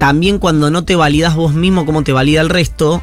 También 0.00 0.38
cuando 0.38 0.70
no 0.70 0.82
te 0.84 0.96
validas 0.96 1.36
vos 1.36 1.52
mismo, 1.52 1.84
como 1.84 2.02
te 2.02 2.12
valida 2.12 2.40
el 2.40 2.48
resto. 2.48 3.02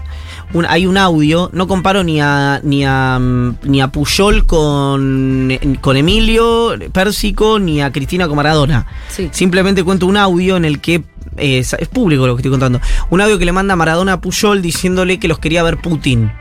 un- 0.53 0.65
hay 0.65 0.85
un 0.87 0.97
audio, 0.97 1.49
no 1.53 1.67
comparo 1.67 2.03
ni 2.03 2.19
a 2.21 2.59
ni 2.63 2.83
a 2.85 3.19
mm, 3.19 3.55
ni 3.65 3.81
a 3.81 3.89
Puyol 3.89 4.45
con, 4.45 5.57
con 5.81 5.95
Emilio 5.97 6.73
Pérsico 6.91 7.59
ni 7.59 7.81
a 7.81 7.91
Cristina 7.91 8.27
con 8.27 8.35
Maradona. 8.37 8.87
Sí. 9.09 9.29
Simplemente 9.31 9.83
cuento 9.83 10.07
un 10.07 10.17
audio 10.17 10.57
en 10.57 10.65
el 10.65 10.79
que 10.81 10.95
eh, 11.37 11.59
es, 11.59 11.73
es 11.73 11.87
público 11.87 12.25
lo 12.25 12.35
que 12.35 12.39
estoy 12.41 12.51
contando. 12.51 12.81
Un 13.11 13.21
audio 13.21 13.37
que 13.37 13.45
le 13.45 13.51
manda 13.51 13.75
Maradona 13.75 14.13
a 14.13 14.21
Puyol 14.21 14.61
diciéndole 14.61 15.19
que 15.19 15.27
los 15.27 15.37
quería 15.39 15.61
ver 15.63 15.77
Putin. 15.77 16.31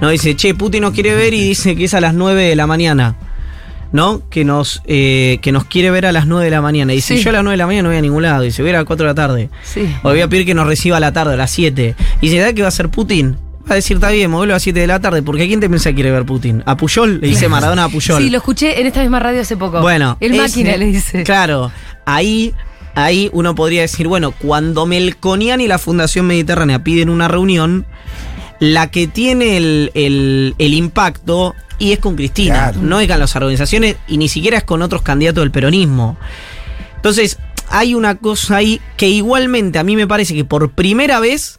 No 0.00 0.08
dice, 0.10 0.36
che, 0.36 0.54
Putin 0.54 0.82
nos 0.82 0.92
quiere 0.92 1.14
ver 1.16 1.34
y 1.34 1.40
dice 1.42 1.74
que 1.76 1.84
es 1.84 1.94
a 1.94 2.00
las 2.00 2.14
9 2.14 2.42
de 2.44 2.56
la 2.56 2.66
mañana. 2.66 3.16
¿No? 3.92 4.22
Que 4.30 4.44
nos, 4.44 4.82
eh, 4.86 5.38
que 5.42 5.50
nos 5.50 5.64
quiere 5.64 5.90
ver 5.90 6.06
a 6.06 6.12
las 6.12 6.26
9 6.26 6.44
de 6.44 6.50
la 6.52 6.60
mañana. 6.60 6.92
Y 6.92 6.96
dice, 6.96 7.16
Sí. 7.16 7.24
yo 7.24 7.30
a 7.30 7.32
las 7.32 7.42
9 7.42 7.54
de 7.54 7.58
la 7.58 7.66
mañana 7.66 7.82
no 7.84 7.88
voy 7.88 7.98
a 7.98 8.02
ningún 8.02 8.22
lado. 8.22 8.42
Dice, 8.42 8.62
voy 8.62 8.68
a 8.68 8.70
ir 8.70 8.76
a 8.76 8.78
las 8.80 8.86
4 8.86 9.04
de 9.06 9.10
la 9.10 9.14
tarde. 9.14 9.50
Sí. 9.64 9.82
O 10.04 10.10
voy 10.10 10.20
a 10.20 10.28
pedir 10.28 10.46
que 10.46 10.54
nos 10.54 10.66
reciba 10.66 10.98
a 10.98 11.00
la 11.00 11.12
tarde, 11.12 11.34
a 11.34 11.36
las 11.36 11.50
7. 11.50 11.96
Y 12.20 12.26
dice, 12.28 12.38
¿sabes 12.40 12.54
qué 12.54 12.62
va 12.62 12.66
a 12.66 12.70
hacer 12.70 12.88
Putin? 12.88 13.36
Va 13.68 13.72
a 13.72 13.74
decir, 13.74 13.96
está 13.96 14.10
bien, 14.10 14.30
móvelo 14.30 14.52
a 14.52 14.56
las 14.56 14.62
7 14.62 14.78
de 14.80 14.86
la 14.86 15.00
tarde. 15.00 15.22
Porque 15.22 15.42
¿a 15.42 15.46
quién 15.46 15.58
te 15.60 15.68
piensa 15.68 15.90
que 15.90 15.96
quiere 15.96 16.12
ver 16.12 16.24
Putin? 16.24 16.62
¿A 16.66 16.76
Puyol? 16.76 17.20
Le 17.20 17.28
dice 17.28 17.48
Maradona 17.48 17.84
a 17.84 17.88
Puyol. 17.88 18.22
Sí, 18.22 18.30
lo 18.30 18.38
escuché 18.38 18.80
en 18.80 18.86
esta 18.86 19.00
misma 19.00 19.18
radio 19.20 19.40
hace 19.40 19.56
poco. 19.56 19.80
Bueno, 19.80 20.16
El 20.20 20.34
máquina 20.34 20.76
le 20.76 20.86
dice. 20.86 21.24
Claro, 21.24 21.72
ahí, 22.06 22.54
ahí 22.94 23.28
uno 23.32 23.54
podría 23.56 23.80
decir, 23.82 24.06
bueno, 24.08 24.30
cuando 24.32 24.86
Melconian 24.86 25.60
y 25.60 25.66
la 25.66 25.78
Fundación 25.78 26.26
Mediterránea 26.26 26.84
piden 26.84 27.08
una 27.10 27.26
reunión, 27.28 27.86
la 28.60 28.90
que 28.90 29.06
tiene 29.06 29.56
el, 29.56 29.90
el- 29.94 30.54
el 30.58 30.74
impacto 30.74 31.54
y 31.80 31.90
es 31.92 31.98
con 31.98 32.14
Cristina, 32.14 32.70
Claro. 32.70 32.80
no 32.82 33.00
es 33.00 33.08
con 33.08 33.18
las 33.18 33.34
organizaciones 33.34 33.96
y 34.06 34.18
ni 34.18 34.28
siquiera 34.28 34.58
es 34.58 34.64
con 34.64 34.82
otros 34.82 35.02
candidatos 35.02 35.42
del 35.42 35.50
peronismo. 35.50 36.16
Entonces, 36.96 37.38
hay 37.68 37.94
una 37.94 38.14
cosa 38.16 38.56
ahí 38.56 38.80
que 38.96 39.08
igualmente 39.08 39.78
a 39.80 39.82
mí 39.84 39.96
me 39.96 40.06
parece 40.06 40.34
que 40.34 40.44
por 40.44 40.70
primera 40.72 41.18
vez, 41.20 41.58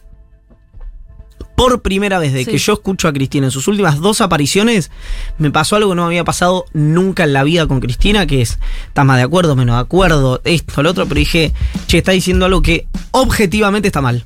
por 1.56 1.82
primera 1.82 2.18
vez 2.18 2.32
de 2.32 2.44
Sí. 2.44 2.50
que 2.52 2.58
yo 2.58 2.72
escucho 2.74 3.08
a 3.08 3.12
Cristina 3.12 3.46
en 3.46 3.50
sus 3.50 3.68
últimas 3.68 4.00
dos 4.00 4.20
apariciones, 4.20 4.90
me 5.38 5.50
pasó 5.50 5.76
algo 5.76 5.90
que 5.90 5.96
no 5.96 6.02
me 6.02 6.06
había 6.08 6.24
pasado 6.24 6.64
nunca 6.72 7.24
en 7.24 7.32
la 7.32 7.44
vida 7.44 7.66
con 7.66 7.80
Cristina, 7.80 8.26
que 8.26 8.42
es, 8.42 8.58
estás 8.86 9.04
más 9.04 9.16
de 9.18 9.22
acuerdo, 9.24 9.54
menos 9.56 9.76
de 9.76 9.80
acuerdo, 9.82 10.40
esto, 10.44 10.82
lo 10.82 10.90
otro, 10.90 11.06
pero 11.06 11.18
dije, 11.18 11.52
che, 11.86 11.98
está 11.98 12.12
diciendo 12.12 12.46
algo 12.46 12.62
que 12.62 12.86
objetivamente 13.10 13.88
está 13.88 14.00
mal. 14.00 14.24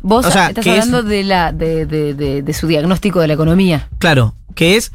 Vos 0.00 0.26
O 0.26 0.30
sea, 0.30 0.48
estás 0.48 0.66
es- 0.66 0.72
hablando 0.72 1.02
de, 1.02 1.24
la, 1.24 1.52
de, 1.52 1.86
de- 1.86 2.14
de- 2.14 2.42
de 2.42 2.52
su 2.52 2.66
diagnóstico 2.66 3.20
de 3.20 3.28
la 3.28 3.34
economía. 3.34 3.88
Claro, 3.98 4.34
que 4.54 4.76
es, 4.76 4.92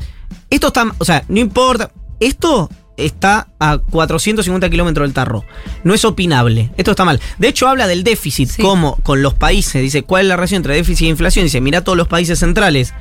esto 0.50 0.68
está, 0.68 0.86
o 0.98 1.06
sea, 1.06 1.24
no 1.28 1.40
importa, 1.40 1.92
esto 2.20 2.70
está 2.98 3.48
a 3.60 3.80
450 3.80 4.70
kilómetros 4.70 5.08
del 5.08 5.14
tarro. 5.14 5.44
No 5.84 5.94
es 5.94 6.06
opinable. 6.06 6.70
Esto 6.78 6.92
está 6.92 7.04
mal. 7.04 7.20
De 7.40 7.48
hecho, 7.48 7.68
habla 7.68 7.88
del 7.88 8.04
déficit, 8.04 8.50
Sí. 8.50 8.62
como 8.62 8.96
con 8.98 9.22
los 9.24 9.34
países. 9.34 9.82
Dice, 9.82 10.04
¿cuál 10.04 10.24
es 10.24 10.28
la 10.28 10.36
relación 10.36 10.58
entre 10.58 10.76
déficit 10.76 11.08
e 11.08 11.10
inflación? 11.10 11.46
Dice, 11.46 11.62
mira 11.62 11.84
todos 11.84 11.98
los 11.98 12.08
países 12.08 12.38
centrales. 12.40 12.94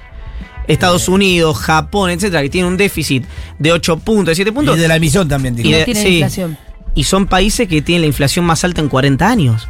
Estados 0.69 1.09
Unidos, 1.09 1.59
Japón, 1.59 2.11
etcétera, 2.11 2.43
que 2.43 2.49
tienen 2.49 2.71
un 2.73 2.77
déficit 2.79 3.25
de 3.59 3.73
8 3.73 3.99
puntos, 3.99 4.27
de 4.33 4.35
7 4.37 4.53
puntos. 4.53 4.77
Y 4.77 4.81
de 4.81 4.89
la 4.89 4.97
emisión 4.97 5.29
también, 5.29 5.57
dijo. 5.57 5.69
Y 5.69 5.73
no 5.73 5.79
de- 5.79 5.85
tiene 5.85 6.03
sí. 6.03 6.09
inflación. 6.15 6.57
Y 6.95 7.05
son 7.05 7.27
países 7.27 7.69
que 7.69 7.83
tienen 7.83 8.03
la 8.03 8.07
inflación 8.07 8.45
más 8.45 8.65
alta 8.65 8.81
en 8.81 8.89
40 8.89 9.29
años. 9.29 9.69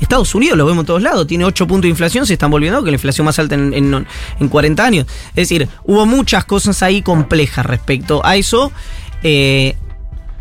Estados 0.00 0.34
Unidos 0.34 0.56
lo 0.58 0.66
vemos 0.66 0.82
en 0.82 0.86
todos 0.86 1.02
lados, 1.02 1.26
tiene 1.26 1.44
8 1.44 1.66
puntos 1.66 1.82
de 1.82 1.88
inflación, 1.90 2.26
se 2.26 2.32
están 2.32 2.50
volviendo 2.50 2.82
que 2.82 2.90
la 2.90 2.96
inflación 2.96 3.24
más 3.24 3.38
alta 3.38 3.54
en, 3.54 3.72
en- 3.74 4.06
en 4.40 4.48
40 4.48 4.84
años. 4.84 5.06
Es 5.30 5.48
decir, 5.48 5.68
hubo 5.84 6.06
muchas 6.06 6.44
cosas 6.44 6.82
ahí 6.82 7.02
complejas 7.02 7.64
respecto 7.66 8.24
a 8.24 8.36
eso. 8.36 8.72
eh, 9.22 9.76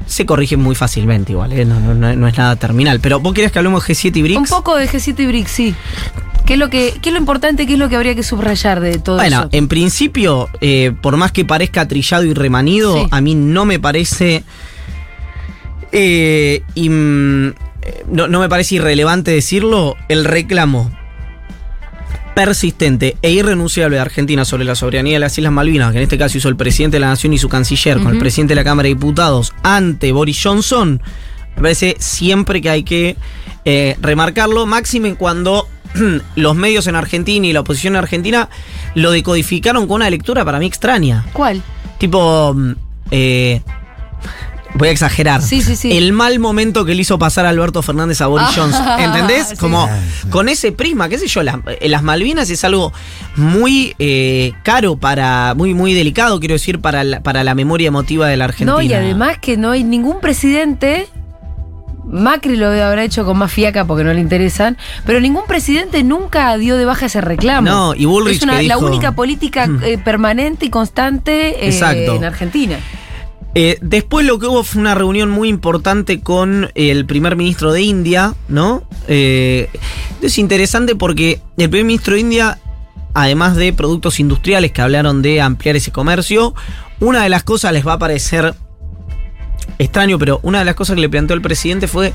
se 0.08 0.26
corrigen 0.26 0.62
muy 0.62 0.74
fácilmente 0.76 1.34
igual, 1.34 1.52
eh, 1.52 1.65
no, 1.65 1.80
no- 1.80 1.93
no- 2.15 2.28
es 2.28 2.38
nada 2.38 2.56
terminal. 2.56 3.00
Pero 3.02 3.19
vos 3.19 3.34
querés 3.34 3.52
que 3.52 3.60
hablemos 3.60 3.86
de 3.86 3.93
G7 3.93 4.15
y 4.17 4.22
BRICS. 4.24 4.38
Un 4.39 4.45
poco 4.45 4.76
de 4.78 4.88
G7 4.88 5.19
y 5.19 5.26
BRICS, 5.28 5.52
sí. 5.52 5.76
¿Qué 6.45 6.54
es 6.54 6.60
lo 6.60 6.69
que, 6.69 6.95
qué 7.02 7.10
es 7.10 7.13
lo 7.13 7.19
importante, 7.19 7.67
qué 7.67 7.74
es 7.74 7.80
lo 7.80 7.89
que 7.89 7.95
habría 7.98 8.15
que 8.15 8.24
subrayar 8.24 8.80
de 8.80 8.98
todo 8.98 9.17
Bueno, 9.17 9.41
eso? 9.41 9.50
en 9.52 9.67
principio, 9.67 10.48
eh, 10.62 10.93
por 11.02 11.15
más 11.17 11.32
que 11.32 11.43
parezca 11.45 11.88
trillado 11.88 12.24
y 12.24 12.34
remanido, 12.34 12.95
Sí. 12.95 13.08
a 13.12 13.22
mí 13.22 13.36
no 13.36 13.65
me 13.65 13.78
parece. 13.80 14.43
eh, 15.91 16.63
eh, 16.76 17.54
no, 18.12 18.28
no 18.28 18.39
me 18.39 18.49
parece 18.49 18.75
irrelevante 18.75 19.32
decirlo, 19.32 19.95
el 20.08 20.25
reclamo 20.25 20.91
persistente 22.36 23.17
e 23.21 23.32
irrenunciable 23.32 23.97
de 23.97 24.02
Argentina 24.02 24.45
sobre 24.45 24.63
la 24.63 24.75
soberanía 24.75 25.15
de 25.15 25.19
las 25.19 25.38
Islas 25.38 25.52
Malvinas, 25.52 25.91
que 25.91 25.97
en 25.97 26.04
este 26.04 26.17
caso 26.17 26.38
hizo 26.38 26.47
el 26.47 26.56
presidente 26.56 26.95
de 26.95 27.02
la 27.02 27.10
Nación 27.10 27.34
y 27.34 27.38
su 27.38 27.49
canciller, 27.49 27.99
con 27.99 28.13
el 28.13 28.17
presidente 28.17 28.52
de 28.52 28.56
la 28.56 28.63
Cámara 28.63 28.88
de 28.88 28.95
Diputados 28.95 29.54
ante 29.62 30.12
Boris 30.13 30.39
Johnson, 30.41 31.02
me 31.58 31.62
parece 31.62 31.97
siempre 31.99 32.62
que 32.62 32.69
hay 32.69 32.84
que 32.84 33.17
eh, 33.65 33.97
remarcarlo, 33.99 34.65
máxime 34.65 35.15
cuando 35.15 35.67
los 36.38 36.56
medios 36.56 36.88
en 36.88 36.95
Argentina 36.95 37.45
y 37.45 37.52
la 37.52 37.60
oposición 37.60 37.95
en 37.95 37.97
Argentina 37.97 38.49
lo 38.95 39.12
decodificaron 39.12 39.86
con 39.86 39.95
una 39.95 40.10
lectura 40.10 40.45
para 40.45 40.60
mí 40.60 40.65
extraña. 40.65 41.25
¿Cuál? 41.34 41.62
Tipo, 41.97 42.54
mm, 42.56 42.71
eh, 43.12 43.62
voy 44.75 44.88
a 44.89 44.91
exagerar. 44.91 45.41
Sí, 45.41 45.62
sí, 45.62 45.75
sí. 45.75 45.97
El 45.97 46.13
mal 46.13 46.39
momento 46.39 46.86
que 46.86 46.95
le 46.95 47.01
hizo 47.01 47.17
pasar 47.19 47.45
a 47.45 47.49
Alberto 47.49 47.82
Fernández 47.82 48.21
a 48.21 48.27
Boris 48.27 48.47
Ah, 48.49 48.53
Johnson. 48.55 48.86
¿Entendés? 48.99 49.47
sí. 49.49 49.55
Como 49.58 49.89
con 50.29 50.47
ese 50.49 50.71
prisma, 50.71 51.10
qué 51.10 51.17
sé 51.17 51.27
yo, 51.27 51.43
las, 51.43 51.58
eh, 51.79 51.89
las 51.89 52.03
Malvinas 52.03 52.49
es 52.49 52.63
algo 52.63 52.93
muy 53.36 53.95
eh, 53.99 54.53
caro 54.63 54.97
para, 54.97 55.53
muy, 55.55 55.73
muy 55.73 55.93
delicado, 55.93 56.39
quiero 56.39 56.53
decir, 56.53 56.79
para 56.79 57.03
la, 57.03 57.21
para 57.21 57.43
la 57.43 57.55
memoria 57.55 57.88
emotiva 57.88 58.27
de 58.27 58.38
la 58.38 58.45
Argentina. 58.45 58.71
No, 58.73 58.82
y 58.82 58.93
además 58.93 59.38
que 59.39 59.58
no 59.58 59.71
hay 59.71 59.84
ningún 59.84 60.19
presidente. 60.21 61.08
Macri 62.12 62.55
lo 62.55 62.69
habrá 62.69 63.03
hecho 63.03 63.23
con 63.23 63.38
más 63.38 63.51
fiaca 63.51 63.86
porque 63.86 64.03
no 64.03 64.12
le 64.13 64.19
interesan, 64.19 64.77
pero 65.05 65.19
ningún 65.19 65.43
presidente 65.47 66.01
nunca 66.03 66.58
dio 66.58 66.75
de 66.75 66.86
baja 66.86 67.05
ese 67.05 67.21
reclamo. 67.21 67.69
No, 67.69 67.93
y 67.95 68.05
Bullrich 68.05 68.38
es 68.38 68.43
una- 68.43 68.58
que 68.58 68.63
la 68.63 68.79
única 68.79 69.12
política 69.12 69.67
Mm. 69.67 69.84
eh, 69.84 69.97
permanente 69.99 70.65
y 70.65 70.69
constante 70.71 71.67
eh, 71.69 72.05
en 72.08 72.23
Argentina. 72.23 72.77
Eh, 73.56 73.78
después 73.82 74.26
lo 74.26 74.38
que 74.38 74.48
hubo 74.48 74.64
fue 74.64 74.82
una 74.82 74.96
reunión 74.96 75.30
muy 75.30 75.50
importante 75.50 76.22
con 76.22 76.70
el 76.76 77.06
primer 77.06 77.36
ministro 77.36 77.74
de 77.74 77.82
India, 77.82 78.36
¿no? 78.48 78.84
Eh, 79.08 79.70
es 80.22 80.38
interesante 80.38 80.96
porque 80.96 81.42
el 81.58 81.70
primer 81.70 81.86
ministro 81.86 82.14
de 82.14 82.22
India, 82.22 82.60
además 83.14 83.56
de 83.56 83.74
productos 83.74 84.20
industriales 84.20 84.72
que 84.72 84.82
hablaron 84.82 85.22
de 85.22 85.42
ampliar 85.42 85.76
ese 85.76 85.92
comercio, 85.92 86.54
una 87.00 87.24
de 87.24 87.30
las 87.30 87.44
cosas 87.44 87.74
les 87.74 87.86
va 87.88 87.94
a 87.94 88.00
parecer 88.00 88.54
extraño, 89.80 90.20
pero 90.20 90.40
una 90.44 90.60
de 90.60 90.66
las 90.66 90.76
cosas 90.76 90.96
que 90.96 91.02
le 91.02 91.10
planteó 91.10 91.36
el 91.36 91.42
presidente 91.42 91.88
fue 91.88 92.14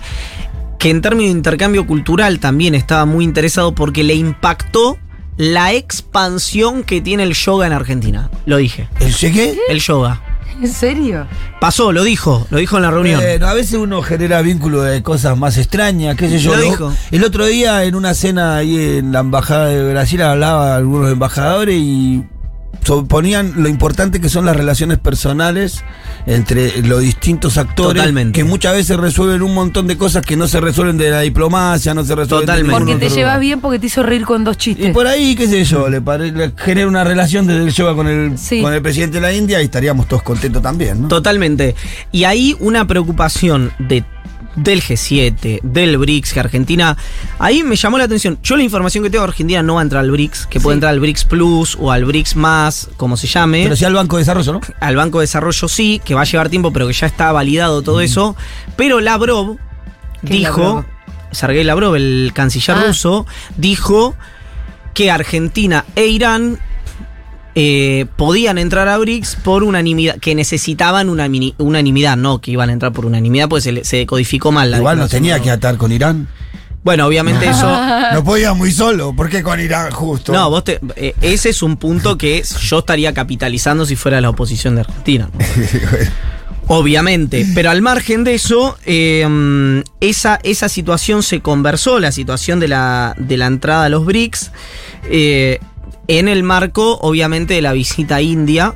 que 0.78 0.90
en 0.90 1.00
términos 1.00 1.32
de 1.32 1.38
intercambio 1.38 1.86
cultural 1.86 2.38
también 2.38 2.74
estaba 2.74 3.06
muy 3.06 3.24
interesado 3.24 3.74
porque 3.74 4.04
le 4.04 4.14
impactó 4.14 4.98
la 5.36 5.72
expansión 5.72 6.84
que 6.84 7.00
tiene 7.00 7.24
el 7.24 7.34
yoga 7.34 7.66
en 7.66 7.72
Argentina. 7.72 8.30
Lo 8.46 8.58
dije. 8.58 8.88
¿El 9.00 9.14
cheque? 9.14 9.58
El 9.68 9.80
yoga. 9.80 10.22
¿En 10.60 10.68
serio? 10.72 11.26
Pasó, 11.60 11.92
lo 11.92 12.04
dijo, 12.04 12.46
lo 12.50 12.58
dijo 12.58 12.76
en 12.76 12.82
la 12.82 12.90
reunión. 12.90 13.20
Bueno, 13.20 13.46
a 13.48 13.54
veces 13.54 13.74
uno 13.74 14.02
genera 14.02 14.40
vínculo 14.42 14.82
de 14.82 15.02
cosas 15.02 15.36
más 15.36 15.56
extrañas, 15.58 16.16
qué 16.16 16.28
sé 16.28 16.38
yo. 16.38 16.52
Lo 16.54 16.58
Lo- 16.58 16.70
dijo. 16.70 16.92
El 17.10 17.24
otro 17.24 17.46
día 17.46 17.84
en 17.84 17.94
una 17.94 18.14
cena 18.14 18.56
ahí 18.56 18.98
en 18.98 19.12
la 19.12 19.20
embajada 19.20 19.66
de 19.66 19.90
Brasil 19.92 20.22
hablaba 20.22 20.76
algunos 20.76 21.10
embajadores 21.10 21.76
y 21.76 22.22
ponían 23.08 23.52
lo 23.56 23.68
importante 23.68 24.20
que 24.20 24.28
son 24.28 24.44
las 24.44 24.56
relaciones 24.56 24.98
personales 24.98 25.82
entre 26.26 26.82
los 26.82 27.00
distintos 27.00 27.58
actores 27.58 27.96
Totalmente. 28.02 28.38
que 28.38 28.44
muchas 28.44 28.74
veces 28.74 28.96
resuelven 28.96 29.42
un 29.42 29.54
montón 29.54 29.86
de 29.86 29.96
cosas 29.98 30.24
que 30.24 30.36
no 30.36 30.48
se 30.48 30.60
resuelven 30.60 30.96
de 30.96 31.10
la 31.10 31.20
diplomacia, 31.20 31.92
no 31.94 32.04
se 32.04 32.14
resuelven 32.14 32.46
de 32.46 32.52
Totalmente. 32.52 32.72
ningún 32.78 32.86
Porque 32.94 33.06
te 33.08 33.14
llevas 33.14 33.32
lugar. 33.34 33.40
bien 33.40 33.60
porque 33.60 33.78
te 33.78 33.86
hizo 33.86 34.02
reír 34.02 34.24
con 34.24 34.44
dos 34.44 34.56
Y 34.56 34.58
chistes. 34.58 34.92
por 34.92 35.06
ahí, 35.06 35.34
qué 35.34 35.46
sé 35.48 35.64
yo, 35.64 35.88
le, 35.88 36.00
pare- 36.00 36.32
le 36.32 36.52
genera 36.56 36.88
una 36.88 37.04
relación 37.04 37.46
desde 37.46 37.62
el 37.64 37.72
yoga 37.72 37.94
con 37.94 38.06
el, 38.08 38.38
Sí. 38.38 38.60
con 38.62 38.72
el 38.72 38.80
presidente 38.82 39.16
de 39.16 39.20
la 39.22 39.32
India 39.32 39.60
y 39.60 39.64
estaríamos 39.66 40.08
todos 40.08 40.22
contentos 40.22 40.62
también, 40.62 41.02
¿no? 41.02 41.08
Totalmente. 41.08 41.74
Y 42.12 42.24
ahí 42.24 42.56
una 42.60 42.86
preocupación 42.86 43.72
de 43.78 44.04
del 44.56 44.82
G7, 44.82 45.60
del 45.62 45.98
BRICS, 45.98 46.32
que 46.32 46.40
Argentina. 46.40 46.96
Ahí 47.38 47.62
me 47.62 47.76
llamó 47.76 47.98
la 47.98 48.04
atención. 48.04 48.38
Yo 48.42 48.56
la 48.56 48.62
información 48.62 49.02
que 49.04 49.10
tengo, 49.10 49.24
Argentina 49.24 49.62
no 49.62 49.74
va 49.74 49.80
a 49.80 49.82
entrar 49.82 50.04
al 50.04 50.10
BRICS, 50.10 50.46
que 50.46 50.60
puede 50.60 50.74
entrar 50.74 50.92
al 50.92 51.00
BRICS 51.00 51.24
Plus 51.24 51.76
o 51.80 51.90
al 51.90 52.04
BRICS 52.04 52.36
más, 52.36 52.90
como 52.96 53.16
se 53.16 53.26
llame. 53.26 53.64
Pero 53.64 53.76
sí 53.76 53.84
al 53.84 53.94
Banco 53.94 54.16
de 54.16 54.20
Desarrollo, 54.22 54.52
¿no? 54.54 54.60
al 54.80 54.96
Banco 54.96 55.18
de 55.18 55.24
Desarrollo 55.24 55.68
sí, 55.68 56.00
que 56.04 56.14
va 56.14 56.22
a 56.22 56.24
llevar 56.24 56.48
tiempo, 56.48 56.72
pero 56.72 56.86
que 56.86 56.92
ya 56.92 57.06
está 57.06 57.32
validado 57.32 57.82
todo 57.82 58.00
eso. 58.00 58.36
Pero 58.76 59.00
Lavrov 59.00 59.56
¿Qué 60.20 60.26
es 60.26 60.30
dijo, 60.30 60.60
Lavrov? 60.60 60.84
Sergei 61.32 61.64
Lavrov, 61.64 61.94
el 61.96 62.30
canciller 62.34 62.76
Ah. 62.78 62.84
ruso, 62.86 63.26
dijo 63.56 64.14
que 64.94 65.10
Argentina 65.10 65.84
e 65.96 66.06
Irán 66.06 66.58
eh, 67.54 68.06
podían 68.16 68.58
entrar 68.58 68.88
a 68.88 68.98
BRICS 68.98 69.36
por 69.36 69.62
unanimidad, 69.62 70.18
que 70.18 70.34
necesitaban 70.34 71.08
una 71.08 71.28
mini- 71.28 71.54
unanimidad, 71.58 72.16
no 72.16 72.40
que 72.40 72.50
iban 72.50 72.70
a 72.70 72.72
entrar 72.72 72.92
por 72.92 73.06
unanimidad, 73.06 73.48
pues 73.48 73.64
se, 73.64 73.84
se 73.84 74.06
codificó 74.06 74.50
mal 74.52 74.70
la 74.70 74.78
Igual 74.78 74.96
declaración. 74.96 75.22
tenía 75.22 75.40
que 75.40 75.50
atar 75.50 75.76
con 75.76 75.92
Irán. 75.92 76.28
Bueno, 76.82 77.06
obviamente 77.06 77.46
eso. 77.48 77.66
No 78.12 78.22
podía 78.22 78.52
muy 78.52 78.70
solo. 78.70 79.14
¿Por 79.16 79.28
qué 79.30 79.42
con 79.42 79.58
Irán 79.58 79.90
justo? 79.90 80.32
No, 80.32 80.50
vos 80.50 80.64
te- 80.64 80.80
eh, 80.96 81.14
ese 81.22 81.48
es 81.50 81.62
un 81.62 81.76
punto 81.78 82.18
que 82.18 82.42
yo 82.62 82.78
estaría 82.80 83.14
capitalizando 83.14 83.86
si 83.86 83.96
fuera 83.96 84.20
la 84.20 84.28
oposición 84.30 84.74
de 84.74 84.82
Argentina. 84.82 85.30
Obviamente, 86.66 87.46
pero 87.54 87.70
al 87.70 87.82
margen 87.82 88.24
de 88.24 88.34
eso, 88.34 88.78
eh, 88.86 89.26
mm, 89.28 89.80
esa, 90.00 90.40
esa 90.42 90.70
situación 90.70 91.22
se 91.22 91.40
conversó, 91.40 92.00
la 92.00 92.10
situación 92.10 92.58
de 92.58 92.68
la, 92.68 93.14
de 93.18 93.36
la 93.36 93.46
entrada 93.46 93.84
a 93.84 93.88
los 93.90 94.06
BRICS, 94.06 94.50
eh, 95.10 95.60
en 96.08 96.28
el 96.28 96.42
marco, 96.42 96.98
obviamente, 97.00 97.54
de 97.54 97.62
la 97.62 97.72
visita 97.72 98.16
a 98.16 98.22
India. 98.22 98.74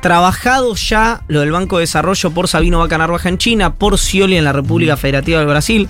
Trabajado 0.00 0.74
ya 0.74 1.22
lo 1.28 1.40
del 1.40 1.52
Banco 1.52 1.76
de 1.76 1.82
Desarrollo 1.82 2.30
por 2.30 2.48
Sabino 2.48 2.78
Baca 2.78 2.96
Narvaja 2.96 3.28
en 3.28 3.38
China, 3.38 3.74
por 3.74 3.98
Scioli 3.98 4.36
en 4.36 4.44
la 4.44 4.52
República 4.52 4.96
Federativa 4.96 5.38
del 5.38 5.48
Brasil, 5.48 5.88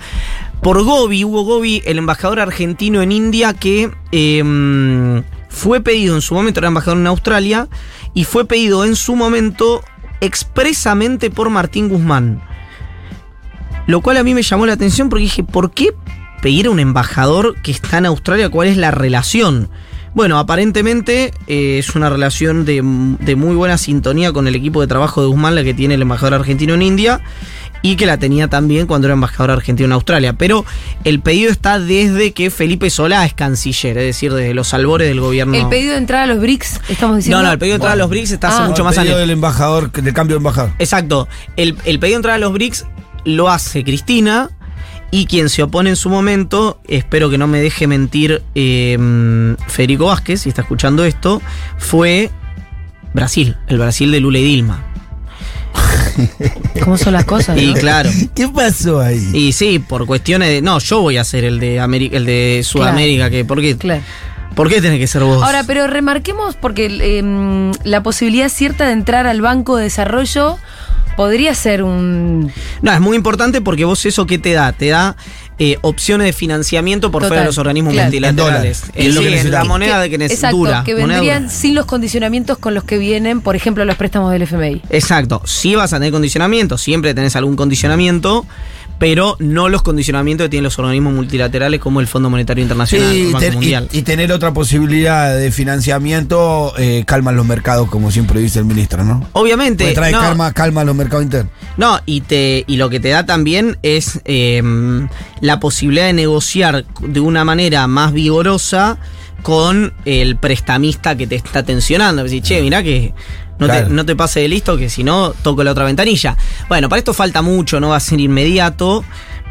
por 0.61 0.83
Gobi, 0.83 1.23
Hugo 1.23 1.43
Gobi, 1.43 1.81
el 1.85 1.97
embajador 1.97 2.39
argentino 2.39 3.01
en 3.01 3.11
India, 3.11 3.53
que 3.53 3.89
eh, 4.11 4.43
mm, 4.43 5.23
fue 5.49 5.81
pedido 5.81 6.15
en 6.15 6.21
su 6.21 6.33
momento, 6.33 6.59
era 6.59 6.67
embajador 6.67 6.99
en 6.99 7.07
Australia, 7.07 7.67
y 8.13 8.25
fue 8.25 8.45
pedido 8.45 8.83
en 8.83 8.95
su 8.95 9.15
momento 9.15 9.81
expresamente 10.19 11.29
por 11.29 11.49
Martín 11.49 11.89
Guzmán. 11.89 12.41
Lo 13.87 14.01
cual 14.01 14.17
a 14.17 14.23
mí 14.23 14.33
me 14.33 14.43
llamó 14.43 14.65
la 14.65 14.73
atención 14.73 15.09
porque 15.09 15.23
dije, 15.23 15.43
¿por 15.43 15.71
qué 15.71 15.93
pedir 16.41 16.67
a 16.67 16.69
un 16.69 16.79
embajador 16.79 17.55
que 17.61 17.71
está 17.71 17.97
en 17.97 18.05
Australia? 18.05 18.49
¿Cuál 18.49 18.67
es 18.67 18.77
la 18.77 18.91
relación? 18.91 19.69
Bueno, 20.13 20.37
aparentemente 20.39 21.33
eh, 21.47 21.77
es 21.79 21.95
una 21.95 22.09
relación 22.09 22.65
de, 22.65 22.81
de 23.19 23.35
muy 23.35 23.55
buena 23.55 23.77
sintonía 23.77 24.33
con 24.33 24.47
el 24.47 24.55
equipo 24.55 24.81
de 24.81 24.87
trabajo 24.87 25.21
de 25.21 25.27
Guzmán, 25.27 25.55
la 25.55 25.63
que 25.63 25.73
tiene 25.73 25.93
el 25.95 26.01
embajador 26.01 26.33
argentino 26.33 26.73
en 26.73 26.81
India, 26.81 27.21
y 27.81 27.95
que 27.95 28.05
la 28.05 28.17
tenía 28.17 28.47
también 28.49 28.87
cuando 28.87 29.07
era 29.07 29.13
embajador 29.13 29.51
argentino 29.51 29.85
en 29.87 29.93
Australia. 29.93 30.33
Pero 30.33 30.65
el 31.05 31.21
pedido 31.21 31.49
está 31.49 31.79
desde 31.79 32.33
que 32.33 32.49
Felipe 32.51 32.89
Solá 32.89 33.25
es 33.25 33.33
canciller, 33.33 33.97
es 33.97 34.03
decir, 34.05 34.33
desde 34.33 34.53
los 34.53 34.73
albores 34.73 35.07
del 35.07 35.21
gobierno. 35.21 35.55
El 35.55 35.67
pedido 35.69 35.93
de 35.93 35.97
entrar 35.97 36.23
a 36.23 36.27
los 36.27 36.39
BRICS, 36.41 36.81
estamos 36.89 37.15
diciendo. 37.17 37.39
No, 37.41 37.47
no, 37.47 37.53
el 37.53 37.57
pedido 37.57 37.75
de 37.75 37.77
entrar 37.77 37.93
a 37.93 37.95
los 37.95 38.09
BRICS 38.09 38.31
está 38.31 38.49
hace 38.49 38.63
Ah. 38.63 38.67
mucho 38.67 38.83
más 38.83 38.95
pedido 38.95 39.13
años. 39.15 39.19
del 39.21 39.29
embajador, 39.31 39.91
del 39.91 40.13
cambio 40.13 40.35
de 40.35 40.39
embajador. 40.39 40.71
Exacto. 40.77 41.27
El, 41.55 41.77
el 41.85 41.99
pedido 41.99 42.15
de 42.15 42.15
entrar 42.17 42.35
a 42.35 42.39
los 42.39 42.51
BRICS 42.53 42.85
lo 43.23 43.49
hace 43.49 43.83
Cristina 43.83 44.49
y 45.11 45.25
quien 45.25 45.49
se 45.49 45.61
opone 45.61 45.89
en 45.91 45.95
su 45.97 46.09
momento, 46.09 46.79
espero 46.87 47.29
que 47.29 47.37
no 47.37 47.45
me 47.45 47.61
deje 47.61 47.85
mentir 47.85 48.41
eh, 48.55 49.55
Federico 49.67 50.05
Vázquez, 50.05 50.41
si 50.41 50.49
está 50.49 50.61
escuchando 50.61 51.03
esto, 51.03 51.41
fue 51.77 52.31
Brasil, 53.13 53.57
el 53.67 53.77
Brasil 53.77 54.09
de 54.11 54.21
Lula 54.21 54.39
y 54.39 54.43
Dilma. 54.43 54.85
¿Cómo 56.83 56.97
son 56.97 57.13
las 57.13 57.25
cosas? 57.25 57.57
Y 57.61 57.67
no? 57.67 57.73
claro. 57.75 58.09
¿Qué 58.33 58.47
pasó 58.47 59.01
ahí? 59.01 59.29
Y 59.33 59.51
sí, 59.51 59.79
por 59.79 60.05
cuestiones 60.05 60.49
de. 60.49 60.61
No, 60.61 60.79
yo 60.79 61.01
voy 61.01 61.17
a 61.17 61.23
ser 61.23 61.43
el 61.43 61.59
de 61.59 61.79
América, 61.79 62.17
el 62.17 62.25
de 62.25 62.61
Sudamérica, 62.63 63.29
que 63.29 63.45
¿por 63.45 63.61
qué, 63.61 63.77
Claro. 63.77 64.01
¿por 64.55 64.69
qué 64.69 64.81
tenés 64.81 64.99
que 64.99 65.07
ser 65.07 65.23
vos? 65.23 65.43
Ahora, 65.43 65.63
pero 65.65 65.87
remarquemos, 65.87 66.55
porque 66.55 66.87
eh, 66.89 67.71
la 67.83 68.03
posibilidad 68.03 68.49
cierta 68.49 68.87
de 68.87 68.93
entrar 68.93 69.27
al 69.27 69.41
Banco 69.41 69.77
de 69.77 69.83
Desarrollo 69.83 70.57
podría 71.15 71.53
ser 71.55 71.83
un. 71.83 72.51
No, 72.81 72.91
es 72.91 72.99
muy 72.99 73.15
importante 73.17 73.61
porque 73.61 73.85
vos 73.85 74.05
eso 74.05 74.25
que 74.25 74.37
te 74.37 74.53
da, 74.53 74.71
te 74.73 74.89
da 74.89 75.15
eh, 75.59 75.77
opciones 75.81 76.25
de 76.25 76.33
financiamiento 76.33 77.11
por 77.11 77.21
fuera 77.25 77.41
de 77.41 77.45
los 77.47 77.57
organismos 77.57 77.93
claro. 77.93 78.07
multilaterales. 78.07 78.83
En 78.83 78.89
dólares. 78.89 78.91
Es 78.95 79.13
lo 79.15 79.21
sí, 79.21 79.27
que 79.27 79.39
en 79.41 79.51
la 79.51 79.63
moneda 79.63 80.03
que- 80.03 80.17
de 80.17 80.27
que 80.27 80.33
exacto, 80.33 80.57
dura. 80.57 80.83
que 80.83 80.95
vendrían 80.95 81.43
dura. 81.43 81.53
sin 81.53 81.75
los 81.75 81.85
condicionamientos 81.85 82.57
con 82.57 82.73
los 82.73 82.83
que 82.83 82.97
vienen, 82.97 83.41
por 83.41 83.55
ejemplo, 83.55 83.85
los 83.85 83.95
préstamos 83.95 84.31
del 84.31 84.41
FMI. 84.43 84.81
Exacto, 84.89 85.41
si 85.45 85.75
vas 85.75 85.93
a 85.93 85.97
tener 85.97 86.11
condicionamiento, 86.11 86.77
siempre 86.77 87.13
tenés 87.13 87.35
algún 87.35 87.55
condicionamiento. 87.55 88.45
Pero 89.01 89.35
no 89.39 89.67
los 89.67 89.81
condicionamientos 89.81 90.45
que 90.45 90.49
tienen 90.51 90.65
los 90.65 90.77
organismos 90.77 91.11
multilaterales 91.13 91.79
como 91.79 92.01
el 92.01 92.05
Fondo 92.07 92.29
Monetario 92.29 92.61
Internacional, 92.61 93.09
el 93.11 93.17
y, 93.17 93.23
Banco 93.25 93.39
ten- 93.39 93.51
y- 93.53 93.55
Mundial. 93.55 93.89
y 93.91 94.01
tener 94.03 94.31
otra 94.31 94.53
posibilidad 94.53 95.35
de 95.35 95.51
financiamiento 95.51 96.71
eh, 96.77 97.03
calma 97.07 97.31
los 97.31 97.45
mercados, 97.47 97.89
como 97.89 98.11
siempre 98.11 98.39
dice 98.39 98.59
el 98.59 98.65
ministro, 98.65 99.03
¿no? 99.03 99.27
Obviamente, 99.33 99.85
Porque 99.85 99.95
trae 99.95 100.11
no, 100.11 100.19
calma, 100.19 100.53
calma 100.53 100.83
los 100.83 100.95
mercados 100.95 101.23
internos. 101.25 101.51
No, 101.77 101.99
y, 102.05 102.21
te, 102.21 102.63
y 102.67 102.77
lo 102.77 102.91
que 102.91 102.99
te 102.99 103.09
da 103.09 103.25
también 103.25 103.79
es 103.81 104.21
eh, 104.25 104.61
la 105.39 105.59
posibilidad 105.59 106.05
de 106.05 106.13
negociar 106.13 106.85
de 106.99 107.19
una 107.19 107.43
manera 107.43 107.87
más 107.87 108.13
vigorosa 108.13 108.99
con 109.41 109.93
el 110.05 110.35
prestamista 110.35 111.17
que 111.17 111.25
te 111.25 111.35
está 111.37 111.63
tensionando. 111.63 112.23
Decir, 112.23 112.43
che, 112.43 112.61
mirá 112.61 112.83
que 112.83 113.15
no, 113.59 113.67
Claro. 113.67 113.87
te, 113.87 113.93
no 113.93 114.05
te 114.05 114.15
pase 114.15 114.39
de 114.41 114.47
listo, 114.47 114.77
que 114.77 114.89
si 114.89 115.03
no, 115.03 115.31
toco 115.43 115.63
la 115.63 115.71
otra 115.71 115.85
ventanilla. 115.85 116.37
Bueno, 116.67 116.89
para 116.89 116.99
esto 116.99 117.13
falta 117.13 117.41
mucho, 117.41 117.79
no 117.79 117.89
va 117.89 117.97
a 117.97 117.99
ser 117.99 118.19
inmediato, 118.19 119.03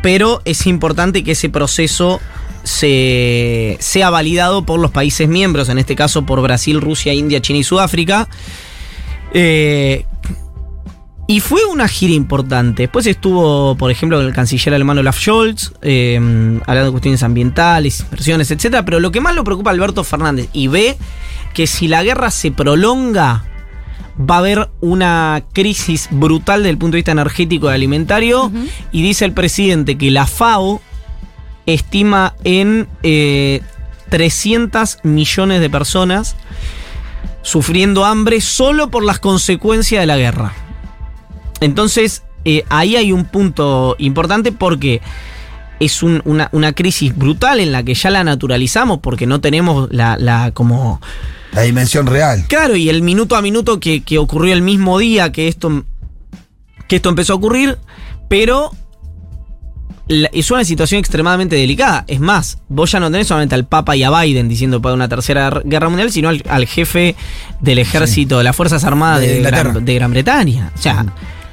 pero 0.02 0.42
es 0.44 0.66
importante 0.66 1.22
que 1.22 1.32
ese 1.32 1.48
proceso 1.48 2.20
se, 2.62 3.76
sea 3.80 4.10
validado 4.10 4.64
por 4.64 4.80
los 4.80 4.90
países 4.90 5.28
miembros, 5.28 5.68
en 5.68 5.78
este 5.78 5.96
caso 5.96 6.26
por 6.26 6.40
Brasil, 6.42 6.80
Rusia, 6.80 7.12
India, 7.12 7.40
China 7.40 7.58
y 7.58 7.64
Sudáfrica. 7.64 8.28
Eh, 9.32 10.04
y 11.26 11.38
fue 11.38 11.64
una 11.64 11.86
gira 11.86 12.12
importante. 12.12 12.82
Después 12.82 13.06
estuvo, 13.06 13.76
por 13.76 13.92
ejemplo, 13.92 14.20
el 14.20 14.32
canciller 14.32 14.74
alemán 14.74 14.98
Olaf 14.98 15.16
Scholz, 15.16 15.72
eh, 15.80 16.16
hablando 16.66 16.86
de 16.86 16.90
cuestiones 16.90 17.22
ambientales, 17.22 18.00
inversiones, 18.00 18.50
etc. 18.50 18.82
Pero 18.84 18.98
lo 18.98 19.12
que 19.12 19.20
más 19.20 19.36
lo 19.36 19.44
preocupa 19.44 19.70
a 19.70 19.72
Alberto 19.74 20.02
Fernández 20.02 20.48
y 20.52 20.66
ve 20.66 20.96
que 21.54 21.68
si 21.68 21.86
la 21.86 22.02
guerra 22.02 22.32
se 22.32 22.50
prolonga, 22.50 23.44
va 24.18 24.36
a 24.36 24.38
haber 24.38 24.70
una 24.80 25.42
crisis 25.52 26.08
brutal 26.10 26.60
desde 26.60 26.70
el 26.70 26.78
punto 26.78 26.94
de 26.94 26.98
vista 26.98 27.12
energético 27.12 27.70
y 27.70 27.74
alimentario. 27.74 28.50
Y 28.92 29.02
dice 29.02 29.24
el 29.24 29.32
presidente 29.32 29.96
que 29.96 30.10
la 30.10 30.26
FAO 30.26 30.80
estima 31.66 32.34
en 32.44 32.88
eh, 33.02 33.62
300 34.10 34.98
millones 35.04 35.60
de 35.60 35.70
personas 35.70 36.36
sufriendo 37.42 38.04
hambre 38.04 38.40
solo 38.40 38.90
por 38.90 39.04
las 39.04 39.18
consecuencias 39.18 40.02
de 40.02 40.06
la 40.06 40.16
guerra. 40.16 40.52
Entonces, 41.60 42.22
eh, 42.44 42.64
ahí 42.68 42.96
hay 42.96 43.12
un 43.12 43.24
punto 43.24 43.96
importante 43.98 44.52
porque 44.52 45.00
es 45.80 46.02
un- 46.02 46.22
una, 46.24 46.48
una 46.52 46.72
crisis 46.72 47.16
brutal 47.16 47.58
en 47.58 47.72
la 47.72 47.82
que 47.82 47.94
ya 47.94 48.10
la 48.10 48.22
naturalizamos 48.22 48.98
porque 49.00 49.26
no 49.26 49.40
tenemos 49.40 49.88
la, 49.90 50.16
la 50.18 50.52
como... 50.52 51.00
La 51.52 51.62
dimensión 51.62 52.06
real. 52.06 52.44
Claro, 52.48 52.76
y 52.76 52.88
el 52.88 53.02
minuto 53.02 53.34
a 53.34 53.42
minuto 53.42 53.80
que, 53.80 54.02
que 54.02 54.18
ocurrió 54.18 54.54
el 54.54 54.62
mismo 54.62 54.98
día 55.00 55.32
que 55.32 55.48
esto, 55.48 55.84
que 56.86 56.96
esto 56.96 57.08
empezó 57.08 57.32
a 57.32 57.36
ocurrir, 57.36 57.76
pero 58.28 58.70
la- 60.06 60.30
es 60.32 60.50
una 60.50 60.64
situación 60.64 60.98
extremadamente 61.00 61.56
delicada. 61.56 62.04
Es 62.08 62.20
más, 62.20 62.58
vos 62.68 62.92
ya 62.92 63.00
no 63.00 63.10
tenés 63.10 63.26
solamente 63.28 63.54
al 63.54 63.64
Papa 63.66 63.96
y 63.96 64.02
a 64.02 64.10
Biden 64.10 64.48
diciendo 64.48 64.80
para 64.82 64.94
una 64.94 65.08
tercera 65.08 65.50
guerra 65.64 65.88
mundial, 65.88 66.12
sino 66.12 66.28
al, 66.28 66.42
al 66.48 66.66
jefe 66.66 67.16
del 67.60 67.78
ejército, 67.78 68.38
de 68.38 68.44
las 68.44 68.54
Fuerzas 68.54 68.84
Armadas 68.84 69.20
De. 69.20 69.40
Gran, 69.40 69.84
de 69.84 69.94
Gran 69.94 70.10
Bretaña. 70.10 70.70
O 70.76 70.78
sea, 70.80 71.04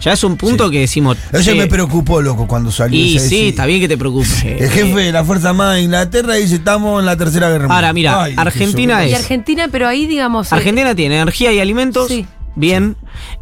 ya 0.01 0.13
es 0.13 0.23
un 0.23 0.37
punto 0.37 0.65
Sí. 0.65 0.71
que 0.71 0.79
decimos... 0.81 1.17
Eso 1.33 1.55
me 1.55 1.67
preocupó, 1.67 2.21
loco, 2.21 2.47
cuando 2.47 2.71
salió. 2.71 2.99
y 2.99 3.17
ese- 3.17 3.29
sí, 3.29 3.47
está 3.49 3.65
bien 3.65 3.79
que 3.79 3.87
te 3.87 3.97
preocupes. 3.97 4.43
El 4.43 4.69
jefe 4.69 4.99
de 4.99 5.11
la 5.11 5.23
Fuerza 5.23 5.49
Armada 5.49 5.73
de 5.73 5.81
Inglaterra 5.81 6.35
dice, 6.35 6.55
estamos 6.55 6.99
en 6.99 7.05
la 7.05 7.17
tercera 7.17 7.49
guerra 7.49 7.63
mundial. 7.67 7.75
Ahora, 7.77 7.93
mira, 7.93 8.23
Ay, 8.23 8.33
Argentina 8.37 9.05
Y 9.05 9.11
es- 9.13 9.19
Argentina, 9.19 9.67
pero 9.71 9.87
ahí, 9.87 10.05
digamos. 10.07 10.51
eh, 10.51 10.55
Argentina 10.55 10.93
tiene 10.95 11.15
energía 11.15 11.51
y 11.51 11.59
alimentos. 11.59 12.07
Sí. 12.09 12.25
Bien. 12.55 12.95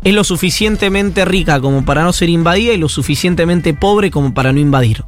Es 0.03 0.13
lo 0.13 0.23
suficientemente 0.25 1.23
rica 1.25 1.61
como 1.61 1.85
para 1.85 2.03
no 2.03 2.11
ser 2.11 2.29
invadida 2.29 2.73
y 2.73 2.77
lo 2.77 2.89
suficientemente 2.89 3.73
pobre 3.73 4.11
como 4.11 4.33
para 4.33 4.51
no 4.51 4.59
invadir. 4.59 5.03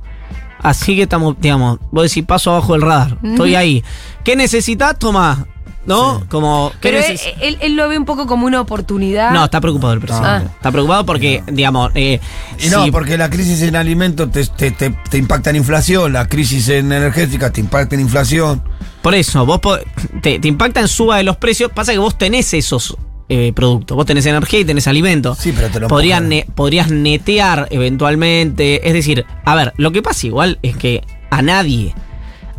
Así 0.60 0.96
que 0.96 1.04
estamos, 1.04 1.36
digamos, 1.40 1.80
vos 1.92 2.04
decís 2.10 2.24
paso 2.26 2.52
abajo 2.52 2.74
del 2.74 2.82
radar. 2.84 3.18
Estoy 3.24 3.56
ahí. 3.56 3.84
¿Qué 4.24 4.36
necesitas? 4.36 4.98
Toma. 4.98 5.46
¿No? 5.88 6.24
Como. 6.30 6.72
¿qué 6.82 6.90
Pero 6.92 7.00
él, 7.00 7.20
él- 7.42 7.58
él 7.62 7.76
lo 7.76 7.88
ve 7.90 7.98
un 7.98 8.06
poco 8.06 8.28
como 8.28 8.46
una 8.46 8.62
oportunidad. 8.62 9.32
no, 9.32 9.46
está 9.46 9.60
preocupado 9.62 9.94
el 9.94 10.00
presidente. 10.02 10.30
Ah. 10.30 10.52
Está 10.56 10.72
preocupado 10.72 11.06
porque, 11.06 11.42
digamos. 11.48 11.92
eh, 11.96 12.20
Y 12.60 12.68
no, 12.70 12.84
si- 12.86 12.92
porque 12.92 13.18
la 13.18 13.30
crisis 13.30 13.62
en 13.62 13.76
alimentos 13.76 14.32
te, 14.32 14.46
te, 14.46 14.72
te- 14.72 14.96
te 15.10 15.18
impacta 15.18 15.50
en 15.50 15.56
inflación, 15.56 16.14
la 16.14 16.28
crisis 16.28 16.68
en 16.70 16.92
energética 16.92 17.52
te 17.52 17.62
impacta 17.62 17.96
en 17.96 18.02
inflación. 18.02 18.62
Por 19.02 19.16
eso, 19.16 19.46
vos 19.46 19.62
te, 20.22 20.40
te 20.40 20.48
impacta 20.48 20.82
en 20.82 20.88
suba 20.90 21.18
de 21.18 21.24
los 21.24 21.38
precios. 21.38 21.72
Pasa 21.72 21.94
que 21.94 21.98
vos 22.00 22.18
tenés 22.18 22.54
esos 22.54 22.98
eh, 23.30 23.54
productos. 23.56 23.96
Vos 23.96 24.06
tenés 24.06 24.26
energía 24.26 24.60
y 24.60 24.66
tenés 24.66 24.88
alimentos. 24.88 25.38
Sí, 25.38 25.54
pero 25.56 25.70
te 25.70 25.80
lo 25.80 25.88
ne- 26.22 26.46
podrías 26.56 26.90
netear 26.92 27.68
eventualmente. 27.72 28.86
Es 28.88 28.94
decir, 28.94 29.26
a 29.46 29.56
ver, 29.56 29.74
lo 29.78 29.92
que 29.92 30.02
pasa 30.02 30.28
igual 30.28 30.60
es 30.62 30.76
que 30.78 31.04
a 31.30 31.42
nadie, 31.42 31.94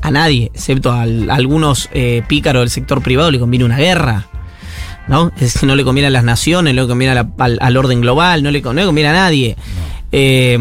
a 0.03 0.11
nadie, 0.11 0.51
excepto 0.55 0.91
a, 0.93 1.03
al- 1.03 1.31
a 1.31 1.35
algunos 1.35 1.89
eh, 1.93 2.23
pícaros 2.29 2.61
del 2.63 2.71
sector 2.71 3.03
privado, 3.03 3.31
le 3.31 3.39
conviene 3.39 3.65
una 3.65 3.77
guerra. 3.79 4.27
¿No? 5.09 5.33
Es 5.37 5.55
decir, 5.55 5.67
no 5.67 5.75
le 5.75 5.85
conviene 5.85 6.09
a 6.09 6.11
las 6.11 6.23
naciones, 6.23 6.75
no 6.75 6.83
le 6.83 6.89
conviene 6.89 7.13
a 7.13 7.15
la- 7.23 7.29
al, 7.39 7.59
al 7.63 7.77
orden 7.79 8.03
global, 8.03 8.43
no 8.43 8.51
le, 8.51 8.61
no 8.61 8.73
le 8.75 8.85
conviene 8.85 9.09
a 9.09 9.13
nadie. 9.15 9.57
Eh, 10.13 10.59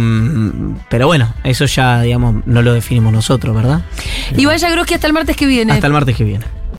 pero 0.89 1.07
bueno, 1.07 1.33
eso 1.43 1.65
ya, 1.65 2.01
digamos, 2.01 2.45
no 2.45 2.61
lo 2.61 2.73
definimos 2.73 3.11
nosotros, 3.11 3.53
¿verdad? 3.55 3.81
Y 4.37 4.45
vaya 4.45 4.69
Groski 4.69 4.93
hasta 4.93 5.07
el 5.07 5.13
martes 5.13 5.35
que 5.35 5.45
viene. 5.47 5.73
Hasta 5.73 5.87
el 5.87 5.93
martes 5.93 6.15
que 6.15 6.23
viene. 6.23 6.45